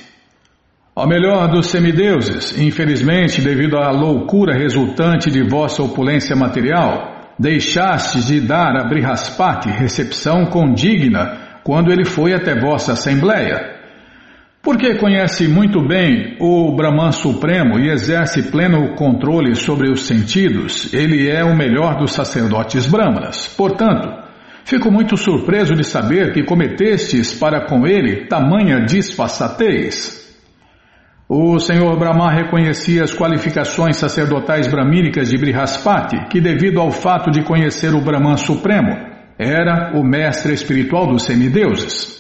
Ó 0.96 1.06
melhor 1.06 1.50
dos 1.50 1.68
semideuses, 1.68 2.58
infelizmente, 2.58 3.42
devido 3.42 3.76
à 3.76 3.92
loucura 3.92 4.58
resultante 4.58 5.30
de 5.30 5.44
vossa 5.44 5.84
opulência 5.84 6.38
material, 6.38 7.34
deixastes 7.38 8.28
de 8.28 8.40
dar 8.40 8.78
a 8.78 8.88
Brihaspati 8.88 9.68
recepção 9.70 10.46
condigna 10.46 11.60
quando 11.66 11.92
ele 11.92 12.06
foi 12.06 12.34
até 12.34 12.58
vossa 12.58 12.94
assembleia. 12.94 13.79
Porque 14.62 14.96
conhece 14.96 15.48
muito 15.48 15.82
bem 15.88 16.36
o 16.38 16.76
Brahman 16.76 17.14
Supremo 17.14 17.80
e 17.80 17.90
exerce 17.90 18.52
pleno 18.52 18.94
controle 18.96 19.56
sobre 19.56 19.90
os 19.90 20.06
sentidos, 20.06 20.94
ele 20.94 21.30
é 21.30 21.46
o 21.46 21.56
melhor 21.56 21.96
dos 21.96 22.12
sacerdotes 22.12 22.86
brahmanas. 22.86 23.48
Portanto, 23.48 24.10
fico 24.66 24.92
muito 24.92 25.16
surpreso 25.16 25.74
de 25.74 25.84
saber 25.86 26.34
que 26.34 26.44
cometestes 26.44 27.34
para 27.34 27.68
com 27.68 27.88
ele 27.88 28.28
tamanha 28.28 28.82
disfarçatez. 28.82 30.20
O 31.28 31.58
Senhor 31.58 31.98
Brahma 31.98 32.30
reconhecia 32.30 33.04
as 33.04 33.14
qualificações 33.14 33.96
sacerdotais 33.96 34.68
bramínicas 34.68 35.30
de 35.30 35.38
Brihaspati, 35.38 36.28
que 36.30 36.42
devido 36.42 36.82
ao 36.82 36.92
fato 36.92 37.32
de 37.32 37.44
conhecer 37.44 37.96
o 37.96 38.02
Brahman 38.02 38.36
Supremo, 38.36 38.90
era 39.38 39.98
o 39.98 40.04
mestre 40.04 40.54
espiritual 40.54 41.08
dos 41.08 41.24
semideuses. 41.24 42.19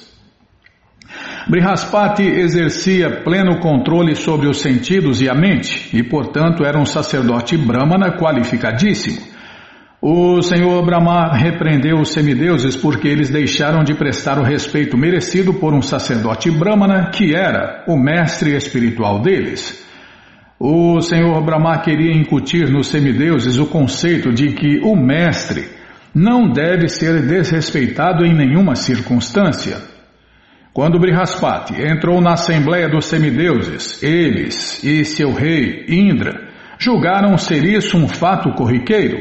Brihaspati 1.48 2.24
exercia 2.24 3.22
pleno 3.24 3.60
controle 3.60 4.16
sobre 4.16 4.48
os 4.48 4.62
sentidos 4.62 5.22
e 5.22 5.30
a 5.30 5.34
mente, 5.34 5.96
e 5.96 6.04
portanto 6.04 6.66
era 6.66 6.80
um 6.80 6.86
sacerdote 6.86 7.58
brahmana 7.58 8.18
qualificadíssimo. 8.18 9.20
O 10.02 10.42
Senhor 10.42 10.86
Brahma 10.86 11.36
repreendeu 11.36 12.00
os 12.00 12.14
semideuses 12.14 12.76
porque 12.76 13.08
eles 13.08 13.30
deixaram 13.30 13.84
de 13.84 13.94
prestar 13.94 14.40
o 14.40 14.44
respeito 14.44 14.98
merecido 14.98 15.54
por 15.54 15.74
um 15.74 15.82
sacerdote 15.82 16.50
brahmana 16.50 17.10
que 17.12 17.36
era 17.36 17.84
o 17.86 17.98
mestre 17.98 18.56
espiritual 18.56 19.22
deles. 19.22 19.86
O 20.58 21.02
Senhor 21.02 21.42
Brahma 21.44 21.80
queria 21.80 22.14
incutir 22.14 22.70
nos 22.70 22.88
semideuses 22.88 23.60
o 23.60 23.66
conceito 23.66 24.32
de 24.32 24.54
que 24.54 24.80
o 24.80 24.96
mestre 24.96 25.68
não 26.16 26.50
deve 26.50 26.88
ser 26.88 27.22
desrespeitado 27.26 28.26
em 28.26 28.34
nenhuma 28.34 28.76
circunstância. 28.76 29.99
Quando 30.80 30.98
Brihaspati 30.98 31.74
entrou 31.74 32.22
na 32.22 32.36
Assembleia 32.36 32.88
dos 32.88 33.04
Semideuses, 33.08 34.02
eles 34.02 34.82
e 34.82 35.04
seu 35.04 35.34
rei 35.34 35.84
Indra 35.90 36.54
julgaram 36.80 37.38
ser 37.38 37.66
isso 37.66 37.98
um 37.98 38.08
fato 38.08 38.54
corriqueiro. 38.54 39.18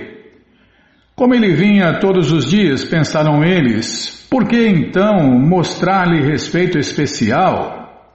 Como 1.16 1.34
ele 1.34 1.56
vinha 1.56 1.98
todos 1.98 2.30
os 2.30 2.48
dias, 2.48 2.84
pensaram 2.84 3.42
eles, 3.42 4.24
por 4.30 4.46
que 4.46 4.68
então 4.68 5.36
mostrar-lhe 5.36 6.22
respeito 6.22 6.78
especial? 6.78 8.06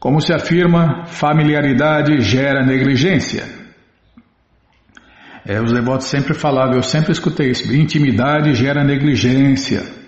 Como 0.00 0.18
se 0.18 0.32
afirma, 0.32 1.04
familiaridade 1.04 2.22
gera 2.22 2.64
negligência. 2.64 3.44
É, 5.44 5.60
os 5.60 5.70
devotos 5.70 6.06
sempre 6.06 6.32
falavam, 6.32 6.76
eu 6.76 6.82
sempre 6.82 7.12
escutei 7.12 7.50
isso, 7.50 7.70
intimidade 7.76 8.54
gera 8.54 8.82
negligência. 8.82 10.03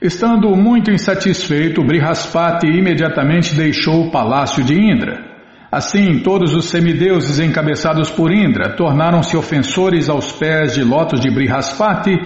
Estando 0.00 0.56
muito 0.56 0.90
insatisfeito, 0.90 1.84
Brihaspati 1.84 2.66
imediatamente 2.66 3.54
deixou 3.54 4.06
o 4.06 4.10
palácio 4.10 4.64
de 4.64 4.74
Indra. 4.74 5.28
Assim, 5.70 6.20
todos 6.20 6.54
os 6.54 6.70
semideuses 6.70 7.38
encabeçados 7.38 8.10
por 8.10 8.32
Indra 8.32 8.74
tornaram-se 8.74 9.36
ofensores 9.36 10.08
aos 10.08 10.32
pés 10.32 10.74
de 10.74 10.82
lotos 10.82 11.20
de 11.20 11.30
Brihaspati 11.30 12.18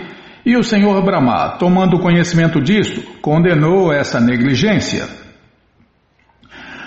e 0.46 0.56
o 0.56 0.62
Senhor 0.62 1.02
Brahma, 1.04 1.56
tomando 1.58 1.98
conhecimento 1.98 2.60
disto, 2.60 3.02
condenou 3.20 3.92
essa 3.92 4.20
negligência. 4.20 5.08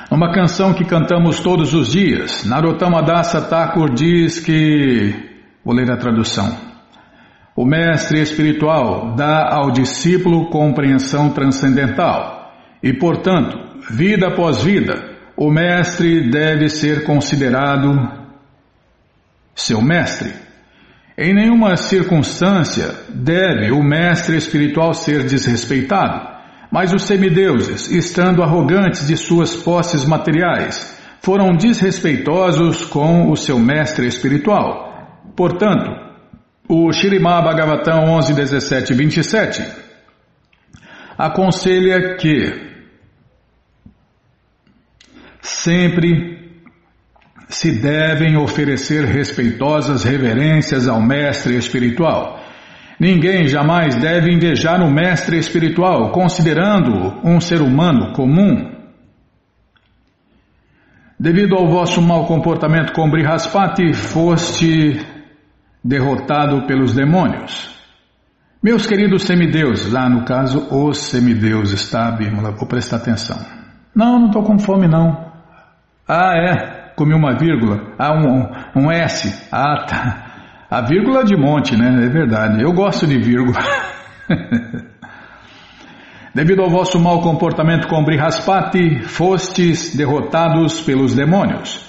Uma 0.09 0.31
canção 0.31 0.73
que 0.73 0.85
cantamos 0.85 1.41
todos 1.41 1.73
os 1.73 1.91
dias, 1.91 2.45
Narottama 2.45 3.03
Dasa 3.03 3.41
Thakur 3.41 3.93
diz 3.93 4.39
que. 4.39 5.13
Vou 5.65 5.75
ler 5.75 5.91
a 5.91 5.97
tradução. 5.97 6.76
O 7.57 7.65
mestre 7.65 8.21
espiritual 8.21 9.15
dá 9.15 9.51
ao 9.51 9.71
discípulo 9.71 10.47
compreensão 10.51 11.31
transcendental 11.31 12.53
e, 12.83 12.93
portanto, 12.93 13.57
vida 13.89 14.27
após 14.27 14.61
vida, 14.61 15.17
o 15.35 15.49
mestre 15.49 16.29
deve 16.29 16.69
ser 16.69 17.03
considerado 17.03 17.95
seu 19.55 19.81
mestre. 19.81 20.31
Em 21.17 21.33
nenhuma 21.33 21.75
circunstância 21.77 22.93
deve 23.09 23.71
o 23.71 23.81
mestre 23.81 24.37
espiritual 24.37 24.93
ser 24.93 25.23
desrespeitado, 25.23 26.27
mas 26.71 26.93
os 26.93 27.07
semideuses, 27.07 27.89
estando 27.89 28.43
arrogantes 28.43 29.07
de 29.07 29.17
suas 29.17 29.55
posses 29.55 30.05
materiais, 30.05 30.95
foram 31.23 31.55
desrespeitosos 31.55 32.85
com 32.85 33.31
o 33.31 33.35
seu 33.35 33.57
mestre 33.57 34.05
espiritual. 34.05 35.23
Portanto, 35.35 36.06
o 36.67 36.91
Shirimá 36.91 37.41
Bhagavatam 37.41 38.05
11, 38.17 38.33
17 38.33 38.93
e 38.93 38.95
27 38.95 39.63
aconselha 41.17 42.15
que 42.17 42.67
Sempre 45.47 46.37
se 47.47 47.71
devem 47.71 48.35
oferecer 48.35 49.05
respeitosas 49.05 50.03
reverências 50.03 50.89
ao 50.89 51.01
mestre 51.01 51.55
espiritual. 51.55 52.43
Ninguém 52.99 53.47
jamais 53.47 53.95
deve 53.95 54.29
invejar 54.29 54.81
o 54.81 54.91
mestre 54.91 55.37
espiritual, 55.37 56.11
considerando-o 56.11 57.25
um 57.25 57.39
ser 57.39 57.61
humano 57.61 58.11
comum. 58.11 58.75
Devido 61.17 61.55
ao 61.55 61.69
vosso 61.69 62.01
mau 62.01 62.25
comportamento 62.25 62.91
com 62.91 63.09
Brihaspati, 63.09 63.93
foste 63.93 64.99
derrotado 65.87 66.67
pelos 66.67 66.93
demônios. 66.93 67.75
Meus 68.61 68.85
queridos 68.85 69.23
semideuses, 69.23 69.89
lá 69.91 70.09
no 70.09 70.25
caso, 70.25 70.67
os 70.69 70.97
semideuses, 71.09 71.89
tá, 71.89 72.11
Bímola? 72.11 72.51
Vou 72.51 72.67
prestar 72.67 72.97
atenção. 72.97 73.37
Não, 73.95 74.19
não 74.19 74.27
estou 74.27 74.43
com 74.43 74.59
fome, 74.59 74.87
não. 74.87 75.31
Ah, 76.07 76.33
é, 76.35 76.93
comi 76.95 77.13
uma 77.13 77.37
vírgula. 77.37 77.93
Ah, 77.97 78.13
um, 78.13 78.83
um 78.83 78.91
S. 78.91 79.47
Ah, 79.51 79.85
tá. 79.87 80.25
A 80.69 80.81
vírgula 80.81 81.23
de 81.23 81.37
monte, 81.37 81.77
né? 81.77 82.05
É 82.05 82.09
verdade. 82.09 82.61
Eu 82.61 82.73
gosto 82.73 83.07
de 83.07 83.17
vírgula. 83.17 83.57
Devido 86.35 86.61
ao 86.61 86.69
vosso 86.69 86.99
mau 86.99 87.21
comportamento 87.21 87.87
com 87.87 88.03
Brihaspati, 88.03 88.99
fostes 88.99 89.95
derrotados 89.95 90.81
pelos 90.81 91.15
demônios. 91.15 91.86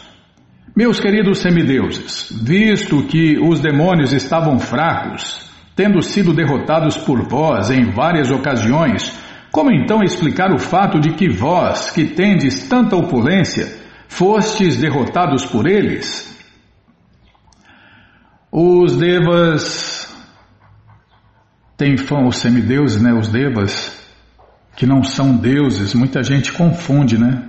Meus 0.76 1.00
queridos 1.00 1.38
semideuses, 1.38 2.30
visto 2.42 3.04
que 3.06 3.38
os 3.38 3.60
demônios 3.60 4.12
estavam 4.12 4.58
fracos, 4.58 5.50
tendo 5.74 6.02
sido 6.02 6.32
derrotados 6.32 6.96
por 6.96 7.28
vós 7.28 7.70
em 7.70 7.90
várias 7.90 8.30
ocasiões, 8.30 9.16
como 9.50 9.72
então 9.72 10.02
explicar 10.02 10.52
o 10.52 10.58
fato 10.58 11.00
de 11.00 11.14
que 11.14 11.28
vós, 11.28 11.90
que 11.90 12.06
tendes 12.06 12.68
tanta 12.68 12.96
opulência, 12.96 13.78
fostes 14.08 14.76
derrotados 14.76 15.44
por 15.44 15.66
eles? 15.66 16.28
Os 18.50 18.96
devas 18.96 20.08
têm 21.76 21.96
fã, 21.96 22.26
os 22.26 22.38
semideuses, 22.38 23.00
né? 23.00 23.12
Os 23.12 23.28
devas, 23.28 23.96
que 24.76 24.86
não 24.86 25.02
são 25.02 25.36
deuses, 25.36 25.94
muita 25.94 26.22
gente 26.22 26.52
confunde, 26.52 27.18
né? 27.18 27.42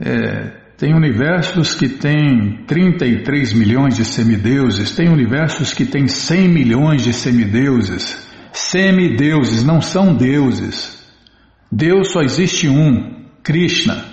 É, 0.00 0.67
tem 0.78 0.94
universos 0.94 1.74
que 1.74 1.88
têm 1.88 2.62
33 2.64 3.52
milhões 3.52 3.96
de 3.96 4.04
semideuses, 4.04 4.94
tem 4.94 5.08
universos 5.08 5.74
que 5.74 5.84
têm 5.84 6.06
100 6.06 6.48
milhões 6.48 7.02
de 7.02 7.12
semideuses. 7.12 8.30
Semideuses 8.52 9.64
não 9.64 9.80
são 9.80 10.14
deuses. 10.14 11.04
Deus 11.70 12.12
só 12.12 12.22
existe 12.22 12.68
um, 12.68 13.24
Krishna. 13.42 14.04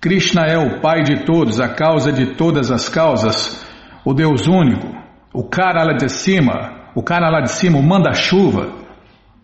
Krishna 0.00 0.46
é 0.46 0.58
o 0.58 0.80
Pai 0.80 1.04
de 1.04 1.24
todos, 1.24 1.60
a 1.60 1.68
causa 1.68 2.10
de 2.10 2.34
todas 2.34 2.72
as 2.72 2.88
causas, 2.88 3.64
o 4.04 4.12
Deus 4.12 4.48
único, 4.48 4.88
o 5.32 5.44
cara 5.44 5.84
lá 5.84 5.92
de 5.92 6.08
cima, 6.08 6.90
o 6.92 7.04
cara 7.04 7.30
lá 7.30 7.40
de 7.40 7.52
cima, 7.52 7.78
o 7.78 7.82
manda-chuva. 7.84 8.68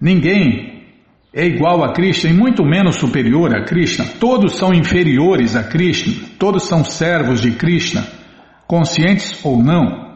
Ninguém 0.00 0.75
é 1.36 1.44
igual 1.44 1.84
a 1.84 1.92
Krishna 1.92 2.30
e 2.30 2.32
muito 2.32 2.64
menos 2.64 2.96
superior 2.96 3.54
a 3.54 3.62
Krishna. 3.62 4.06
Todos 4.18 4.56
são 4.56 4.72
inferiores 4.72 5.54
a 5.54 5.62
Krishna, 5.62 6.14
todos 6.38 6.62
são 6.62 6.82
servos 6.82 7.42
de 7.42 7.50
Krishna, 7.50 8.06
conscientes 8.66 9.44
ou 9.44 9.62
não. 9.62 10.06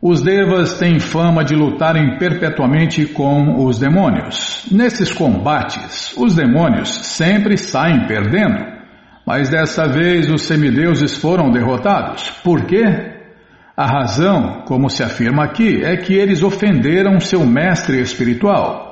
Os 0.00 0.22
devas 0.22 0.78
têm 0.78 0.98
fama 0.98 1.44
de 1.44 1.54
lutarem 1.54 2.16
perpetuamente 2.16 3.04
com 3.04 3.66
os 3.66 3.78
demônios. 3.78 4.66
Nesses 4.72 5.12
combates, 5.12 6.14
os 6.16 6.34
demônios 6.34 6.88
sempre 6.88 7.58
saem 7.58 8.06
perdendo, 8.06 8.64
mas 9.26 9.50
dessa 9.50 9.86
vez 9.86 10.30
os 10.30 10.40
semideuses 10.44 11.18
foram 11.18 11.50
derrotados. 11.50 12.30
Por 12.42 12.64
quê? 12.64 12.82
A 13.76 13.86
razão, 13.86 14.62
como 14.66 14.88
se 14.88 15.02
afirma 15.02 15.44
aqui, 15.44 15.84
é 15.84 15.98
que 15.98 16.14
eles 16.14 16.42
ofenderam 16.42 17.20
seu 17.20 17.44
mestre 17.44 18.00
espiritual. 18.00 18.91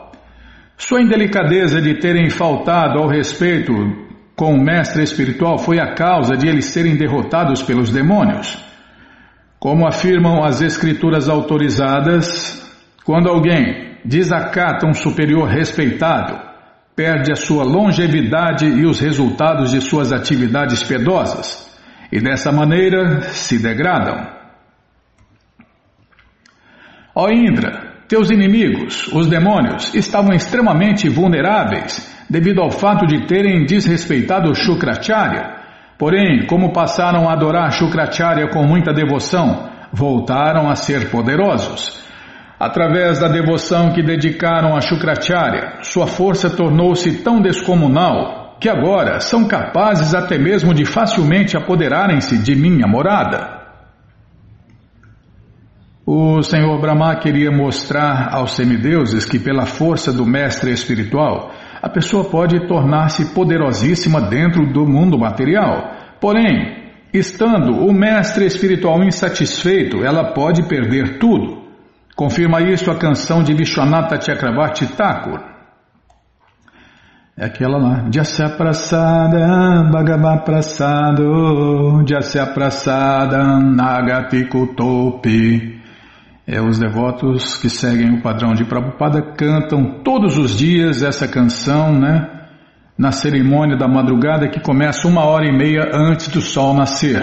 Sua 0.81 1.03
indelicadeza 1.03 1.79
de 1.79 1.97
terem 1.99 2.31
faltado 2.31 2.99
ao 2.99 3.07
respeito 3.07 3.71
com 4.35 4.55
o 4.55 4.65
mestre 4.65 5.03
espiritual 5.03 5.59
foi 5.59 5.79
a 5.79 5.95
causa 5.95 6.35
de 6.35 6.49
eles 6.49 6.65
serem 6.73 6.97
derrotados 6.97 7.63
pelos 7.63 7.91
demônios. 7.91 8.59
Como 9.59 9.87
afirmam 9.87 10.43
as 10.43 10.63
escrituras 10.63 11.29
autorizadas, 11.29 12.67
quando 13.05 13.29
alguém 13.29 13.99
desacata 14.07 14.89
um 14.89 14.95
superior 14.95 15.47
respeitado, 15.51 16.41
perde 16.97 17.31
a 17.31 17.37
sua 17.37 17.63
longevidade 17.63 18.65
e 18.65 18.87
os 18.87 18.99
resultados 19.01 19.73
de 19.73 19.83
suas 19.83 20.15
atividades 20.15 20.83
piedosas, 20.83 21.79
e 22.11 22.21
dessa 22.21 22.51
maneira 22.51 23.21
se 23.21 23.63
degradam. 23.63 24.27
Ó 27.15 27.29
Indra, 27.29 27.90
teus 28.11 28.29
inimigos, 28.29 29.07
os 29.15 29.27
demônios, 29.27 29.95
estavam 29.95 30.35
extremamente 30.35 31.09
vulneráveis 31.09 32.15
devido 32.29 32.61
ao 32.61 32.71
fato 32.71 33.07
de 33.07 33.27
terem 33.27 33.65
desrespeitado 33.65 34.55
Shukracharya 34.55 35.61
Porém, 36.01 36.47
como 36.47 36.73
passaram 36.73 37.29
a 37.29 37.35
adorar 37.35 37.71
Shukracharya 37.73 38.49
com 38.49 38.65
muita 38.65 38.91
devoção, 38.91 39.69
voltaram 39.93 40.71
a 40.71 40.75
ser 40.75 41.11
poderosos. 41.11 42.03
Através 42.59 43.21
da 43.21 43.29
devoção 43.29 43.93
que 43.93 44.03
dedicaram 44.03 44.75
a 44.75 44.81
Shukracharya, 44.81 45.83
sua 45.83 46.07
força 46.07 46.49
tornou-se 46.49 47.23
tão 47.23 47.43
descomunal 47.43 48.57
que 48.59 48.71
agora 48.71 49.21
são 49.21 49.47
capazes 49.47 50.15
até 50.15 50.39
mesmo 50.39 50.73
de 50.73 50.87
facilmente 50.87 51.55
apoderarem-se 51.55 52.39
de 52.39 52.57
minha 52.57 52.87
morada. 52.87 53.60
O 56.13 56.43
Senhor 56.43 56.77
Brahma 56.81 57.15
queria 57.21 57.53
mostrar 57.53 58.35
aos 58.35 58.57
semideuses 58.57 59.25
que, 59.25 59.39
pela 59.39 59.65
força 59.65 60.13
do 60.13 60.27
mestre 60.27 60.73
espiritual, 60.73 61.53
a 61.81 61.89
pessoa 61.89 62.25
pode 62.25 62.67
tornar-se 62.67 63.33
poderosíssima 63.33 64.21
dentro 64.21 64.67
do 64.73 64.85
mundo 64.85 65.17
material. 65.17 65.93
Porém, 66.21 66.91
estando 67.15 67.87
o 67.87 67.93
mestre 67.93 68.45
espiritual 68.45 69.05
insatisfeito, 69.05 70.05
ela 70.05 70.35
pode 70.35 70.67
perder 70.67 71.21
tudo. 71.21 71.63
Confirma 72.17 72.61
isso 72.61 72.91
a 72.91 72.99
canção 72.99 73.45
de 73.45 73.55
Vishwanatha 73.55 74.21
Chakravarti 74.21 74.89
Thakur. 74.89 75.39
É 77.39 77.45
aquela 77.45 77.79
lá. 77.79 78.09
Jasya 78.13 78.49
Prasada 78.57 79.89
Bhagavad 79.93 80.45
Prasado 80.45 82.05
Jasya 82.05 82.47
Prasada 82.47 83.61
Nagati 83.61 84.47
Kutopi 84.47 85.80
É, 86.53 86.61
os 86.61 86.81
devotos 86.81 87.57
que 87.59 87.71
seguem 87.71 88.13
o 88.13 88.23
padrão 88.23 88.55
de 88.55 88.65
Prabhupada 88.65 89.23
cantam 89.23 90.03
todos 90.03 90.37
os 90.37 90.59
dias 90.59 91.01
essa 91.01 91.29
canção, 91.29 91.97
né? 91.97 92.29
Na 92.99 93.13
cerimônia 93.13 93.77
da 93.77 93.87
madrugada 93.87 94.49
que 94.49 94.59
começa 94.59 95.07
uma 95.07 95.25
hora 95.25 95.47
e 95.47 95.57
meia 95.57 95.89
antes 95.95 96.27
do 96.27 96.41
sol 96.41 96.75
nascer. 96.75 97.23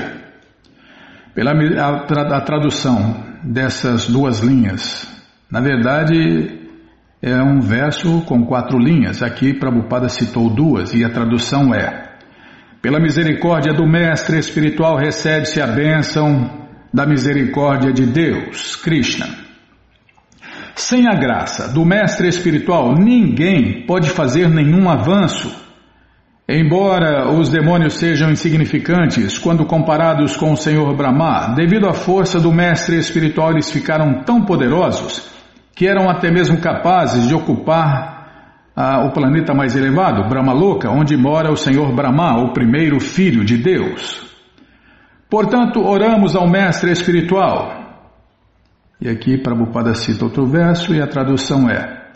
Pela 1.35 1.51
a, 1.51 2.37
a 2.37 2.41
tradução 2.41 3.17
dessas 3.43 4.07
duas 4.07 4.39
linhas, 4.39 5.05
na 5.51 5.59
verdade 5.59 6.61
é 7.21 7.35
um 7.43 7.59
verso 7.59 8.21
com 8.21 8.45
quatro 8.45 8.79
linhas. 8.79 9.21
Aqui 9.21 9.53
Prabhupada 9.53 10.07
citou 10.07 10.49
duas 10.49 10.93
e 10.93 11.03
a 11.03 11.09
tradução 11.09 11.75
é: 11.75 12.15
Pela 12.81 12.97
misericórdia 12.97 13.73
do 13.73 13.85
Mestre 13.85 14.39
espiritual 14.39 14.95
recebe-se 14.95 15.61
a 15.61 15.67
bênção 15.67 16.66
da 16.97 17.05
misericórdia 17.05 17.93
de 17.93 18.07
Deus, 18.07 18.75
Krishna. 18.75 19.27
Sem 20.73 21.07
a 21.07 21.13
graça 21.13 21.71
do 21.71 21.85
mestre 21.85 22.27
espiritual, 22.27 22.95
ninguém 22.95 23.85
pode 23.85 24.09
fazer 24.09 24.49
nenhum 24.49 24.89
avanço. 24.89 25.55
Embora 26.49 27.31
os 27.31 27.49
demônios 27.49 27.99
sejam 27.99 28.31
insignificantes 28.31 29.37
quando 29.37 29.63
comparados 29.63 30.35
com 30.35 30.53
o 30.53 30.57
Senhor 30.57 30.91
Brahma, 30.95 31.53
devido 31.55 31.87
à 31.87 31.93
força 31.93 32.39
do 32.39 32.51
mestre 32.51 32.97
espiritual, 32.97 33.51
eles 33.51 33.69
ficaram 33.69 34.23
tão 34.23 34.41
poderosos 34.41 35.29
que 35.75 35.85
eram 35.85 36.09
até 36.09 36.31
mesmo 36.31 36.57
capazes 36.57 37.27
de 37.27 37.35
ocupar 37.35 38.71
ah, 38.75 39.05
o 39.05 39.11
planeta 39.11 39.53
mais 39.53 39.75
elevado, 39.75 40.27
Brahmaloka, 40.27 40.89
onde 40.89 41.15
mora 41.15 41.51
o 41.51 41.55
Senhor 41.55 41.93
Brahma, 41.93 42.41
o 42.41 42.53
primeiro 42.53 42.99
filho 42.99 43.45
de 43.45 43.55
Deus. 43.55 44.26
Portanto, 45.29 45.85
oramos 45.85 46.35
ao 46.35 46.49
mestre 46.49 46.91
espiritual. 46.91 47.77
E 48.99 49.09
aqui 49.09 49.37
Prabhupada 49.37 49.93
cita 49.93 50.25
outro 50.25 50.45
verso 50.45 50.93
e 50.93 51.01
a 51.01 51.07
tradução 51.07 51.69
é: 51.69 52.11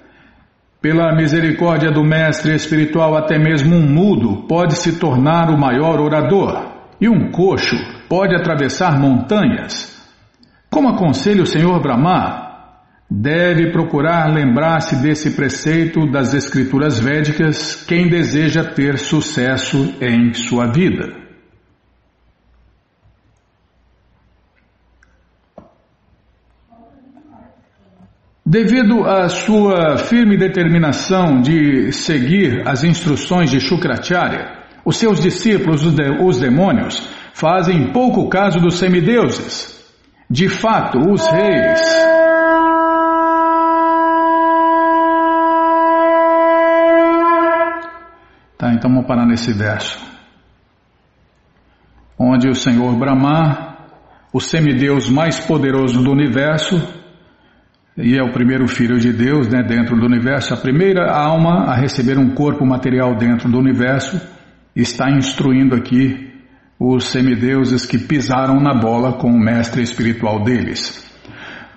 Pela 0.82 1.14
misericórdia 1.16 1.92
do 1.92 2.04
mestre 2.04 2.56
espiritual, 2.56 3.16
até 3.16 3.38
mesmo 3.38 3.76
um 3.76 3.86
mudo 3.86 4.48
pode 4.48 4.76
se 4.76 4.98
tornar 4.98 5.50
o 5.50 5.58
maior 5.58 6.00
orador, 6.00 6.72
e 7.00 7.10
um 7.10 7.32
coxo 7.32 7.76
pode 8.08 8.36
atravessar 8.36 8.98
montanhas. 8.98 9.92
Como 10.70 10.88
aconselha 10.88 11.44
o 11.44 11.46
Senhor 11.46 11.82
Brahma, 11.82 12.50
deve 13.10 13.74
procurar 13.74 14.34
lembrar-se 14.34 14.96
desse 14.96 15.32
preceito 15.32 16.10
das 16.10 16.34
escrituras 16.34 16.98
védicas 16.98 17.84
quem 17.86 18.08
deseja 18.08 18.64
ter 18.64 18.98
sucesso 18.98 19.96
em 20.00 20.34
sua 20.34 20.72
vida. 20.72 21.31
Devido 28.46 29.04
à 29.06 29.30
sua 29.30 29.98
firme 29.98 30.36
determinação 30.36 31.42
de 31.42 31.92
seguir 31.92 32.68
as 32.68 32.84
instruções 32.84 33.52
de 33.52 33.60
Shukracharya, 33.60 34.62
os 34.84 34.98
seus 34.98 35.22
discípulos, 35.22 35.86
os 35.86 36.40
demônios, 36.40 37.08
fazem 37.36 37.92
pouco 37.94 38.28
caso 38.30 38.60
dos 38.60 38.80
semideuses. 38.80 39.80
De 40.28 40.50
fato, 40.50 40.98
os 40.98 41.24
reis. 41.28 41.82
Tá, 48.58 48.74
então 48.74 48.90
vamos 48.90 49.06
parar 49.06 49.28
nesse 49.28 49.54
verso. 49.54 50.00
Onde 52.18 52.50
o 52.50 52.56
Senhor 52.56 52.96
Brahma, 52.96 53.78
o 54.34 54.40
semideus 54.40 55.10
mais 55.10 55.40
poderoso 55.40 56.02
do 56.02 56.12
universo, 56.12 57.01
e 57.98 58.18
é 58.18 58.24
o 58.24 58.32
primeiro 58.32 58.68
filho 58.68 59.00
de 59.00 59.12
Deus 59.12 59.48
né, 59.48 59.62
dentro 59.62 60.00
do 60.00 60.06
universo, 60.06 60.54
a 60.54 60.58
primeira 60.58 61.12
alma 61.12 61.66
a 61.66 61.76
receber 61.76 62.18
um 62.18 62.34
corpo 62.34 62.66
material 62.66 63.16
dentro 63.16 63.50
do 63.50 63.58
universo, 63.58 64.20
está 64.76 65.12
instruindo 65.12 65.76
aqui 65.76 66.30
os 66.80 67.06
semideuses 67.06 67.86
que 67.86 67.98
pisaram 67.98 68.60
na 68.60 68.74
bola 68.74 69.14
com 69.14 69.30
o 69.30 69.40
mestre 69.40 69.84
espiritual 69.84 70.44
deles. 70.44 71.10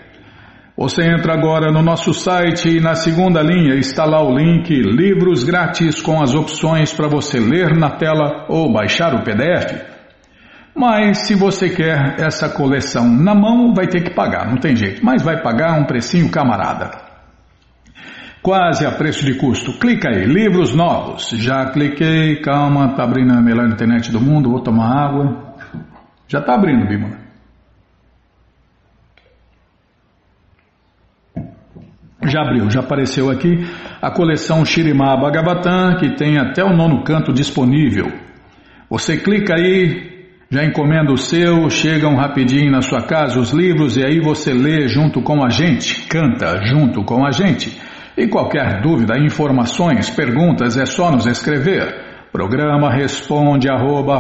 Você 0.76 1.04
entra 1.04 1.34
agora 1.34 1.70
no 1.70 1.82
nosso 1.82 2.12
site 2.12 2.78
e 2.78 2.80
na 2.80 2.96
segunda 2.96 3.40
linha 3.40 3.76
está 3.76 4.04
lá 4.04 4.20
o 4.20 4.36
link 4.36 4.68
Livros 4.74 5.44
Grátis 5.44 6.02
com 6.02 6.20
as 6.20 6.34
opções 6.34 6.92
para 6.92 7.06
você 7.06 7.38
ler 7.38 7.76
na 7.76 7.90
tela 7.90 8.46
ou 8.48 8.72
baixar 8.72 9.14
o 9.14 9.22
PDF. 9.22 9.84
Mas 10.74 11.28
se 11.28 11.36
você 11.36 11.70
quer 11.70 12.16
essa 12.18 12.48
coleção 12.48 13.08
na 13.08 13.36
mão, 13.36 13.72
vai 13.72 13.86
ter 13.86 14.02
que 14.02 14.12
pagar, 14.12 14.50
não 14.50 14.56
tem 14.56 14.74
jeito, 14.74 15.04
mas 15.04 15.22
vai 15.22 15.40
pagar 15.40 15.78
um 15.78 15.84
precinho 15.84 16.28
camarada. 16.28 16.90
Quase 18.42 18.84
a 18.84 18.90
preço 18.90 19.24
de 19.24 19.34
custo. 19.34 19.78
Clica 19.78 20.08
aí, 20.08 20.24
livros 20.24 20.74
novos. 20.74 21.30
Já 21.30 21.66
cliquei, 21.70 22.40
calma, 22.42 22.96
tá 22.96 23.04
abrindo 23.04 23.32
a 23.32 23.40
melhor 23.40 23.68
internet 23.68 24.10
do 24.10 24.20
mundo, 24.20 24.50
vou 24.50 24.60
tomar 24.60 25.06
água. 25.06 25.54
Já 26.26 26.42
tá 26.42 26.54
abrindo, 26.54 26.84
Bima. 26.88 27.23
Já 32.34 32.42
abriu, 32.42 32.68
já 32.68 32.80
apareceu 32.80 33.30
aqui 33.30 33.64
a 34.02 34.10
coleção 34.10 34.64
Shirimá 34.64 35.16
Bhagavatam, 35.16 35.98
que 36.00 36.16
tem 36.16 36.36
até 36.36 36.64
o 36.64 36.76
nono 36.76 37.04
canto 37.04 37.32
disponível. 37.32 38.06
Você 38.90 39.16
clica 39.18 39.54
aí, 39.54 40.26
já 40.50 40.64
encomenda 40.64 41.12
o 41.12 41.16
seu, 41.16 41.70
chegam 41.70 42.16
rapidinho 42.16 42.72
na 42.72 42.82
sua 42.82 43.02
casa 43.02 43.38
os 43.38 43.52
livros 43.52 43.96
e 43.96 44.04
aí 44.04 44.18
você 44.18 44.52
lê 44.52 44.88
junto 44.88 45.22
com 45.22 45.44
a 45.44 45.48
gente, 45.48 46.08
canta 46.08 46.60
junto 46.64 47.04
com 47.04 47.24
a 47.24 47.30
gente. 47.30 47.80
E 48.18 48.26
qualquer 48.26 48.82
dúvida, 48.82 49.16
informações, 49.16 50.10
perguntas, 50.10 50.76
é 50.76 50.86
só 50.86 51.12
nos 51.12 51.26
escrever. 51.26 51.86
Programa 52.32 52.90
responde 52.90 53.70
arroba, 53.70 54.18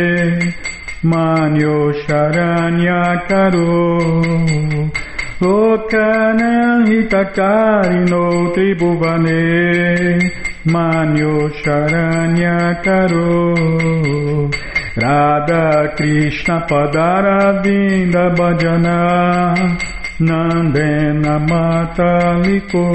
मान्यो 1.11 1.76
शरण्याकरो 2.01 3.74
लोकनहितकारिणो 5.43 5.85
त्रिभुवने 8.55 9.43
Manyo 10.66 11.50
Charanya 11.62 12.82
Karo 12.82 13.54
Radha 14.96 15.94
Krishna 15.94 16.64
Padara 16.66 17.62
Vinda 17.62 18.34
Bhajana. 18.34 19.52
Nandena 20.20 21.38
Mataliko. 21.46 22.86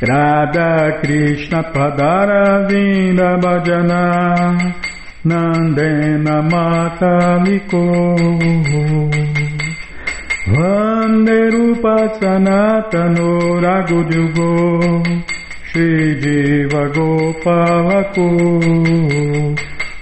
Radha 0.00 0.98
Krishna 1.02 1.62
Padara 1.74 2.66
Vinda 2.66 3.36
Bhajana. 3.42 4.72
Nandena 5.26 6.40
Mataliko. 6.48 7.84
Vande 10.46 11.50
Rupa 11.50 12.16
Sanatano 12.18 13.60
Ragudyugo 13.60 15.37
श्रीदेवगोपावको 15.70 16.78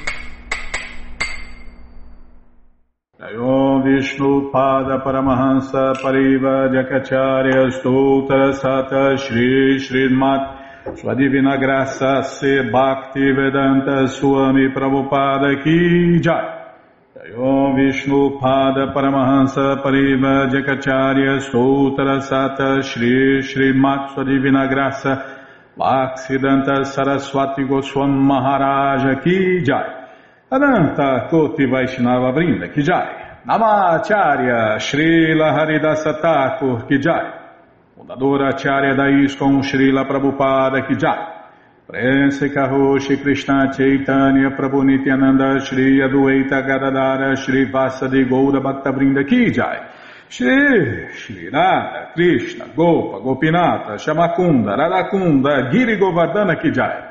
Pada 4.51 4.99
Paramahansa 5.03 5.93
Pariva 6.01 6.67
Jakacharya 6.73 7.69
Stoutra 7.69 8.51
Sata 8.51 9.15
Shri 9.15 9.77
Srimat 9.77 10.97
Sua 10.97 11.13
Divina 11.13 11.55
Graça 11.57 12.23
Se 12.23 12.63
Bhakti 12.63 13.31
Vedanta 13.31 14.07
Swami 14.07 14.69
Prabhupada 14.73 15.61
Ki 15.63 16.19
Jai. 16.19 16.73
Om 17.37 17.75
Vishnu 17.75 18.39
Pada 18.39 18.91
Paramahansa 18.91 19.83
Pariva 19.83 20.49
Jakacharya 20.49 21.39
Stoutra 21.39 22.21
Sata 22.21 22.81
Shri 22.81 23.43
Srimat 23.43 24.15
Sua 24.15 24.23
Divina 24.23 24.67
Graça 24.67 25.23
Bhaksidanta 25.77 26.85
Saraswati 26.85 27.63
Goswam 27.65 28.09
Maharaja 28.09 29.21
Ki 29.21 29.61
Jai. 29.63 30.07
Ananta 30.51 31.27
Koti 31.29 31.65
Vaishnava 31.65 32.33
Brinda 32.33 32.73
Ki 32.73 32.81
Jai 32.81 33.20
Namacharya 33.43 34.77
Srila 34.77 35.51
Haridasa 35.57 36.21
Thakur 36.21 36.85
Kijai, 36.85 37.33
fundadora 37.97 38.49
Acharya 38.49 38.93
da 38.93 39.07
ISKCON 39.07 39.63
Srila 39.63 40.05
Prabhupada 40.05 40.85
Kijai, 40.85 41.41
Prense 41.87 42.53
Karoshi 42.53 43.19
Krishna 43.19 43.73
Chaitanya 43.73 44.51
Prabhu 44.51 44.83
Nityananda 44.83 45.59
Shri 45.65 45.97
Adueita 46.01 46.61
Gadadara 46.61 47.35
Shri 47.35 47.65
Vasadi 47.65 48.29
Goura 48.29 48.61
Bhaktavrinda 48.61 49.23
Kijai, 49.27 49.89
Shri 50.29 51.11
Shri 51.15 51.49
Radha 51.49 52.11
Krishna 52.13 52.67
Gopa 52.75 53.21
Gopinata 53.21 53.97
Shamakunda 53.97 54.77
Radakunda 54.77 55.71
Giri 55.71 55.97
Govardhana 55.97 56.61
Kijai, 56.61 57.10